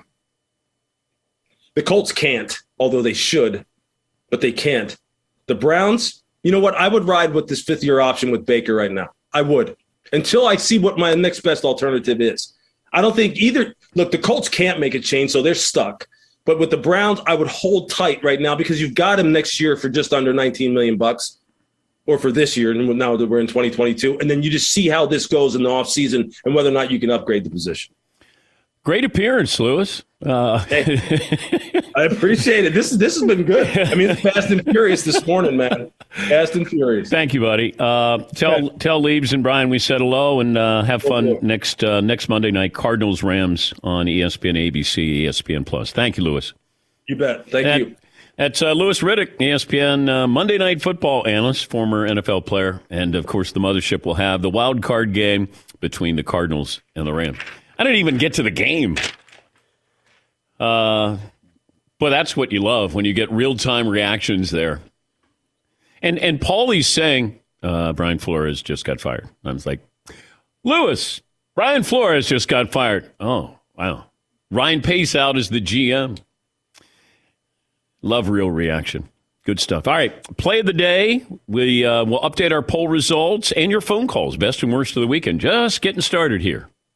the 1.76 1.82
Colts 1.82 2.12
can't, 2.12 2.58
although 2.78 3.02
they 3.02 3.14
should, 3.14 3.66
but 4.30 4.42
they 4.42 4.52
can't. 4.52 4.98
The 5.48 5.56
Browns, 5.56 6.24
you 6.44 6.52
know 6.52 6.60
what? 6.60 6.76
I 6.76 6.90
would 6.90 7.06
ride 7.06 7.34
with 7.34 7.48
this 7.48 7.62
fifth 7.62 7.82
year 7.82 8.02
option 8.02 8.32
with 8.32 8.46
Baker 8.46 8.76
right 8.76 8.92
now. 8.92 9.12
I 9.34 9.42
would 9.42 9.78
until 10.14 10.48
I 10.48 10.56
see 10.56 10.80
what 10.80 10.98
my 10.98 11.14
next 11.14 11.42
best 11.42 11.64
alternative 11.64 12.22
is. 12.22 12.54
I 12.94 13.02
don't 13.02 13.16
think 13.16 13.38
either. 13.38 13.76
Look, 13.96 14.12
the 14.12 14.18
Colts 14.18 14.50
can't 14.50 14.80
make 14.80 14.96
a 14.96 15.00
change, 15.00 15.32
so 15.32 15.42
they're 15.42 15.56
stuck. 15.56 16.08
But 16.46 16.60
with 16.60 16.70
the 16.70 16.78
Browns, 16.78 17.20
I 17.26 17.34
would 17.34 17.48
hold 17.48 17.90
tight 17.90 18.24
right 18.24 18.40
now 18.40 18.56
because 18.56 18.80
you've 18.80 18.94
got 18.94 19.20
him 19.20 19.32
next 19.32 19.60
year 19.60 19.76
for 19.76 19.90
just 19.90 20.14
under 20.14 20.34
19 20.34 20.74
million 20.74 20.96
bucks, 20.96 21.40
or 22.06 22.18
for 22.18 22.32
this 22.32 22.56
year. 22.56 22.72
And 22.72 22.98
now 22.98 23.18
that 23.18 23.28
we're 23.28 23.40
in 23.40 23.48
2022, 23.48 24.20
and 24.20 24.30
then 24.30 24.44
you 24.44 24.50
just 24.50 24.72
see 24.72 24.88
how 24.88 25.06
this 25.06 25.26
goes 25.26 25.56
in 25.56 25.64
the 25.64 25.70
offseason 25.70 26.34
and 26.46 26.54
whether 26.54 26.70
or 26.70 26.74
not 26.74 26.92
you 26.92 27.00
can 27.00 27.10
upgrade 27.10 27.44
the 27.44 27.50
position. 27.50 27.96
Great 28.86 29.04
appearance, 29.04 29.60
Louis. 29.60 30.04
Uh, 30.24 30.64
I 30.72 32.04
appreciate 32.10 32.66
it. 32.66 32.74
This 32.76 32.92
this 32.92 33.16
has 33.20 33.24
been 33.28 33.42
good. 33.44 33.68
I 33.80 33.96
mean, 33.96 34.16
Fast 34.16 34.52
and 34.52 34.64
Furious 34.64 35.04
this 35.04 35.26
morning, 35.26 35.58
man. 35.58 35.92
Fast 36.12 36.54
and 36.54 36.68
Furious. 36.68 37.10
Thank 37.10 37.34
you, 37.34 37.42
buddy. 37.42 37.74
Uh, 37.80 38.20
tell 38.36 38.70
tell 38.78 39.02
Levy 39.02 39.34
and 39.34 39.42
Brian 39.42 39.70
we 39.70 39.80
said 39.80 40.02
hello 40.02 40.40
and 40.40 40.56
uh, 40.56 40.84
have 40.84 41.02
fun 41.02 41.40
next 41.42 41.84
uh, 41.84 42.00
next 42.00 42.30
Monday 42.30 42.52
night. 42.52 42.76
Cardinals 42.76 43.24
Rams 43.24 43.74
on 43.82 44.06
ESPN, 44.06 44.72
ABC, 44.72 45.24
ESPN 45.24 45.66
Plus. 45.66 45.92
Thank 45.92 46.18
you, 46.18 46.24
Louis. 46.24 46.54
You 47.08 47.16
bet. 47.16 47.50
Thank 47.50 47.66
That- 47.66 47.80
you. 47.80 47.96
That's 48.38 48.62
uh, 48.62 48.74
Louis 48.74 49.00
Riddick, 49.00 49.38
ESPN 49.38 50.10
uh, 50.10 50.28
Monday 50.28 50.58
Night 50.58 50.82
Football 50.82 51.26
analyst, 51.26 51.68
former 51.70 52.06
NFL 52.06 52.46
player, 52.46 52.82
and 52.90 53.16
of 53.16 53.26
course 53.26 53.54
the 53.54 53.62
mothership 53.62 54.06
will 54.06 54.16
have 54.16 54.42
the 54.42 54.50
wild 54.50 54.84
card 54.84 55.14
game 55.14 55.48
between 55.80 56.18
the 56.18 56.24
Cardinals 56.24 56.82
and 56.98 57.08
the 57.08 57.14
Rams. 57.14 57.38
I 57.78 57.84
didn't 57.84 58.00
even 58.00 58.18
get 58.18 58.34
to 58.34 58.44
the 58.44 58.52
game. 58.52 58.98
Uh, 60.60 61.18
but 62.00 62.10
that's 62.10 62.36
what 62.36 62.52
you 62.52 62.62
love 62.62 62.94
when 62.94 63.06
you 63.06 63.14
get 63.14 63.32
real 63.32 63.56
time 63.56 63.88
reactions 63.88 64.52
there. 64.52 64.82
And 66.02 66.20
and 66.20 66.40
Paulie's 66.40 66.88
saying 66.88 67.40
uh, 67.64 67.94
Brian 67.94 68.20
Flores 68.20 68.62
just 68.62 68.86
got 68.86 69.02
fired. 69.02 69.28
I 69.44 69.52
was 69.52 69.66
like, 69.66 69.80
Louis, 70.64 71.22
Brian 71.56 71.84
Flores 71.84 72.28
just 72.28 72.48
got 72.48 72.72
fired. 72.72 73.12
Oh 73.20 73.58
wow, 73.76 74.06
Ryan 74.52 74.82
Pace 74.82 75.16
out 75.16 75.38
as 75.38 75.50
the 75.50 75.62
GM. 75.62 76.20
Love 78.02 78.30
real 78.30 78.52
reaction. 78.52 79.10
Good 79.46 79.60
stuff. 79.60 79.88
All 79.88 79.94
right, 79.94 80.24
play 80.38 80.60
of 80.60 80.66
the 80.66 80.74
day. 80.74 81.26
We 81.48 81.86
uh, 81.86 82.06
will 82.06 82.20
update 82.20 82.52
our 82.52 82.62
poll 82.62 82.88
results 82.88 83.52
and 83.52 83.72
your 83.72 83.82
phone 83.82 84.08
calls. 84.08 84.38
Best 84.38 84.64
and 84.64 84.74
worst 84.74 84.96
of 84.96 85.02
the 85.02 85.08
weekend. 85.08 85.40
Just 85.42 85.82
getting 85.82 86.02
started 86.02 86.42
here. 86.42 86.70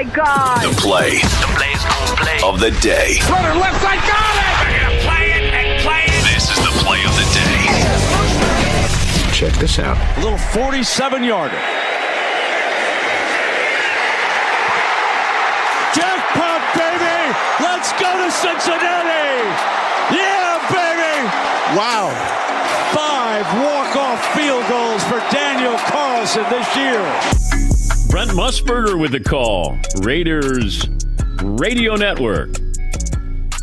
My 0.00 0.08
God. 0.16 0.64
The 0.64 0.80
play. 0.80 1.20
The 1.20 1.52
play's 1.60 1.84
gonna 1.84 2.16
play. 2.16 2.40
Of 2.40 2.56
the 2.56 2.72
day. 2.80 3.20
Runner 3.28 3.52
left 3.52 3.84
side, 3.84 4.00
got 4.08 4.32
it! 4.32 4.48
They're 4.64 4.80
gonna 4.80 5.04
play 5.04 5.28
it 5.36 5.44
and 5.52 5.68
play 5.84 6.08
it. 6.08 6.24
This 6.24 6.48
is 6.48 6.56
the 6.56 6.72
play 6.80 7.04
of 7.04 7.12
the 7.20 7.28
day. 7.36 7.68
Check 9.36 9.52
this 9.60 9.78
out. 9.78 10.00
A 10.16 10.20
little 10.24 10.38
47 10.56 11.22
yarder. 11.22 11.60
Jackpot, 15.92 16.64
baby! 16.72 17.20
Let's 17.60 17.92
go 18.00 18.08
to 18.24 18.32
Cincinnati! 18.32 19.44
Yeah, 20.16 20.64
baby! 20.72 21.28
Wow. 21.76 22.08
Five 22.96 23.44
walk-off 23.60 24.24
field 24.32 24.64
goals 24.64 25.04
for 25.04 25.20
Daniel 25.28 25.76
Carlson 25.92 26.48
this 26.48 26.74
year. 26.74 27.04
Brent 28.10 28.32
Musburger 28.32 29.00
with 29.00 29.12
the 29.12 29.20
call. 29.20 29.78
Raiders 30.02 30.84
Radio 31.40 31.94
Network. 31.94 32.50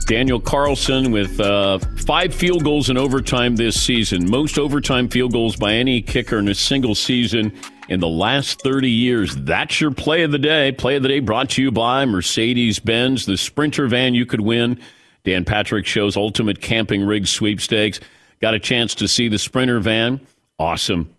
Daniel 0.06 0.39
Carlson 0.39 1.12
with 1.12 1.38
uh, 1.41 1.80
five 2.06 2.34
field 2.34 2.64
goals 2.64 2.89
in 2.89 2.95
overtime 2.98 3.58
this 3.58 3.80
season. 3.84 4.30
Most 4.30 4.58
overtime 4.58 5.10
field 5.10 5.34
goals 5.34 5.58
by 5.58 5.74
any 5.74 6.02
kicker 6.02 6.39
in 6.39 6.48
a 6.48 6.56
single 6.56 6.95
season 6.95 7.52
in 7.89 8.00
the 8.00 8.08
last 8.08 8.62
30 8.62 8.89
years. 8.89 9.36
That's 9.36 9.82
your 9.82 9.91
play 9.91 10.24
of 10.24 10.32
the 10.32 10.39
day. 10.39 10.72
Play 10.72 10.95
of 10.95 11.04
the 11.04 11.10
day 11.10 11.20
brought 11.20 11.50
to 11.52 11.62
you 11.62 11.70
by 11.70 12.06
Mercedes 12.06 12.80
Benz, 12.80 13.26
the 13.26 13.36
sprinter 13.36 13.88
van 13.88 14.14
you 14.14 14.26
could 14.26 14.39
win. 14.41 14.80
Dan 15.26 15.43
Patrick 15.43 15.86
Show's 15.86 16.16
Ultimate 16.16 16.62
Camping 16.62 17.04
Rig 17.04 17.28
Sweepstakes. 17.28 18.00
Got 18.39 18.54
a 18.54 18.60
chance 18.60 18.95
to 18.95 19.10
see 19.10 19.28
the 19.28 19.39
sprinter 19.39 19.82
van. 19.82 20.22
Awesome. 20.58 21.16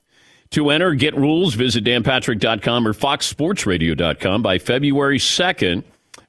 To 0.52 0.70
enter, 0.70 0.94
get 0.94 1.16
rules, 1.16 1.54
visit 1.54 1.84
danpatrick.com 1.84 2.86
or 2.86 2.94
foxsportsradio.com 2.94 4.42
by 4.42 4.58
February 4.58 5.18
2nd. 5.18 5.84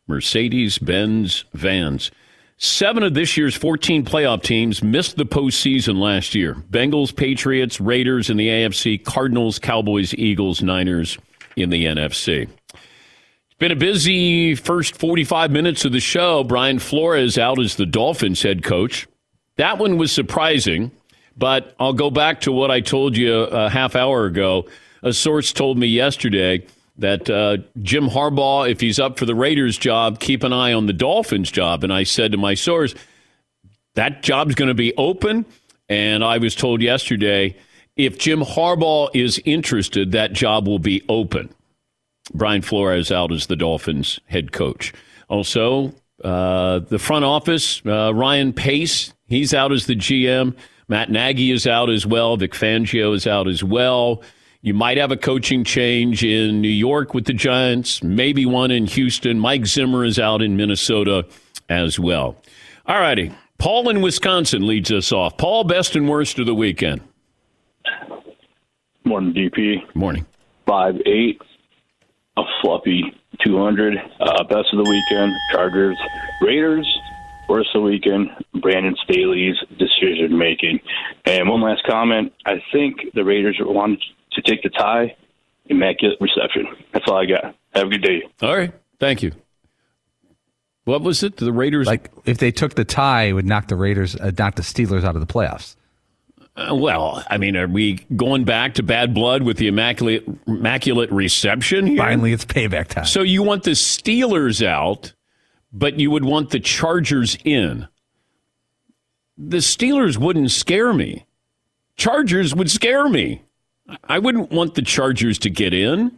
Mercedes 0.07 0.77
Benz 0.79 1.45
vans. 1.53 2.11
Seven 2.57 3.03
of 3.03 3.13
this 3.13 3.37
year's 3.37 3.55
14 3.55 4.03
playoff 4.03 4.43
teams 4.43 4.83
missed 4.83 5.15
the 5.15 5.25
postseason 5.25 5.97
last 5.97 6.35
year 6.35 6.55
Bengals, 6.69 7.15
Patriots, 7.15 7.79
Raiders 7.79 8.29
in 8.29 8.35
the 8.35 8.49
AFC, 8.49 9.01
Cardinals, 9.01 9.59
Cowboys, 9.59 10.13
Eagles, 10.15 10.61
Niners 10.61 11.17
in 11.55 11.69
the 11.69 11.85
NFC. 11.85 12.49
It's 12.73 13.59
been 13.59 13.71
a 13.71 13.77
busy 13.77 14.55
first 14.55 14.97
45 14.97 15.51
minutes 15.51 15.85
of 15.85 15.93
the 15.93 16.01
show. 16.01 16.43
Brian 16.43 16.79
Flores 16.79 17.37
out 17.37 17.59
as 17.59 17.75
the 17.75 17.85
Dolphins 17.85 18.41
head 18.41 18.61
coach. 18.61 19.07
That 19.55 19.77
one 19.77 19.97
was 19.97 20.11
surprising, 20.11 20.91
but 21.39 21.73
I'll 21.79 21.93
go 21.93 22.11
back 22.11 22.41
to 22.41 22.51
what 22.51 22.69
I 22.69 22.81
told 22.81 23.15
you 23.15 23.33
a 23.33 23.69
half 23.69 23.95
hour 23.95 24.25
ago. 24.25 24.67
A 25.01 25.13
source 25.13 25.53
told 25.53 25.77
me 25.77 25.87
yesterday 25.87 26.65
that 26.97 27.29
uh, 27.29 27.57
Jim 27.81 28.09
Harbaugh, 28.09 28.69
if 28.69 28.81
he's 28.81 28.99
up 28.99 29.17
for 29.17 29.25
the 29.25 29.33
Raiders 29.33 29.77
job, 29.77 30.19
keep 30.19 30.43
an 30.43 30.51
eye 30.51 30.73
on 30.73 30.85
the 30.85 30.93
Dolphins 30.93 31.49
job. 31.49 31.85
And 31.85 31.93
I 31.93 32.03
said 32.03 32.33
to 32.33 32.37
my 32.37 32.53
source, 32.53 32.93
that 33.95 34.21
job's 34.21 34.55
going 34.55 34.67
to 34.67 34.73
be 34.73 34.93
open. 34.97 35.45
And 35.87 36.23
I 36.23 36.37
was 36.37 36.55
told 36.55 36.81
yesterday, 36.81 37.55
if 37.95 38.17
Jim 38.17 38.41
Harbaugh 38.41 39.09
is 39.13 39.41
interested, 39.45 40.11
that 40.11 40.33
job 40.33 40.67
will 40.67 40.79
be 40.79 41.03
open. 41.09 41.49
Brian 42.33 42.61
Flores 42.61 43.11
out 43.11 43.31
as 43.31 43.47
the 43.47 43.55
Dolphins 43.55 44.19
head 44.25 44.51
coach. 44.51 44.93
Also, 45.29 45.93
uh, 46.23 46.79
the 46.79 46.99
front 46.99 47.25
office, 47.25 47.81
uh, 47.85 48.13
Ryan 48.13 48.53
Pace, 48.53 49.13
he's 49.27 49.53
out 49.53 49.71
as 49.71 49.85
the 49.85 49.95
GM. 49.95 50.55
Matt 50.89 51.11
Nagy 51.11 51.51
is 51.51 51.67
out 51.67 51.89
as 51.89 52.05
well. 52.05 52.35
Vic 52.35 52.51
Fangio 52.51 53.15
is 53.15 53.27
out 53.27 53.47
as 53.47 53.63
well. 53.63 54.23
You 54.61 54.73
might 54.73 54.97
have 54.97 55.11
a 55.11 55.17
coaching 55.17 55.63
change 55.63 56.23
in 56.23 56.59
New 56.61 56.67
York 56.67 57.13
with 57.13 57.25
the 57.25 57.33
Giants, 57.33 58.03
maybe 58.03 58.45
one 58.45 58.71
in 58.71 58.87
Houston. 58.87 59.39
Mike 59.39 59.65
Zimmer 59.65 60.03
is 60.03 60.19
out 60.19 60.41
in 60.41 60.57
Minnesota 60.57 61.25
as 61.69 61.97
well. 61.99 62.35
All 62.85 62.99
righty. 62.99 63.31
Paul 63.59 63.89
in 63.89 64.01
Wisconsin 64.01 64.65
leads 64.65 64.91
us 64.91 65.11
off. 65.11 65.37
Paul, 65.37 65.63
best 65.63 65.95
and 65.95 66.09
worst 66.09 66.39
of 66.39 66.45
the 66.45 66.55
weekend. 66.55 67.01
Morning, 69.05 69.33
DP. 69.33 69.95
Morning. 69.95 70.25
Five 70.65 70.95
eight, 71.05 71.41
a 72.37 72.43
fluffy 72.61 73.03
two 73.45 73.57
hundred. 73.57 73.97
Uh, 74.19 74.43
best 74.43 74.73
of 74.73 74.83
the 74.83 74.89
weekend. 74.89 75.33
Chargers, 75.51 75.97
Raiders. 76.41 76.87
Worst 77.49 77.69
of 77.73 77.81
the 77.81 77.85
weekend. 77.87 78.29
Brandon 78.61 78.95
Staley's 79.03 79.55
decision 79.77 80.37
making. 80.37 80.79
And 81.25 81.49
one 81.49 81.61
last 81.61 81.83
comment. 81.89 82.31
I 82.45 82.61
think 82.71 82.99
the 83.15 83.23
Raiders 83.25 83.57
wanted 83.59 84.01
to 84.33 84.41
take 84.41 84.61
the 84.61 84.69
tie. 84.69 85.15
Immaculate 85.65 86.17
reception. 86.21 86.67
That's 86.93 87.05
all 87.07 87.17
I 87.17 87.25
got. 87.25 87.55
Have 87.73 87.87
a 87.87 87.89
good 87.89 88.03
day. 88.03 88.21
All 88.41 88.55
right. 88.55 88.71
Thank 88.99 89.23
you. 89.23 89.31
What 90.85 91.01
was 91.01 91.21
it? 91.23 91.37
The 91.37 91.51
Raiders? 91.51 91.87
Like 91.87 92.11
if 92.25 92.37
they 92.37 92.51
took 92.51 92.75
the 92.75 92.85
tie, 92.85 93.23
it 93.23 93.33
would 93.33 93.45
knock 93.45 93.67
the 93.67 93.75
Raiders, 93.75 94.15
uh, 94.15 94.31
knock 94.37 94.55
the 94.55 94.63
Steelers 94.63 95.03
out 95.03 95.15
of 95.15 95.21
the 95.21 95.31
playoffs. 95.31 95.75
Uh, 96.55 96.75
well, 96.75 97.23
I 97.29 97.37
mean, 97.37 97.55
are 97.55 97.67
we 97.67 98.05
going 98.15 98.43
back 98.43 98.73
to 98.75 98.83
bad 98.83 99.13
blood 99.13 99.43
with 99.43 99.57
the 99.57 99.67
immaculate 99.67 100.25
immaculate 100.47 101.11
reception 101.11 101.87
here? 101.87 101.97
Finally, 101.97 102.33
it's 102.33 102.45
payback 102.45 102.87
time. 102.87 103.05
So 103.05 103.21
you 103.21 103.43
want 103.43 103.63
the 103.63 103.71
Steelers 103.71 104.65
out, 104.65 105.13
but 105.71 105.99
you 105.99 106.11
would 106.11 106.25
want 106.25 106.49
the 106.49 106.59
Chargers 106.59 107.37
in. 107.43 107.87
The 109.37 109.57
Steelers 109.57 110.17
wouldn't 110.17 110.51
scare 110.51 110.93
me. 110.93 111.25
Chargers 111.95 112.55
would 112.55 112.69
scare 112.69 113.07
me. 113.07 113.41
I 114.03 114.19
wouldn't 114.19 114.51
want 114.51 114.75
the 114.75 114.81
Chargers 114.81 115.39
to 115.39 115.49
get 115.49 115.73
in. 115.73 116.17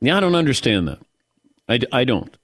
Yeah, 0.00 0.16
I 0.16 0.20
don't 0.20 0.34
understand 0.34 0.88
that. 0.88 0.98
I, 1.68 1.80
I 1.92 2.04
don't. 2.04 2.36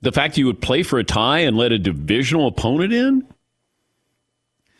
The 0.00 0.12
fact 0.12 0.34
that 0.34 0.40
you 0.40 0.46
would 0.46 0.62
play 0.62 0.82
for 0.82 0.98
a 0.98 1.04
tie 1.04 1.40
and 1.40 1.56
let 1.56 1.72
a 1.72 1.78
divisional 1.78 2.46
opponent 2.46 2.92
in? 2.92 3.26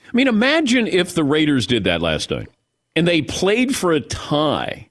I 0.07 0.17
mean, 0.17 0.29
imagine 0.29 0.87
if 0.87 1.15
the 1.15 1.25
Raiders 1.25 1.67
did 1.67 1.85
that 1.85 2.01
last 2.01 2.31
night 2.31 2.49
and 2.97 3.07
they 3.07 3.23
played 3.23 3.77
for 3.77 3.93
a 3.93 4.01
tie. 4.01 4.89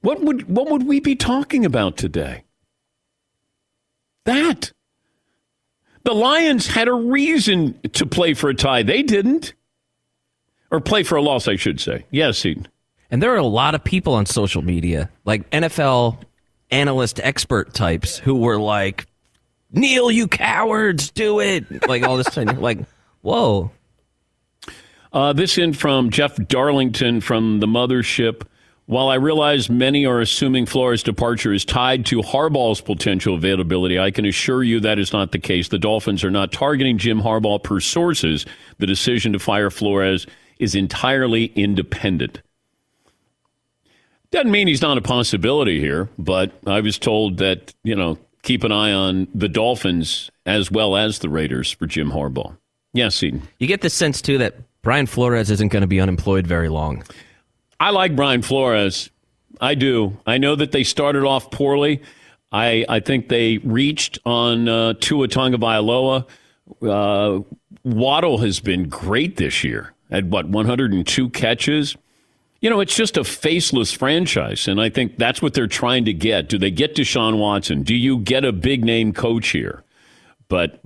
What 0.00 0.20
would 0.22 0.48
what 0.48 0.70
would 0.70 0.86
we 0.86 1.00
be 1.00 1.14
talking 1.14 1.64
about 1.66 1.96
today? 1.96 2.44
That. 4.30 4.72
The 6.04 6.14
Lions 6.14 6.66
had 6.66 6.88
a 6.88 6.92
reason 6.92 7.78
to 7.92 8.06
play 8.06 8.34
for 8.34 8.48
a 8.50 8.54
tie. 8.54 8.82
They 8.82 9.02
didn't. 9.02 9.54
Or 10.70 10.80
play 10.80 11.02
for 11.02 11.16
a 11.16 11.22
loss, 11.22 11.48
I 11.48 11.56
should 11.56 11.80
say. 11.80 12.06
Yes, 12.10 12.44
Eden. 12.46 12.68
And 13.10 13.20
there 13.22 13.32
are 13.32 13.38
a 13.38 13.42
lot 13.42 13.74
of 13.74 13.82
people 13.82 14.14
on 14.14 14.24
social 14.24 14.62
media, 14.62 15.10
like 15.24 15.50
NFL 15.50 16.18
analyst 16.70 17.18
expert 17.22 17.74
types, 17.74 18.18
who 18.18 18.36
were 18.36 18.58
like, 18.58 19.06
kneel, 19.72 20.10
you 20.12 20.28
cowards, 20.28 21.10
do 21.10 21.40
it. 21.40 21.88
Like 21.88 22.04
all 22.04 22.16
this 22.16 22.26
time. 22.34 22.60
like, 22.60 22.78
whoa. 23.22 23.72
Uh, 25.12 25.32
this 25.32 25.58
in 25.58 25.72
from 25.72 26.10
Jeff 26.10 26.36
Darlington 26.36 27.20
from 27.20 27.58
the 27.58 27.66
mothership. 27.66 28.42
While 28.90 29.06
I 29.06 29.14
realize 29.14 29.70
many 29.70 30.04
are 30.04 30.18
assuming 30.20 30.66
Flores' 30.66 31.04
departure 31.04 31.52
is 31.52 31.64
tied 31.64 32.04
to 32.06 32.22
Harbaugh's 32.22 32.80
potential 32.80 33.36
availability, 33.36 34.00
I 34.00 34.10
can 34.10 34.26
assure 34.26 34.64
you 34.64 34.80
that 34.80 34.98
is 34.98 35.12
not 35.12 35.30
the 35.30 35.38
case. 35.38 35.68
The 35.68 35.78
Dolphins 35.78 36.24
are 36.24 36.30
not 36.30 36.50
targeting 36.50 36.98
Jim 36.98 37.22
Harbaugh 37.22 37.62
per 37.62 37.78
sources. 37.78 38.46
The 38.78 38.88
decision 38.88 39.32
to 39.34 39.38
fire 39.38 39.70
Flores 39.70 40.26
is 40.58 40.74
entirely 40.74 41.52
independent. 41.54 42.42
Doesn't 44.32 44.50
mean 44.50 44.66
he's 44.66 44.82
not 44.82 44.98
a 44.98 45.02
possibility 45.02 45.78
here, 45.78 46.08
but 46.18 46.50
I 46.66 46.80
was 46.80 46.98
told 46.98 47.36
that, 47.36 47.72
you 47.84 47.94
know, 47.94 48.18
keep 48.42 48.64
an 48.64 48.72
eye 48.72 48.92
on 48.92 49.28
the 49.32 49.48
Dolphins 49.48 50.32
as 50.46 50.68
well 50.68 50.96
as 50.96 51.20
the 51.20 51.28
Raiders 51.28 51.70
for 51.70 51.86
Jim 51.86 52.10
Harbaugh. 52.10 52.56
Yes, 52.92 53.22
Eden. 53.22 53.42
You 53.60 53.68
get 53.68 53.82
the 53.82 53.90
sense, 53.90 54.20
too, 54.20 54.38
that 54.38 54.56
Brian 54.82 55.06
Flores 55.06 55.48
isn't 55.48 55.68
going 55.68 55.82
to 55.82 55.86
be 55.86 56.00
unemployed 56.00 56.44
very 56.44 56.68
long. 56.68 57.04
I 57.80 57.90
like 57.90 58.14
Brian 58.14 58.42
Flores. 58.42 59.10
I 59.60 59.74
do. 59.74 60.18
I 60.26 60.36
know 60.36 60.54
that 60.54 60.72
they 60.72 60.84
started 60.84 61.24
off 61.24 61.50
poorly. 61.50 62.02
I, 62.52 62.84
I 62.88 63.00
think 63.00 63.28
they 63.28 63.58
reached 63.58 64.18
on 64.26 64.68
uh, 64.68 64.94
Tua 65.00 65.28
Tagovailoa. 65.28 66.26
Uh, 66.82 67.40
Waddle 67.82 68.38
has 68.38 68.60
been 68.60 68.88
great 68.88 69.36
this 69.36 69.64
year 69.64 69.94
at 70.10 70.26
what 70.26 70.48
102 70.48 71.30
catches. 71.30 71.96
You 72.60 72.68
know, 72.68 72.80
it's 72.80 72.94
just 72.94 73.16
a 73.16 73.24
faceless 73.24 73.92
franchise, 73.92 74.68
and 74.68 74.80
I 74.80 74.90
think 74.90 75.16
that's 75.16 75.40
what 75.40 75.54
they're 75.54 75.66
trying 75.66 76.04
to 76.04 76.12
get. 76.12 76.50
Do 76.50 76.58
they 76.58 76.70
get 76.70 76.94
Deshaun 76.94 77.38
Watson? 77.38 77.82
Do 77.82 77.94
you 77.94 78.18
get 78.18 78.44
a 78.44 78.52
big 78.52 78.84
name 78.84 79.14
coach 79.14 79.48
here? 79.48 79.82
But 80.48 80.82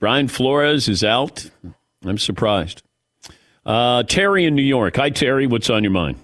Brian 0.00 0.26
Flores 0.26 0.88
is 0.88 1.04
out. 1.04 1.48
I'm 2.04 2.18
surprised. 2.18 2.82
Uh, 3.64 4.02
Terry 4.02 4.44
in 4.44 4.56
New 4.56 4.62
York. 4.62 4.96
Hi, 4.96 5.10
Terry. 5.10 5.46
What's 5.46 5.70
on 5.70 5.84
your 5.84 5.92
mind? 5.92 6.23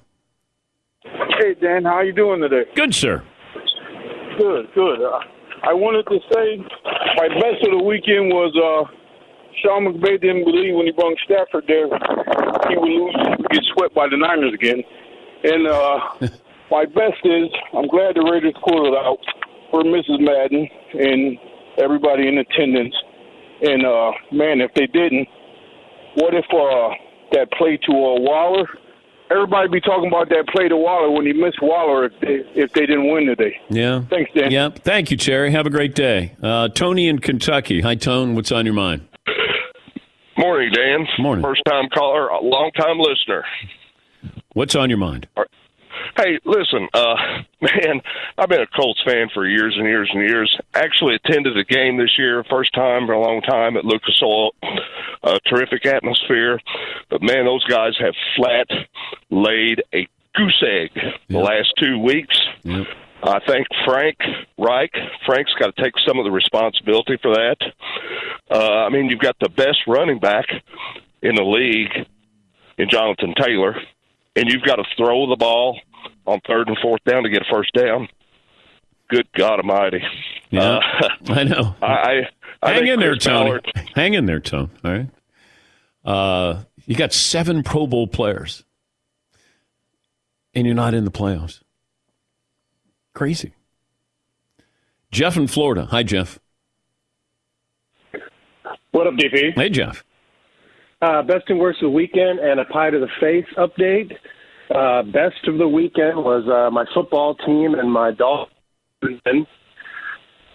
Dan. 1.60 1.84
How 1.84 2.00
are 2.00 2.04
you 2.04 2.12
doing 2.12 2.40
today? 2.40 2.64
Good, 2.74 2.94
sir. 2.94 3.22
Good, 4.38 4.68
good. 4.74 5.02
Uh, 5.02 5.20
I 5.62 5.74
wanted 5.74 6.08
to 6.08 6.18
say 6.32 6.56
my 7.20 7.28
best 7.28 7.60
of 7.68 7.76
the 7.76 7.84
weekend 7.84 8.32
was 8.32 8.52
uh, 8.56 8.88
Sean 9.60 9.84
McVay 9.84 10.20
didn't 10.20 10.44
believe 10.44 10.74
when 10.74 10.86
he 10.86 10.92
brought 10.92 11.16
Stafford 11.24 11.64
there 11.68 11.84
he 12.68 12.76
would 12.76 12.88
lose, 12.88 13.16
get 13.50 13.64
swept 13.74 13.94
by 13.94 14.08
the 14.08 14.16
Niners 14.16 14.54
again. 14.54 14.80
And 15.44 15.66
uh, 15.66 15.98
my 16.70 16.86
best 16.86 17.20
is 17.24 17.52
I'm 17.76 17.88
glad 17.88 18.16
the 18.16 18.24
Raiders 18.24 18.56
pulled 18.64 18.88
it 18.88 18.96
out 18.96 19.20
for 19.70 19.82
Mrs. 19.82 20.20
Madden 20.20 20.68
and 20.96 21.36
everybody 21.76 22.28
in 22.28 22.38
attendance. 22.38 22.94
And 23.60 23.84
uh, 23.84 24.12
man, 24.32 24.60
if 24.64 24.72
they 24.72 24.86
didn't, 24.86 25.28
what 26.16 26.32
if 26.32 26.48
uh, 26.48 26.96
that 27.32 27.52
play 27.52 27.76
to 27.76 27.92
uh, 27.92 28.16
Waller 28.24 28.66
everybody 29.30 29.68
be 29.68 29.80
talking 29.80 30.08
about 30.08 30.28
that 30.30 30.48
play 30.48 30.68
to 30.68 30.76
Waller 30.76 31.10
when 31.10 31.26
he 31.26 31.32
missed 31.32 31.62
Waller 31.62 32.06
if 32.06 32.12
they 32.20 32.60
if 32.60 32.72
they 32.72 32.86
didn't 32.86 33.10
win 33.10 33.26
today. 33.26 33.56
Yeah. 33.68 34.02
Thanks, 34.10 34.30
Dan. 34.34 34.50
Yeah. 34.50 34.70
Thank 34.70 35.10
you, 35.10 35.16
Cherry. 35.16 35.50
Have 35.52 35.66
a 35.66 35.70
great 35.70 35.94
day. 35.94 36.36
Uh, 36.42 36.68
Tony 36.68 37.08
in 37.08 37.18
Kentucky. 37.18 37.80
Hi, 37.80 37.94
Tone. 37.94 38.34
What's 38.34 38.52
on 38.52 38.64
your 38.66 38.74
mind? 38.74 39.06
Morning, 40.36 40.72
Dan. 40.72 41.06
Morning. 41.18 41.42
First 41.42 41.62
time 41.66 41.88
caller, 41.92 42.30
long 42.42 42.70
time 42.76 42.98
listener. 42.98 43.44
What's 44.54 44.74
on 44.74 44.88
your 44.88 44.98
mind? 44.98 45.28
Hey, 46.16 46.38
listen, 46.44 46.88
uh, 46.94 47.14
man, 47.60 48.00
I've 48.38 48.48
been 48.48 48.60
a 48.60 48.66
Colts 48.66 49.02
fan 49.04 49.28
for 49.32 49.46
years 49.46 49.74
and 49.76 49.86
years 49.86 50.10
and 50.12 50.28
years. 50.28 50.56
Actually 50.74 51.16
attended 51.16 51.56
a 51.56 51.64
game 51.64 51.96
this 51.98 52.18
year, 52.18 52.44
first 52.50 52.74
time 52.74 53.06
for 53.06 53.12
a 53.12 53.20
long 53.20 53.40
time 53.42 53.76
at 53.76 53.84
Lucas 53.84 54.20
Oil. 54.22 54.52
A 55.22 55.38
terrific 55.46 55.86
atmosphere. 55.86 56.60
But 57.10 57.22
man, 57.22 57.44
those 57.44 57.64
guys 57.64 57.92
have 58.00 58.14
flat 58.36 58.68
laid 59.30 59.82
a 59.92 60.08
goose 60.34 60.62
egg 60.66 60.90
the 61.28 61.38
last 61.38 61.72
two 61.78 61.98
weeks. 61.98 62.38
I 63.22 63.38
think 63.46 63.66
Frank 63.84 64.16
Reich, 64.56 64.92
Frank's 65.26 65.52
got 65.58 65.74
to 65.76 65.82
take 65.82 65.92
some 66.06 66.18
of 66.18 66.24
the 66.24 66.30
responsibility 66.30 67.18
for 67.20 67.34
that. 67.34 67.56
Uh, 68.50 68.86
I 68.86 68.88
mean, 68.88 69.10
you've 69.10 69.20
got 69.20 69.36
the 69.40 69.50
best 69.50 69.80
running 69.86 70.18
back 70.18 70.46
in 71.22 71.34
the 71.34 71.42
league 71.42 72.06
in 72.78 72.88
Jonathan 72.88 73.34
Taylor, 73.38 73.76
and 74.36 74.50
you've 74.50 74.62
got 74.62 74.76
to 74.76 74.84
throw 74.96 75.28
the 75.28 75.36
ball 75.36 75.78
on 76.26 76.40
third 76.46 76.68
and 76.68 76.76
fourth 76.82 77.02
down 77.04 77.22
to 77.24 77.28
get 77.28 77.42
a 77.42 77.44
first 77.50 77.72
down. 77.74 78.08
Good 79.08 79.26
God 79.36 79.58
Almighty! 79.60 80.02
Yeah, 80.50 80.78
Uh, 80.78 81.08
I 81.32 81.44
know. 81.44 81.74
I, 81.82 82.20
I 82.62 82.70
Hang 82.70 82.78
think 82.80 82.88
in 82.90 83.00
there, 83.00 83.12
Chris 83.14 83.24
Tony. 83.24 83.44
Ballard- 83.50 83.72
Hang 83.94 84.14
in 84.14 84.26
there, 84.26 84.40
Tone. 84.40 84.70
All 84.84 84.90
right. 84.92 85.08
Uh, 86.04 86.62
you 86.86 86.94
got 86.94 87.12
seven 87.12 87.62
Pro 87.62 87.86
Bowl 87.86 88.06
players, 88.06 88.64
and 90.54 90.64
you're 90.66 90.76
not 90.76 90.94
in 90.94 91.04
the 91.04 91.10
playoffs. 91.10 91.60
Crazy. 93.14 93.52
Jeff 95.10 95.36
in 95.36 95.48
Florida. 95.48 95.86
Hi, 95.90 96.02
Jeff. 96.04 96.38
What 98.92 99.06
up, 99.06 99.14
DP? 99.14 99.54
Hey, 99.54 99.68
Jeff. 99.70 100.04
Uh, 101.02 101.22
best 101.22 101.44
and 101.48 101.58
worst 101.58 101.78
of 101.82 101.86
the 101.86 101.90
weekend 101.90 102.38
and 102.40 102.60
a 102.60 102.64
pie 102.66 102.90
to 102.90 102.98
the 102.98 103.08
face 103.20 103.46
update. 103.56 104.12
Uh, 104.74 105.02
best 105.02 105.48
of 105.48 105.58
the 105.58 105.66
weekend 105.66 106.16
was 106.16 106.46
uh, 106.48 106.70
my 106.70 106.84
football 106.94 107.34
team 107.34 107.74
and 107.74 107.90
my 107.90 108.12
Dolphins 108.12 109.48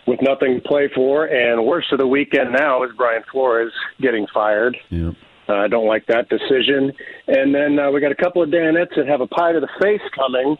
with 0.07 0.21
nothing 0.21 0.61
to 0.61 0.61
play 0.67 0.89
for. 0.93 1.25
And 1.25 1.65
worst 1.65 1.91
of 1.91 1.99
the 1.99 2.07
weekend 2.07 2.53
now 2.53 2.83
is 2.83 2.91
Brian 2.95 3.23
Flores 3.31 3.73
getting 4.01 4.25
fired. 4.33 4.77
Yeah. 4.89 5.11
Uh, 5.47 5.53
I 5.53 5.67
don't 5.67 5.87
like 5.87 6.05
that 6.07 6.29
decision. 6.29 6.91
And 7.27 7.53
then 7.53 7.77
uh, 7.77 7.91
we 7.91 8.01
got 8.01 8.11
a 8.11 8.15
couple 8.15 8.41
of 8.41 8.49
Danettes 8.49 8.95
that 8.95 9.07
have 9.07 9.21
a 9.21 9.27
pie 9.27 9.51
to 9.51 9.59
the 9.59 9.69
face 9.81 10.01
coming. 10.15 10.57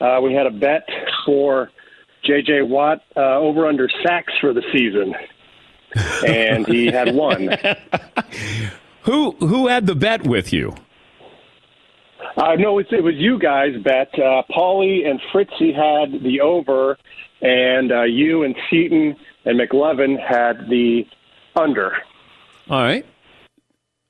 Uh, 0.00 0.20
we 0.20 0.34
had 0.34 0.46
a 0.46 0.50
bet 0.50 0.86
for 1.24 1.70
J.J. 2.24 2.62
Watt 2.62 3.02
uh, 3.16 3.38
over 3.38 3.66
under 3.66 3.88
sacks 4.04 4.32
for 4.40 4.52
the 4.52 4.62
season, 4.72 5.14
and 6.26 6.66
he 6.66 6.86
had 6.86 7.14
one. 7.14 7.56
Who 9.02 9.32
who 9.32 9.68
had 9.68 9.86
the 9.86 9.94
bet 9.94 10.26
with 10.26 10.52
you? 10.52 10.74
Uh, 12.36 12.54
no, 12.58 12.78
it, 12.78 12.86
it 12.90 13.02
was 13.02 13.14
you 13.16 13.38
guys 13.38 13.74
bet. 13.82 14.08
Uh, 14.18 14.42
Paulie 14.50 15.06
and 15.08 15.20
Fritzy 15.32 15.72
had 15.72 16.22
the 16.22 16.40
over, 16.40 16.98
and 17.40 17.92
uh, 17.92 18.02
you 18.02 18.42
and 18.42 18.54
Seton 18.68 19.16
and 19.44 19.60
McLevin 19.60 20.18
had 20.18 20.68
the 20.68 21.06
under. 21.56 21.96
All 22.68 22.82
right. 22.82 23.06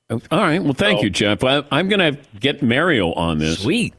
All 0.09 0.19
right. 0.31 0.61
Well, 0.63 0.73
thank 0.73 0.99
Oh. 0.99 1.03
you, 1.03 1.09
Jeff. 1.09 1.43
I, 1.43 1.63
I'm 1.71 1.87
going 1.89 2.13
to 2.15 2.19
get 2.39 2.61
Mario 2.63 3.11
on 3.13 3.39
this. 3.39 3.59
Sweet. 3.59 3.93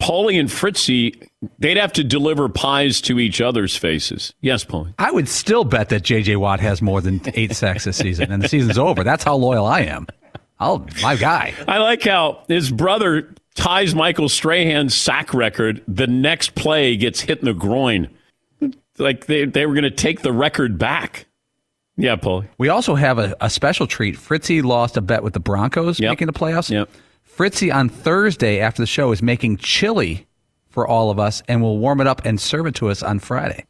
Paulie 0.00 0.38
and 0.40 0.50
Fritzy, 0.50 1.14
they'd 1.60 1.76
have 1.76 1.92
to 1.94 2.02
deliver 2.04 2.48
pies 2.48 3.00
to 3.02 3.20
each 3.20 3.40
other's 3.40 3.76
faces. 3.76 4.34
Yes, 4.40 4.64
Paulie. 4.64 4.92
I 4.98 5.12
would 5.12 5.28
still 5.28 5.62
bet 5.64 5.88
that 5.90 6.02
J.J. 6.02 6.34
Watt 6.36 6.58
has 6.58 6.82
more 6.82 7.00
than 7.00 7.20
eight 7.34 7.54
sacks 7.54 7.84
this 7.84 7.96
season, 7.96 8.32
and 8.32 8.42
the 8.42 8.48
season's 8.48 8.76
over. 8.78 9.04
That's 9.04 9.22
how 9.22 9.36
loyal 9.36 9.66
I 9.66 9.80
am. 9.82 10.08
I'll 10.60 10.86
my 11.02 11.16
guy. 11.16 11.54
I 11.66 11.78
like 11.78 12.02
how 12.02 12.42
his 12.48 12.70
brother 12.70 13.34
ties 13.54 13.94
Michael 13.94 14.28
Strahan's 14.28 14.94
sack 14.94 15.32
record. 15.34 15.82
The 15.86 16.06
next 16.06 16.54
play 16.54 16.96
gets 16.96 17.20
hit 17.20 17.40
in 17.40 17.44
the 17.44 17.54
groin. 17.54 18.08
Like 18.98 19.26
they, 19.26 19.44
they 19.44 19.66
were 19.66 19.74
going 19.74 19.84
to 19.84 19.90
take 19.90 20.22
the 20.22 20.32
record 20.32 20.78
back. 20.78 21.26
Yeah, 21.96 22.16
Paul. 22.16 22.44
We 22.58 22.68
also 22.68 22.94
have 22.94 23.18
a, 23.18 23.36
a 23.40 23.50
special 23.50 23.86
treat. 23.86 24.16
Fritzy 24.16 24.62
lost 24.62 24.96
a 24.96 25.00
bet 25.00 25.22
with 25.22 25.32
the 25.32 25.40
Broncos 25.40 26.00
making 26.00 26.26
the 26.26 26.32
playoffs. 26.32 26.70
Yep. 26.70 26.90
Fritzy 27.22 27.70
on 27.70 27.88
Thursday 27.88 28.60
after 28.60 28.82
the 28.82 28.86
show 28.86 29.12
is 29.12 29.22
making 29.22 29.58
chili 29.58 30.26
for 30.68 30.86
all 30.86 31.10
of 31.10 31.18
us, 31.18 31.42
and 31.48 31.62
will 31.62 31.78
warm 31.78 32.00
it 32.00 32.06
up 32.06 32.24
and 32.24 32.40
serve 32.40 32.66
it 32.66 32.74
to 32.76 32.88
us 32.88 33.02
on 33.02 33.18
Friday. 33.18 33.64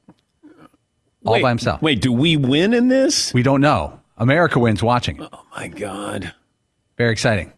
All 1.24 1.34
Wait, 1.34 1.43
by 1.43 1.49
himself. 1.49 1.80
Wait, 1.80 2.01
do 2.01 2.12
we 2.12 2.36
win 2.36 2.74
in 2.74 2.89
this? 2.89 3.32
We 3.32 3.43
don't 3.43 3.61
know. 3.61 3.99
America 4.18 4.59
wins 4.59 4.82
watching. 4.82 5.22
Oh 5.22 5.45
my 5.57 5.68
God. 5.68 6.34
Very 6.99 7.13
exciting. 7.13 7.53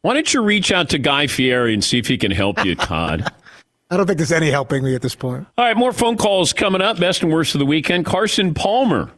Why 0.00 0.14
don't 0.14 0.32
you 0.32 0.40
reach 0.40 0.70
out 0.70 0.90
to 0.90 0.98
Guy 0.98 1.26
Fieri 1.26 1.74
and 1.74 1.82
see 1.82 1.98
if 1.98 2.06
he 2.06 2.16
can 2.16 2.30
help 2.30 2.64
you, 2.64 2.76
Todd? 2.76 3.30
I 3.90 3.96
don't 3.96 4.06
think 4.06 4.18
there's 4.18 4.32
any 4.32 4.50
helping 4.50 4.84
me 4.84 4.94
at 4.94 5.02
this 5.02 5.14
point. 5.14 5.46
All 5.58 5.64
right, 5.64 5.76
more 5.76 5.92
phone 5.92 6.16
calls 6.16 6.52
coming 6.52 6.80
up. 6.80 6.98
Best 6.98 7.22
and 7.22 7.32
worst 7.32 7.54
of 7.54 7.58
the 7.58 7.66
weekend. 7.66 8.06
Carson 8.06 8.54
Palmer, 8.54 9.10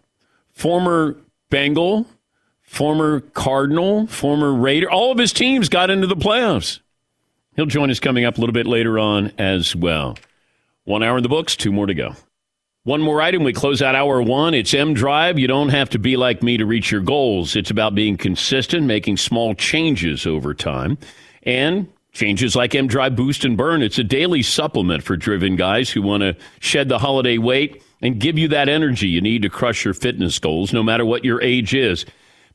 former 0.53 1.17
Bengal, 1.51 2.07
former 2.63 3.21
Cardinal, 3.21 4.07
former 4.07 4.53
Raider. 4.53 4.91
All 4.91 5.13
of 5.13 5.19
his 5.19 5.33
teams 5.33 5.69
got 5.69 5.91
into 5.91 6.07
the 6.07 6.17
playoffs. 6.17 6.81
He'll 7.57 7.67
join 7.67 7.91
us 7.91 8.01
coming 8.01 8.25
up 8.25 8.37
a 8.37 8.41
little 8.41 8.53
bit 8.53 8.67
later 8.67 8.99
on 8.99 9.33
as 9.39 9.75
well. 9.75 10.17
One 10.85 11.03
hour 11.03 11.19
in 11.19 11.23
the 11.23 11.29
books, 11.29 11.57
two 11.57 11.73
more 11.73 11.87
to 11.87 11.95
go. 11.95 12.15
One 12.89 13.03
more 13.03 13.21
item. 13.21 13.45
We 13.45 13.53
close 13.53 13.83
out 13.83 13.95
hour 13.95 14.23
one. 14.23 14.55
It's 14.55 14.73
M 14.73 14.95
Drive. 14.95 15.39
You 15.39 15.47
don't 15.47 15.69
have 15.69 15.91
to 15.91 15.99
be 15.99 16.17
like 16.17 16.43
me 16.43 16.57
to 16.57 16.65
reach 16.65 16.91
your 16.91 17.03
goals. 17.03 17.55
It's 17.55 17.71
about 17.71 17.95
being 17.95 18.17
consistent, 18.17 18.87
making 18.87 19.19
small 19.19 19.55
changes 19.55 20.27
over 20.27 20.55
time, 20.55 20.97
and 21.43 21.87
changes 22.13 22.57
like 22.57 22.75
M 22.75 22.87
Drive 22.87 23.15
Boost 23.15 23.45
and 23.45 23.59
Burn. 23.59 23.83
It's 23.83 23.99
a 23.99 24.05
daily 24.05 24.41
supplement 24.41 25.03
for 25.03 25.19
driven 25.19 25.55
guys 25.55 25.91
who 25.91 26.01
want 26.01 26.23
to 26.23 26.35
shed 26.61 26.89
the 26.89 26.99
holiday 26.99 27.37
weight 27.37 27.83
and 28.01 28.19
give 28.19 28.39
you 28.39 28.49
that 28.49 28.71
energy 28.71 29.07
you 29.07 29.21
need 29.21 29.43
to 29.43 29.51
crush 29.51 29.85
your 29.85 29.93
fitness 29.93 30.39
goals, 30.39 30.73
no 30.73 30.83
matter 30.83 31.05
what 31.05 31.27
your 31.27 31.43
age 31.43 31.75
is. 31.75 32.07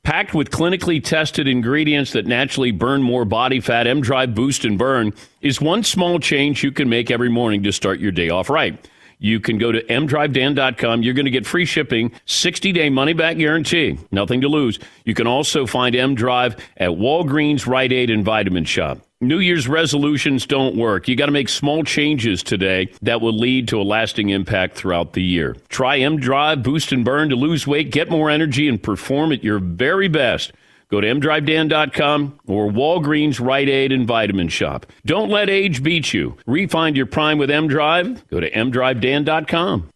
Packed 0.01 0.33
with 0.33 0.49
clinically 0.49 1.01
tested 1.01 1.47
ingredients 1.47 2.11
that 2.13 2.25
naturally 2.25 2.71
burn 2.71 3.03
more 3.03 3.23
body 3.23 3.59
fat, 3.59 3.85
M 3.85 4.01
Drive 4.01 4.33
Boost 4.33 4.65
and 4.65 4.79
Burn 4.79 5.13
is 5.41 5.61
one 5.61 5.83
small 5.83 6.17
change 6.17 6.63
you 6.63 6.71
can 6.71 6.89
make 6.89 7.11
every 7.11 7.29
morning 7.29 7.61
to 7.61 7.71
start 7.71 7.99
your 7.99 8.11
day 8.11 8.29
off 8.29 8.49
right. 8.49 8.83
You 9.23 9.39
can 9.39 9.57
go 9.57 9.71
to 9.71 9.81
mdrivedan.com. 9.81 11.01
You're 11.01 11.13
going 11.13 11.25
to 11.25 11.31
get 11.31 11.45
free 11.45 11.63
shipping, 11.65 12.11
60 12.25 12.73
day 12.73 12.89
money 12.89 13.13
back 13.13 13.37
guarantee. 13.37 13.97
Nothing 14.11 14.41
to 14.41 14.49
lose. 14.49 14.79
You 15.05 15.13
can 15.13 15.27
also 15.27 15.65
find 15.65 15.95
M 15.95 16.13
Drive 16.13 16.57
at 16.75 16.89
Walgreens, 16.89 17.65
Rite 17.65 17.93
Aid, 17.93 18.09
and 18.09 18.25
Vitamin 18.25 18.65
Shoppe. 18.65 18.99
New 19.21 19.39
Year's 19.39 19.69
resolutions 19.69 20.45
don't 20.45 20.75
work. 20.75 21.07
You 21.07 21.15
got 21.15 21.27
to 21.27 21.31
make 21.31 21.47
small 21.47 21.85
changes 21.85 22.43
today 22.43 22.91
that 23.01 23.21
will 23.21 23.31
lead 23.31 23.69
to 23.69 23.79
a 23.79 23.83
lasting 23.83 24.27
impact 24.29 24.75
throughout 24.75 25.13
the 25.13 25.23
year. 25.23 25.55
Try 25.69 25.99
M 25.99 26.19
Drive, 26.19 26.61
Boost 26.61 26.91
and 26.91 27.05
Burn 27.05 27.29
to 27.29 27.37
lose 27.37 27.65
weight, 27.65 27.91
get 27.91 28.09
more 28.09 28.29
energy, 28.29 28.67
and 28.67 28.83
perform 28.83 29.31
at 29.31 29.41
your 29.41 29.59
very 29.59 30.09
best. 30.09 30.51
Go 30.93 31.01
to 31.01 31.07
mdrivedan.com 31.07 32.39
or 32.45 32.69
Walgreens, 32.69 33.43
Rite 33.43 33.67
Aid, 33.67 33.91
and 33.91 34.05
Vitamin 34.05 34.47
Shoppe. 34.47 34.85
Don't 35.07 35.31
let 35.31 35.49
age 35.49 35.81
beat 35.81 36.13
you. 36.13 36.37
Refind 36.47 36.95
your 36.95 37.07
prime 37.07 37.39
with 37.39 37.49
M 37.49 37.67
Drive. 37.67 38.29
Go 38.29 38.39
to 38.39 38.51
mdrivedan.com. 38.51 39.89